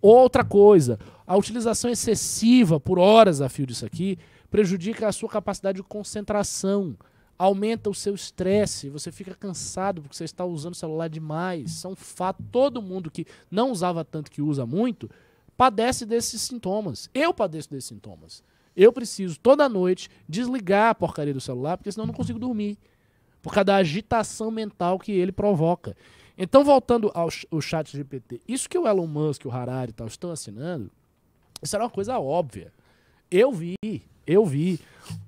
[0.00, 4.16] Outra coisa, a utilização excessiva por horas a fio disso aqui
[4.48, 6.96] prejudica a sua capacidade de concentração,
[7.36, 11.84] aumenta o seu estresse, você fica cansado porque você está usando o celular demais.
[11.84, 12.40] Um fato.
[12.52, 15.10] Todo mundo que não usava tanto que usa muito
[15.56, 17.08] padece desses sintomas.
[17.14, 18.42] Eu padeço desses sintomas.
[18.76, 22.76] Eu preciso toda noite desligar a porcaria do celular porque senão eu não consigo dormir
[23.40, 25.96] por causa da agitação mental que ele provoca.
[26.36, 30.32] Então, voltando ao chat GPT, isso que o Elon Musk, o Harari e tal estão
[30.32, 30.90] assinando,
[31.62, 32.72] isso era uma coisa óbvia.
[33.30, 33.76] Eu vi,
[34.26, 34.80] eu vi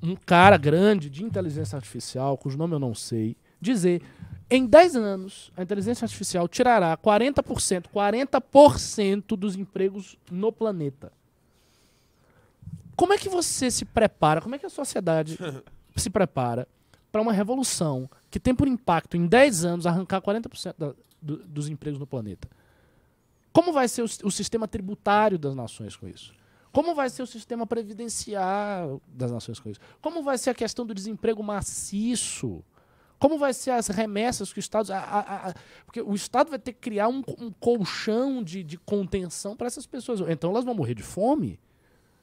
[0.03, 4.03] um cara grande de inteligência artificial, cujo nome eu não sei, dizer
[4.51, 11.13] em 10 anos a inteligência artificial tirará 40%, 40% dos empregos no planeta.
[12.97, 14.41] Como é que você se prepara?
[14.41, 15.39] Como é que a sociedade
[15.97, 16.67] se prepara
[17.13, 21.69] para uma revolução que tem por impacto em 10 anos arrancar 40% da- do- dos
[21.69, 22.49] empregos no planeta?
[23.53, 26.35] Como vai ser o, o sistema tributário das nações com isso?
[26.73, 29.81] Como vai ser o sistema previdenciário das Nações Unidas?
[30.03, 32.63] Como vai ser a questão do desemprego maciço?
[33.19, 34.93] Como vai ser as remessas que o Estado.
[34.93, 35.55] a- a- a-
[35.87, 39.87] porque o Estado vai ter que criar um, um colchão de, de contenção para essas
[39.87, 40.21] pessoas.
[40.29, 41.59] Então elas vão morrer de fome.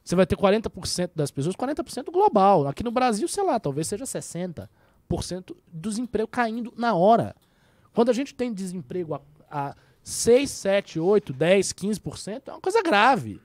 [0.04, 2.68] Você vai ter 40% das pessoas, 40% global.
[2.68, 4.68] Aqui no Brasil, sei lá, talvez seja 60%
[5.72, 7.36] do desemprego caindo na hora.
[7.94, 12.82] Quando a gente tem desemprego a, a 6, 7, 8, 10, 15%, é uma coisa
[12.84, 13.42] grave.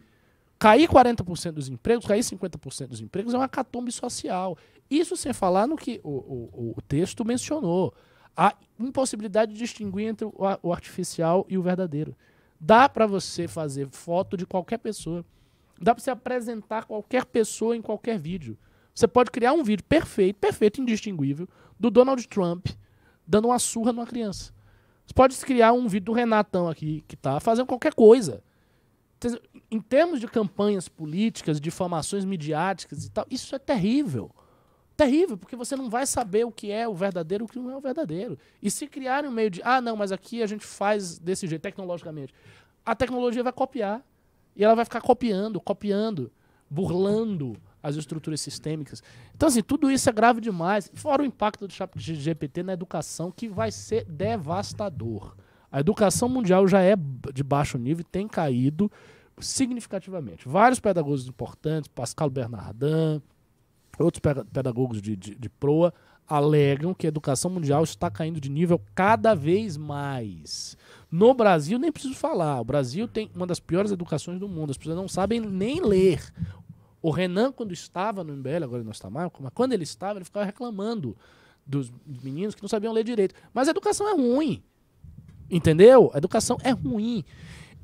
[0.58, 4.58] Cair 40% dos empregos, cair 50% dos empregos é uma catombe social.
[4.90, 7.92] Isso sem falar no que o, o, o texto mencionou.
[8.36, 12.14] A impossibilidade de distinguir entre o, o artificial e o verdadeiro.
[12.60, 15.24] Dá para você fazer foto de qualquer pessoa.
[15.80, 18.58] Dá para você apresentar qualquer pessoa em qualquer vídeo.
[18.94, 22.66] Você pode criar um vídeo perfeito, perfeito, indistinguível, do Donald Trump
[23.28, 24.54] dando uma surra numa criança.
[25.06, 28.42] Você pode criar um vídeo do Renatão aqui, que tá fazendo qualquer coisa.
[29.70, 34.30] Em termos de campanhas políticas, difamações midiáticas e tal, isso é terrível.
[34.98, 37.70] Terrível, porque você não vai saber o que é o verdadeiro e o que não
[37.70, 38.36] é o verdadeiro.
[38.60, 41.62] E se criarem um meio de, ah, não, mas aqui a gente faz desse jeito,
[41.62, 42.34] tecnologicamente,
[42.84, 44.04] a tecnologia vai copiar.
[44.56, 46.32] E ela vai ficar copiando, copiando,
[46.68, 49.00] burlando as estruturas sistêmicas.
[49.36, 50.90] Então, assim, tudo isso é grave demais.
[50.92, 55.36] Fora o impacto do chat GPT na educação, que vai ser devastador.
[55.70, 56.96] A educação mundial já é
[57.32, 58.90] de baixo nível e tem caído
[59.38, 60.48] significativamente.
[60.48, 63.22] Vários pedagogos importantes, Pascal Bernardin,
[64.04, 64.20] outros
[64.52, 65.92] pedagogos de, de, de proa,
[66.28, 70.76] alegam que a educação mundial está caindo de nível cada vez mais.
[71.10, 72.60] No Brasil, nem preciso falar.
[72.60, 74.70] O Brasil tem uma das piores educações do mundo.
[74.70, 76.22] As pessoas não sabem nem ler.
[77.00, 80.18] O Renan, quando estava no MBL, agora ele não está mais, mas quando ele estava,
[80.18, 81.16] ele ficava reclamando
[81.66, 83.34] dos meninos que não sabiam ler direito.
[83.54, 84.62] Mas a educação é ruim.
[85.50, 86.10] Entendeu?
[86.12, 87.24] A educação é ruim.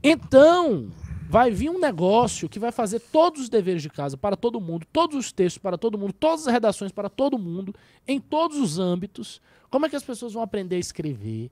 [0.02, 0.90] Então,
[1.28, 4.86] vai vir um negócio que vai fazer todos os deveres de casa para todo mundo,
[4.92, 7.74] todos os textos para todo mundo, todas as redações para todo mundo,
[8.06, 9.40] em todos os âmbitos.
[9.70, 11.50] Como é que as pessoas vão aprender a escrever?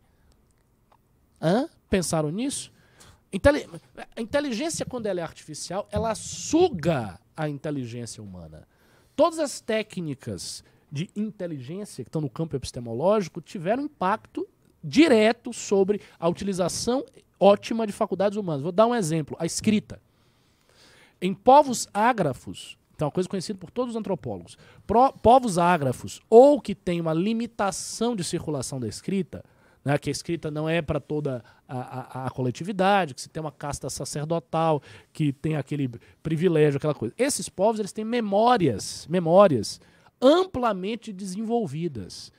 [1.41, 1.68] Hã?
[1.91, 2.73] Pensaram nisso?
[4.14, 8.68] A inteligência, quando ela é artificial, ela suga a inteligência humana.
[9.16, 14.47] Todas as técnicas de inteligência que estão no campo epistemológico tiveram impacto
[14.83, 17.05] direto sobre a utilização
[17.39, 18.62] ótima de faculdades humanas.
[18.62, 20.01] Vou dar um exemplo: a escrita.
[21.20, 26.61] Em povos ágrafos, então uma coisa conhecida por todos os antropólogos, pro- povos ágrafos ou
[26.61, 29.45] que tem uma limitação de circulação da escrita,
[29.85, 33.41] né, que a escrita não é para toda a, a- a coletividade, que se tem
[33.41, 35.89] uma casta sacerdotal, que tem aquele
[36.24, 37.14] privilégio, aquela coisa.
[37.16, 39.80] Esses povos eles têm memórias, memórias
[40.20, 42.33] amplamente desenvolvidas.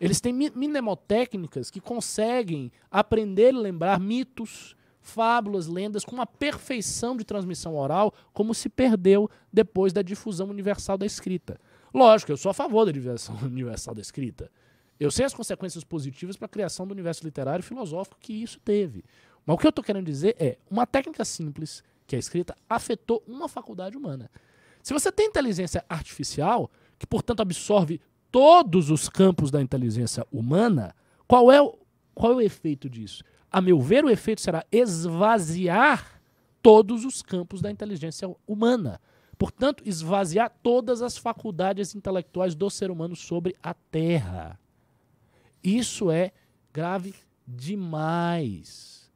[0.00, 7.24] Eles têm mnemotécnicas que conseguem aprender e lembrar mitos, fábulas, lendas com uma perfeição de
[7.24, 11.60] transmissão oral, como se perdeu depois da difusão universal da escrita.
[11.92, 14.50] Lógico, eu sou a favor da difusão universal da escrita.
[14.98, 18.58] Eu sei as consequências positivas para a criação do universo literário e filosófico que isso
[18.60, 19.04] teve.
[19.44, 22.54] Mas o que eu estou querendo dizer é, uma técnica simples, que é a escrita,
[22.68, 24.30] afetou uma faculdade humana.
[24.82, 30.94] Se você tem inteligência artificial, que portanto absorve todos os campos da inteligência humana,
[31.26, 31.78] qual é o,
[32.14, 33.22] qual é o efeito disso?
[33.50, 36.20] A meu ver, o efeito será esvaziar
[36.62, 39.00] todos os campos da inteligência humana.
[39.38, 44.58] Portanto, esvaziar todas as faculdades intelectuais do ser humano sobre a Terra.
[45.64, 46.32] Isso é
[46.72, 47.14] grave
[47.46, 49.10] demais.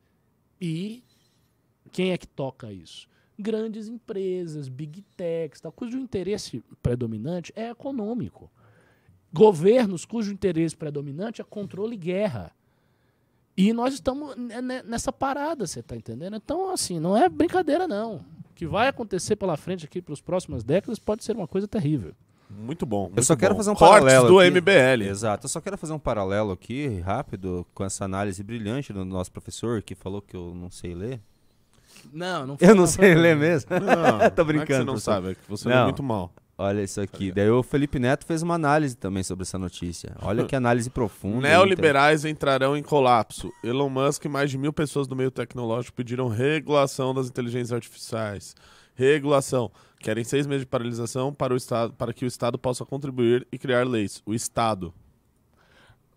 [0.60, 1.04] E
[1.92, 3.06] quem é que toca isso?
[3.38, 8.50] Grandes empresas, big techs, tal, cujo interesse predominante é econômico.
[9.35, 12.53] Governos cujo interesse predominante é controle e guerra.
[13.57, 16.37] E nós estamos ne- ne- nessa parada, você está entendendo?
[16.37, 18.16] Então, assim, não é brincadeira, não.
[18.51, 21.66] O que vai acontecer pela frente aqui para as próximas décadas pode ser uma coisa
[21.68, 22.12] terrível.
[22.49, 23.07] Muito bom.
[23.07, 23.59] Eu muito só quero bom.
[23.59, 24.51] fazer um Cortes paralelo do aqui.
[24.51, 25.09] MBL.
[25.09, 25.47] Exato.
[25.47, 29.83] Eu só quero fazer um paralelo aqui, rápido, com essa análise brilhante do nosso professor
[29.83, 31.21] que falou que eu não sei ler.
[32.13, 33.71] Não, não Eu não sei ler mesmo.
[33.71, 35.13] Não, Tô não é que você brincando, não professor.
[35.13, 35.84] sabe, é que você lê Não.
[35.84, 36.33] muito mal.
[36.57, 37.33] Olha isso aqui.
[37.33, 40.17] Daí o Felipe Neto fez uma análise também sobre essa notícia.
[40.22, 41.49] Olha que análise profunda.
[41.49, 43.53] Neoliberais entrarão em colapso.
[43.63, 48.55] Elon Musk e mais de mil pessoas do meio tecnológico pediram regulação das inteligências artificiais.
[48.95, 49.71] Regulação.
[49.99, 53.59] Querem seis meses de paralisação para, o estado, para que o Estado possa contribuir e
[53.59, 54.22] criar leis.
[54.25, 54.93] O Estado.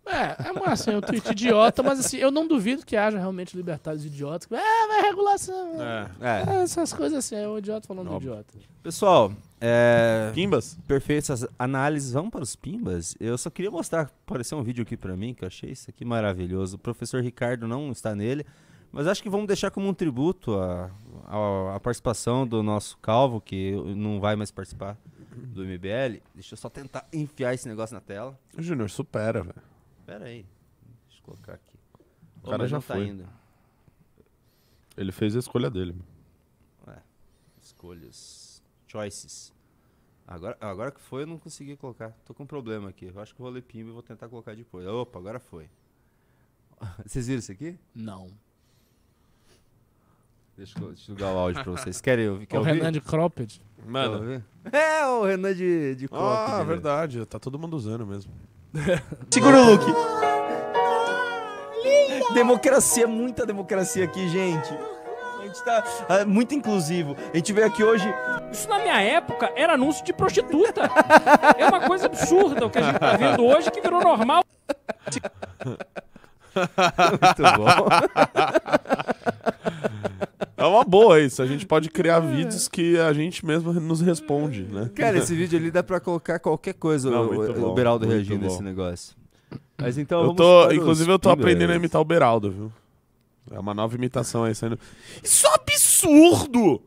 [0.08, 3.56] É, é uma, assim, um tweet idiota, mas assim, eu não duvido que haja realmente
[3.56, 4.46] libertários idiotas.
[4.46, 5.82] Que, ah, vai regulação.
[5.82, 6.10] É.
[6.20, 6.50] É.
[6.50, 8.32] É, essas coisas assim, é um idiota falando Óbvio.
[8.32, 8.54] idiota.
[8.82, 10.30] Pessoal, é...
[10.34, 10.78] Pimbas?
[10.86, 12.12] perfeito essas análises.
[12.12, 13.16] Vamos para os pimbas.
[13.20, 16.04] Eu só queria mostrar, apareceu um vídeo aqui para mim que eu achei isso aqui
[16.04, 16.76] maravilhoso.
[16.76, 18.46] O professor Ricardo não está nele,
[18.90, 20.90] Mas acho que vamos deixar como um tributo a,
[21.26, 24.96] a, a participação do nosso Calvo, que não vai mais participar
[25.36, 26.20] do MBL.
[26.34, 28.38] Deixa eu só tentar enfiar esse negócio na tela.
[28.56, 29.68] O Júnior, supera, velho.
[30.08, 30.46] Pera aí.
[31.06, 31.76] Deixa eu colocar aqui.
[32.42, 33.08] O cara já tá foi.
[33.08, 33.28] indo.
[34.96, 35.94] Ele fez a escolha dele.
[37.60, 38.62] Escolhas.
[38.86, 39.52] Choices.
[40.26, 42.12] Agora, agora que foi, eu não consegui colocar.
[42.24, 43.12] Tô com um problema aqui.
[43.14, 44.86] Eu acho que eu vou ler pimba e vou tentar colocar depois.
[44.86, 45.68] Opa, agora foi.
[47.04, 47.78] Vocês viram isso aqui?
[47.94, 48.28] Não.
[50.56, 52.00] Deixa eu, deixa eu o áudio pra vocês.
[52.00, 52.46] Querem ouvir?
[52.46, 52.72] Quer o ouvir?
[52.72, 53.62] Renan de Cropped.
[53.86, 54.42] Mano.
[54.72, 56.64] É, o Renan de, de Cropped, Ah, né?
[56.64, 57.26] verdade.
[57.26, 58.32] Tá todo mundo usando mesmo.
[59.30, 59.84] Segura o look.
[62.34, 64.68] Democracia, muita democracia aqui, gente.
[65.38, 67.16] A gente tá ah, muito inclusivo.
[67.32, 68.06] A gente veio aqui hoje.
[68.52, 70.82] Isso na minha época era anúncio de prostituta.
[71.56, 74.44] É uma coisa absurda o que a gente tá vendo hoje que virou normal.
[76.58, 77.66] Muito bom.
[80.56, 81.40] É uma boa isso.
[81.40, 84.90] A gente pode criar vídeos que a gente mesmo nos responde, né?
[84.94, 88.44] Cara, esse vídeo ali dá pra colocar qualquer coisa, Não, o, bom, o Beraldo reagindo
[88.44, 88.62] a esse bom.
[88.64, 89.16] negócio.
[89.80, 91.44] Mas então, Eu vamos tô, inclusive, eu tô pimbas.
[91.44, 92.72] aprendendo a imitar o Beraldo, viu?
[93.50, 94.78] É uma nova imitação aí saindo.
[95.22, 96.82] Isso é um absurdo!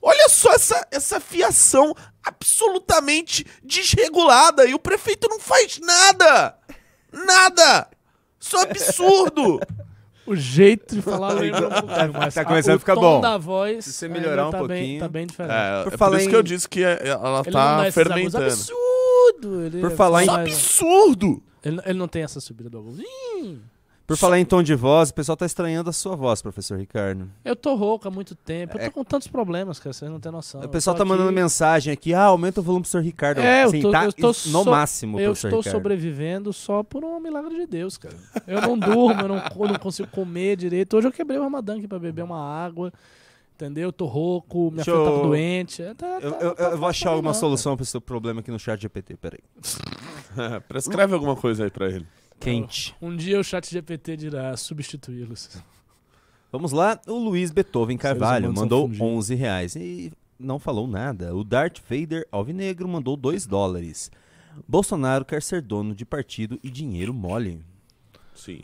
[0.00, 1.92] Olha só essa, essa fiação
[2.22, 6.54] absolutamente desregulada e o prefeito não faz nada!
[7.12, 7.88] Nada!
[8.40, 9.60] Isso é um absurdo!
[10.26, 13.00] O jeito de falar lembra um pouquinho, mas tá começando a- a ficar o tom
[13.16, 13.20] bom.
[13.22, 15.00] da voz Se você ainda melhorar um tá Bem, pouquinho.
[15.00, 15.54] tá bem diferente.
[15.54, 17.52] É, Por é por falar isso em- que eu disse que é- ela Ele não
[17.52, 18.44] tá esses agudos fermentando.
[18.44, 19.62] absurdo.
[19.64, 21.42] Ele Por é falar em- Isso é absurdo!
[21.64, 23.00] ele, ele não tem essa subida do agudo.
[23.02, 23.58] Ih,
[24.08, 27.30] Por falar em tom de voz, o pessoal tá estranhando a sua voz, professor Ricardo.
[27.44, 28.78] Eu tô rouco há muito tempo.
[28.78, 28.84] Eu É.
[28.86, 29.92] tô com tantos problemas, cara.
[29.92, 30.62] Vocês não têm noção.
[30.62, 33.38] o Eu pessoal tá mandando aqui- mensagem aqui, ah, aumenta o volume pro professor Ricardo.
[33.42, 35.76] É, eu Assim, tô- tá eu tô no so- máximo, Eu professor estou Ricardo.
[35.76, 38.16] sobrevivendo só por um milagre de Deus, cara.
[38.46, 40.96] Eu não durmo, eu não, eu não consigo comer direito.
[40.96, 42.90] Hoje eu quebrei o Ramadã aqui pra beber uma água.
[43.56, 43.88] Entendeu?
[43.88, 45.82] Eu tô rouco, minha filha eu- tava doente.
[45.82, 48.40] É, tá- Eu, tá- eu- tá eu vou achar alguma não, solução pro seu problema
[48.40, 49.40] aqui no chat GPT, peraí.
[50.66, 52.06] Prescreve alguma coisa aí pra ele.
[52.40, 52.92] Quente.
[52.92, 53.12] cara.
[53.12, 55.62] Um dia o chat GPT dirá substituí-los.
[56.50, 59.12] Vamos lá, o Luiz Beethoven Carvalho mandou fungíveis.
[59.12, 61.34] 11 reais e não falou nada.
[61.34, 64.10] O Darth Vader Alvinegro mandou 2 dólares.
[64.66, 67.60] Bolsonaro quer ser dono de partido e dinheiro mole.
[68.34, 68.62] Sim.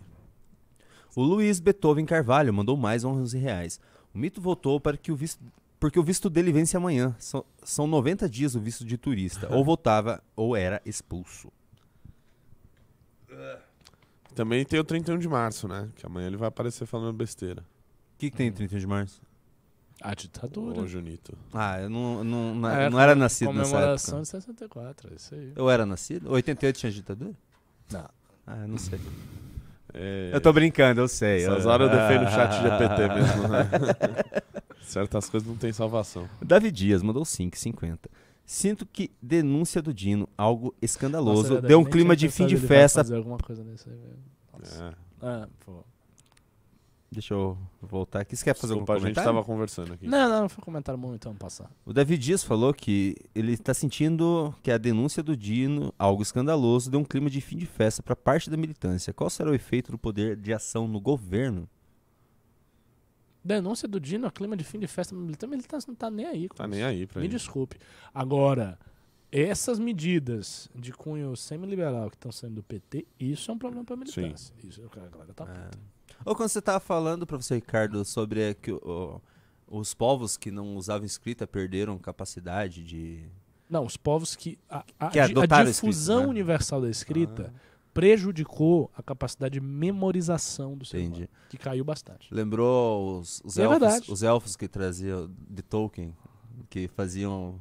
[1.14, 3.78] O Luiz Beethoven Carvalho mandou mais 11 reais.
[4.14, 5.44] O mito voltou para que o visto,
[5.78, 7.14] porque o visto dele vence amanhã.
[7.18, 9.48] São, são 90 dias o visto de turista.
[9.54, 11.52] ou voltava ou era expulso.
[14.34, 15.88] Também tem o 31 de março, né?
[15.96, 17.62] Que amanhã ele vai aparecer falando besteira.
[18.14, 19.22] O que, que tem em 31 de março?
[20.02, 20.80] A ditadura.
[20.80, 21.36] Ô, Junito.
[21.52, 24.22] Ah, eu não, não, não, É, não era nascido nessa Comemoração época.
[24.24, 25.52] de 64, é isso aí.
[25.54, 26.30] Eu era nascido?
[26.30, 27.32] 88 tinha ditadura?
[27.92, 28.08] Não.
[28.46, 29.00] Ah, eu não sei.
[29.94, 31.44] É, Eu tô brincando, eu sei.
[31.44, 33.70] Essas horas eu defendo o chat GPT mesmo, né?
[34.82, 36.28] Certas coisas não tem salvação.
[36.42, 37.98] Davi Dias mandou 5,50.
[38.46, 42.46] Sinto que denúncia do Dino, algo escandaloso, Nossa, é verdade, deu um clima de fim
[42.46, 43.00] de festa.
[43.00, 43.64] fazer alguma coisa.
[43.64, 43.90] Nossa.
[44.80, 44.94] É.
[45.22, 45.82] Ah, pô.
[47.10, 48.36] Deixa eu voltar aqui.
[48.36, 49.40] Você quer fazer Desculpa, algum a gente comentário?
[49.40, 50.06] tava conversando aqui.
[50.06, 51.70] Não, não, não foi comentário muito, então passar.
[51.86, 56.90] O Davi Dias falou que ele está sentindo que a denúncia do Dino, algo escandaloso,
[56.90, 59.12] deu um clima de fim de festa para parte da militância.
[59.12, 61.68] Qual será o efeito do poder de ação no governo?
[63.44, 66.48] Denúncia do Dino, clima de fim de festa militar, ele tá, não tá nem aí.
[66.48, 66.70] com Tá isso.
[66.74, 67.76] nem aí pra Me desculpe.
[68.12, 68.78] Agora,
[69.30, 73.96] essas medidas de cunho semi-liberal que estão saindo do PT, isso é um problema pra
[73.96, 74.54] militância.
[74.62, 75.70] Isso, a galera tá puta.
[76.24, 79.20] Ou quando você estava falando, professor Ricardo, sobre é, que o-
[79.66, 83.24] os povos que não usavam escrita perderam capacidade de.
[83.68, 84.58] Não, os povos que.
[84.70, 86.26] A, a, Que a difusão escrita, né?
[86.26, 87.52] universal da escrita
[87.94, 91.14] prejudicou a capacidade de memorização do ser Entendi.
[91.22, 92.28] humano, que caiu bastante.
[92.34, 94.12] Lembrou os, os, É elfos, verdade.
[94.12, 96.14] os elfos que traziam de Tolkien,
[96.68, 97.58] que faziam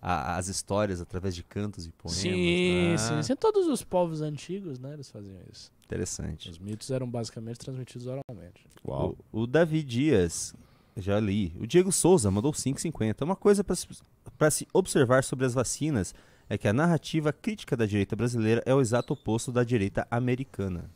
[0.00, 2.18] a- as histórias através de cantos e poemas.
[2.18, 3.36] sim, Ah, sim, sim.
[3.36, 5.70] Todos os povos antigos, né, eles faziam isso.
[5.84, 6.50] Interessante.
[6.50, 8.66] Os mitos eram basicamente transmitidos oralmente.
[8.86, 9.16] Uau.
[9.32, 10.54] O, o Davi Dias,
[10.96, 11.54] já li.
[11.58, 13.22] O Diego Souza mandou 5,50.
[13.24, 16.14] Uma coisa para se observar sobre as vacinas
[16.48, 20.90] é que a narrativa crítica da direita brasileira é o exato oposto da direita americana.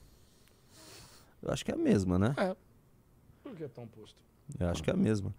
[1.43, 2.35] Eu acho que é a mesma, né?
[3.43, 4.17] Por que tão posto?
[4.59, 5.35] Eu acho que é a mesma.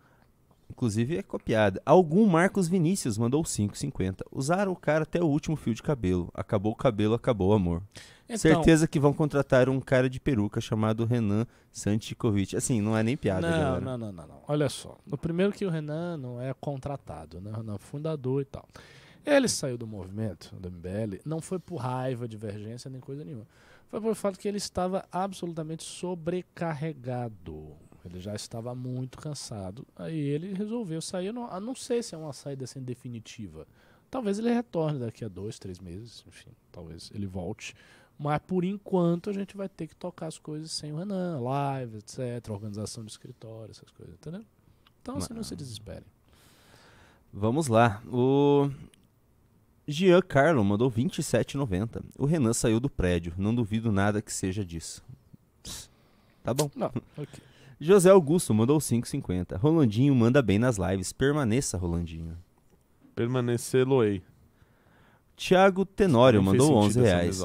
[0.69, 1.81] Inclusive é copiada.
[1.85, 4.21] Algum Marcos Vinícius mandou 5,50.
[4.31, 6.29] Usaram o cara até o último fio de cabelo.
[6.33, 7.83] Acabou o cabelo, acabou o amor.
[8.25, 12.55] Então, Certeza que vão contratar um cara de peruca chamado Renan Santikovic.
[12.55, 13.81] Assim, não é nem piada, não, galera.
[13.81, 14.41] não, não, não, não.
[14.47, 14.97] Olha só.
[15.05, 17.51] No primeiro que o Renan não é contratado, né?
[17.51, 18.67] O Renan é fundador e tal.
[19.25, 23.47] Ele saiu do movimento, do MBL, não foi por raiva, divergência, nem coisa nenhuma.
[23.87, 27.71] Foi por fato que ele estava absolutamente sobrecarregado.
[28.03, 29.87] Ele já estava muito cansado.
[29.95, 31.27] Aí ele resolveu sair.
[31.27, 33.65] Eu não, eu não sei se é uma saída assim definitiva.
[34.11, 36.23] Talvez ele retorne daqui a dois, três meses.
[36.27, 37.75] Enfim, talvez ele volte.
[38.17, 41.97] Mas por enquanto a gente vai ter que tocar as coisas sem o Renan, live,
[41.97, 44.43] etc., organização de escritório, essas coisas, entendeu?
[45.01, 46.05] Então assim, não se desesperem.
[47.31, 48.01] Vamos lá.
[48.07, 48.69] O
[49.87, 52.01] Giancarlo mandou 27,90.
[52.17, 53.33] O Renan saiu do prédio.
[53.37, 55.03] Não duvido nada que seja disso.
[56.43, 56.69] Tá bom.
[56.75, 56.87] Não,
[57.17, 57.27] ok.
[57.79, 59.57] José Augusto mandou 5,50.
[59.57, 61.11] Rolandinho manda bem nas lives.
[61.11, 62.37] Permaneça, Rolandinho.
[63.13, 64.21] Permanecer Loei.
[65.35, 67.41] Tiago Tenório fez mandou 11 sentido essa reais.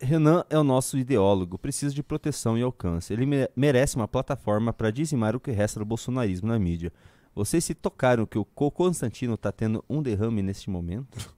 [0.00, 0.04] É.
[0.04, 3.12] Renan é o nosso ideólogo, precisa de proteção e alcance.
[3.12, 6.92] Ele me- merece uma plataforma para dizimar o que resta do bolsonarismo na mídia.
[7.34, 11.34] Vocês se tocaram que o Co Constantino tá tendo um derrame neste momento?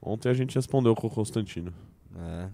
[0.00, 1.72] Ontem a gente respondeu com o Constantino.
[2.16, 2.48] É.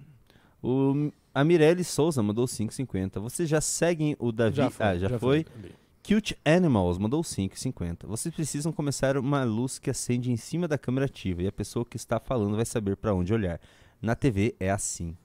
[0.62, 3.20] O, a Mirelle Souza mandou 5,50.
[3.20, 4.60] Vocês já seguem o Davi?
[4.78, 5.46] ah, já, foi.
[5.58, 5.74] ali.
[6.06, 8.06] Cute Animals mandou 5,50.
[8.06, 11.84] Vocês precisam começar uma luz que acende em cima da câmera ativa e a pessoa
[11.84, 13.60] que está falando vai saber para onde olhar.
[14.00, 15.16] Na TV é assim.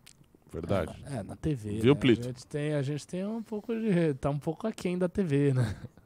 [0.51, 0.93] Verdade.
[1.05, 1.79] É, na TV.
[1.79, 1.99] Viu, né?
[1.99, 2.21] Plito?
[2.21, 4.13] A gente, tem, a gente tem um pouco de.
[4.15, 5.75] Tá um pouco aquém da TV, né?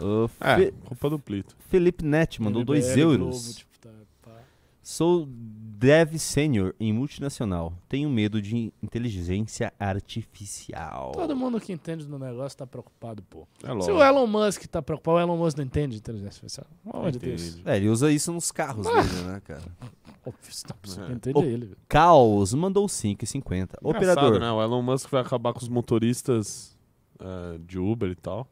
[0.00, 1.56] O É, Fe- culpa do Plito.
[1.68, 3.42] Felipe Net mandou 2 MBL, euros.
[3.44, 3.90] Globo, tipo, tá,
[4.22, 4.40] pá.
[4.82, 7.72] Sou dev sênior em multinacional.
[7.88, 11.12] Tenho medo de inteligência artificial.
[11.12, 13.46] Todo mundo que entende do negócio tá preocupado, pô.
[13.62, 16.66] É Se o Elon Musk tá preocupado, o Elon Musk não entende de inteligência artificial.
[16.84, 17.42] Pelo amor de Deus.
[17.48, 17.62] Entende.
[17.68, 19.62] É, ele usa isso nos carros dele, né, cara?
[20.26, 21.12] Óbvio, não precisa É.
[21.12, 21.66] entender O- ele.
[21.66, 21.76] velho.
[21.88, 23.78] Caos mandou 5,50.
[23.80, 24.40] Engraçado, Operador.
[24.40, 24.50] né?
[24.50, 26.76] O Elon Musk vai acabar com os motoristas
[27.20, 28.46] é, de Uber e tal.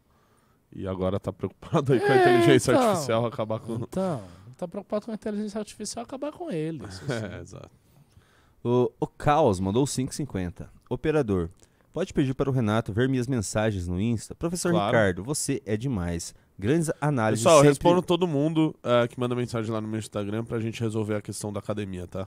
[0.78, 2.88] E agora tá preocupado aí com a inteligência então.
[2.88, 3.74] artificial acabar com.
[3.76, 4.22] Então,
[4.58, 6.84] tá preocupado com a inteligência artificial acabar com ele.
[6.86, 7.12] isso sim.
[7.12, 7.70] É, exato.
[8.62, 10.68] O, o Caos mandou 5,50.
[10.90, 11.48] Operador.
[11.92, 14.34] Pode pedir para o Renato ver minhas mensagens no Insta?
[14.34, 14.86] Professor Claro.
[14.86, 16.34] Ricardo, você é demais.
[16.58, 17.42] Grandes análises.
[17.42, 20.58] Pessoal, eu sempre- respondo todo mundo é, que manda mensagem lá no meu Instagram pra
[20.60, 22.26] gente resolver a questão da academia, tá?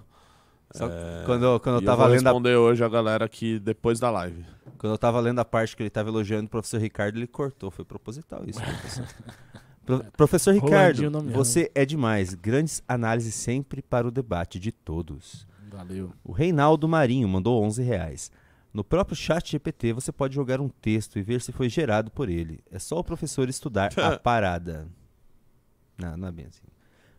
[0.71, 3.25] Só É, Quando, eu- quando, eu e tava vou lendo a, responder hoje a galera
[3.25, 4.45] aqui depois da live.
[4.77, 7.71] quando eu tava lendo a parte que ele tava elogiando o professor Ricardo, ele cortou.
[7.71, 8.61] Foi proposital isso.
[8.61, 9.05] professor.
[9.85, 12.35] Pro- professor Ricardo, você é demais.
[12.35, 15.47] Grandes análises sempre para o debate de todos.
[15.71, 16.11] Valeu.
[16.23, 18.31] O Reinaldo Marinho mandou 11 reais.
[18.71, 22.29] No próprio chat GPT você pode jogar um texto e ver se foi gerado por
[22.29, 22.59] ele.
[22.71, 24.87] É só o professor estudar a parada.
[25.97, 26.61] Não, não é bem assim.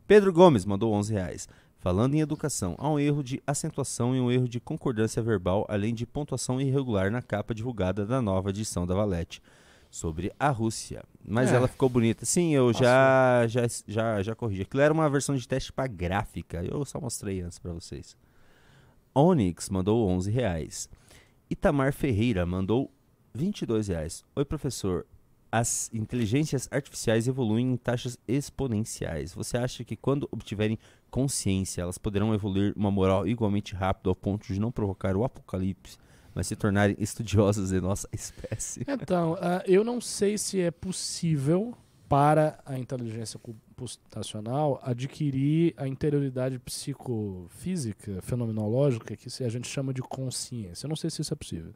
[0.06, 1.48] Pedro Gomes mandou 11 reais.
[1.80, 5.94] Falando em educação, há um erro de acentuação e um erro de concordância verbal, além
[5.94, 9.42] de pontuação irregular na capa divulgada da nova edição da Valete
[9.90, 11.02] sobre a Rússia.
[11.24, 11.56] Mas É.
[11.56, 12.26] ela ficou bonita.
[12.26, 14.62] Sim, eu já, já, já, já corrigi.
[14.62, 16.62] Aquilo era uma versão de teste para gráfica.
[16.62, 18.14] Eu só mostrei antes para vocês.
[19.14, 20.88] Onyx mandou 11 reais.
[21.50, 22.90] Itamar Ferreira mandou
[23.34, 24.22] 22 reais.
[24.36, 25.06] Oi, professor.
[25.52, 29.34] As inteligências artificiais evoluem em taxas exponenciais.
[29.34, 30.78] Você acha que quando obtiverem
[31.10, 35.98] consciência, elas poderão evoluir uma moral igualmente rápida ao ponto de não provocar o apocalipse,
[36.34, 38.84] mas se tornarem estudiosas de nossa espécie?
[38.86, 41.76] Então, ah, eu não sei se é possível
[42.08, 50.86] para a inteligência computacional adquirir a interioridade psicofísica, fenomenológica, que a gente chama de consciência.
[50.86, 51.72] Eu não sei se isso é possível.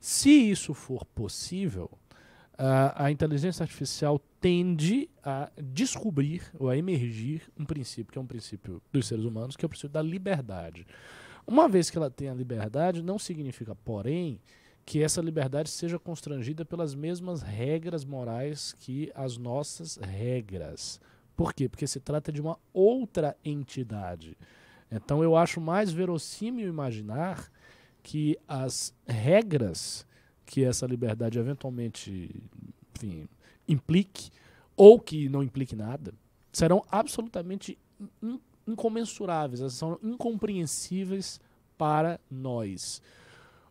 [0.00, 1.88] Se isso for possível,
[2.96, 8.82] a inteligência artificial tende a descobrir ou a emergir um princípio, que é um princípio
[8.92, 10.86] dos seres humanos, que é o princípio da liberdade.
[11.46, 14.38] Uma vez que ela tem a liberdade, não significa, porém,
[14.84, 21.00] que essa liberdade seja constrangida pelas mesmas regras morais que as nossas regras.
[21.34, 21.66] Por quê?
[21.66, 24.36] Porque se trata de uma outra entidade.
[24.92, 27.50] Então eu acho mais verossímil imaginar
[28.02, 30.06] que as regras
[30.50, 32.28] que essa liberdade eventualmente
[32.96, 33.28] enfim,
[33.68, 34.30] implique,
[34.76, 36.12] ou que não implique nada,
[36.52, 37.78] serão absolutamente
[38.20, 41.40] in- incomensuráveis, elas são incompreensíveis
[41.78, 43.00] para nós.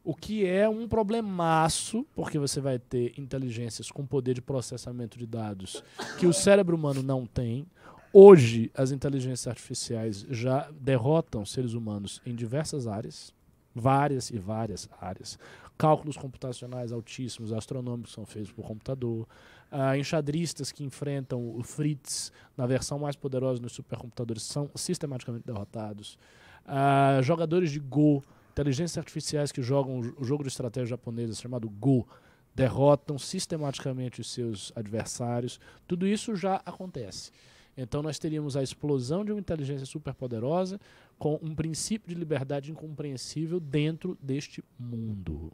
[0.05, 5.27] O que é um problemaço, porque você vai ter inteligências com poder de processamento de
[5.27, 5.83] dados
[6.17, 7.67] que o cérebro humano não tem.
[8.13, 13.33] Hoje, as inteligências artificiais já derrotam seres humanos em diversas áreas,
[13.75, 15.37] várias e várias áreas.
[15.79, 19.25] Cálculos computacionais altíssimos, astronômicos, são feitos por computador.
[19.71, 26.19] Ah, enxadristas que enfrentam o Fritz na versão mais poderosa dos supercomputadores são sistematicamente derrotados.
[26.65, 32.05] Ah, jogadores de Go, inteligências artificiais que jogam o jogo de estratégia japonesa chamado Go,
[32.53, 35.61] derrotam sistematicamente os seus adversários.
[35.87, 37.31] Tudo isso já acontece.
[37.77, 40.77] Então nós teríamos a explosão de uma inteligência superpoderosa
[41.17, 45.53] com um princípio de liberdade incompreensível dentro deste mundo.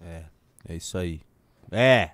[0.00, 0.24] É,
[0.68, 1.20] é isso aí.
[1.70, 2.10] É.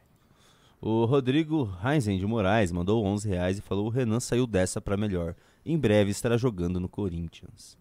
[0.81, 4.97] O Rodrigo Heinzen de Moraes mandou 11 reais e falou: o Renan saiu dessa pra
[4.97, 5.35] melhor.
[5.65, 7.77] Em breve estará jogando no Corinthians.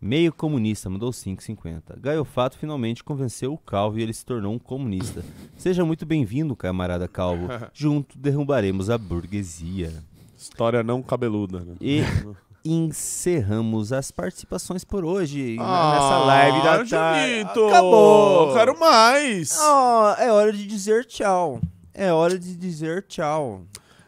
[0.00, 1.98] Meio comunista mandou 5,50.
[1.98, 5.24] Gaiofato finalmente convenceu o Calvo e ele se tornou um comunista.
[5.56, 7.48] Seja muito bem-vindo, camarada Calvo.
[7.72, 9.92] Junto derrubaremos a burguesia.
[10.36, 11.76] História não cabeluda, né?
[11.80, 12.00] E
[12.70, 17.40] encerramos as participações por hoje Ah, nessa live da tarde.
[17.68, 18.52] Acabou!
[18.54, 19.56] Quero mais!
[19.60, 21.60] Ah, é hora de dizer tchau.
[21.94, 23.62] É hora de dizer tchau.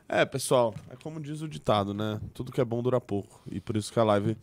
[0.09, 2.19] É, pessoal, é como diz o ditado, né?
[2.33, 3.41] Tudo que é bom dura pouco.
[3.51, 4.37] E por isso que a live,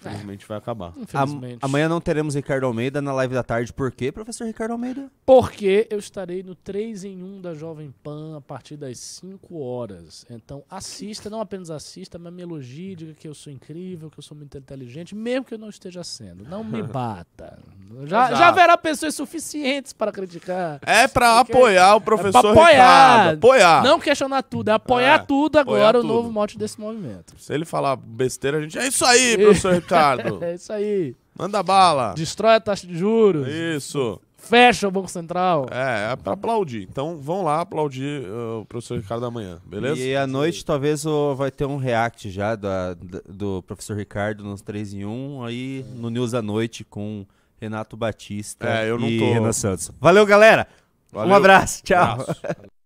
[0.00, 0.92] infelizmente, vai acabar.
[0.96, 1.54] Infelizmente.
[1.54, 3.72] Am- amanhã não teremos Ricardo Almeida na live da tarde.
[3.72, 5.10] Por quê, professor Ricardo Almeida?
[5.26, 10.24] Porque eu estarei no 3 em 1 da Jovem Pan a partir das 5 horas.
[10.30, 14.22] Então assista, não apenas assista, mas me elogie, diga que eu sou incrível, que eu
[14.22, 16.44] sou muito inteligente, mesmo que eu não esteja sendo.
[16.44, 17.58] Não me bata.
[18.04, 18.36] Já, Exato.
[18.36, 20.78] já haverá pessoas suficientes para criticar.
[20.82, 23.18] É pra Porque- apoiar o É professor pra apoiar.
[23.20, 23.38] Ricardo.
[23.38, 23.82] Apoiar.
[23.84, 26.12] Não questionar tudo, é apoiar É, tudo agora, apoiar o tudo.
[26.14, 27.34] novo mote desse movimento.
[27.38, 28.78] Se ele falar besteira, a gente.
[28.78, 29.87] É isso aí, professor Ricardo.
[30.42, 31.14] É isso aí.
[31.38, 32.14] Manda bala.
[32.16, 33.46] Destrói a taxa de juros.
[33.48, 34.20] Isso.
[34.36, 35.66] Fecha o Banco Central.
[35.70, 36.86] É, é pra aplaudir.
[36.90, 40.00] Então vão lá aplaudir uh, o professor Ricardo amanhã, beleza?
[40.00, 44.44] E à noite talvez o- vai ter um react já da- da- do professor Ricardo
[44.44, 47.26] nos 3 em 1, aí no News à Noite com
[47.60, 49.90] Renato Batista É, eu não e tô- Renan Santos.
[50.00, 50.68] Valeu, galera!
[51.12, 51.34] Um Valeu.
[51.34, 52.12] abraço, tchau!
[52.20, 52.40] Abraço.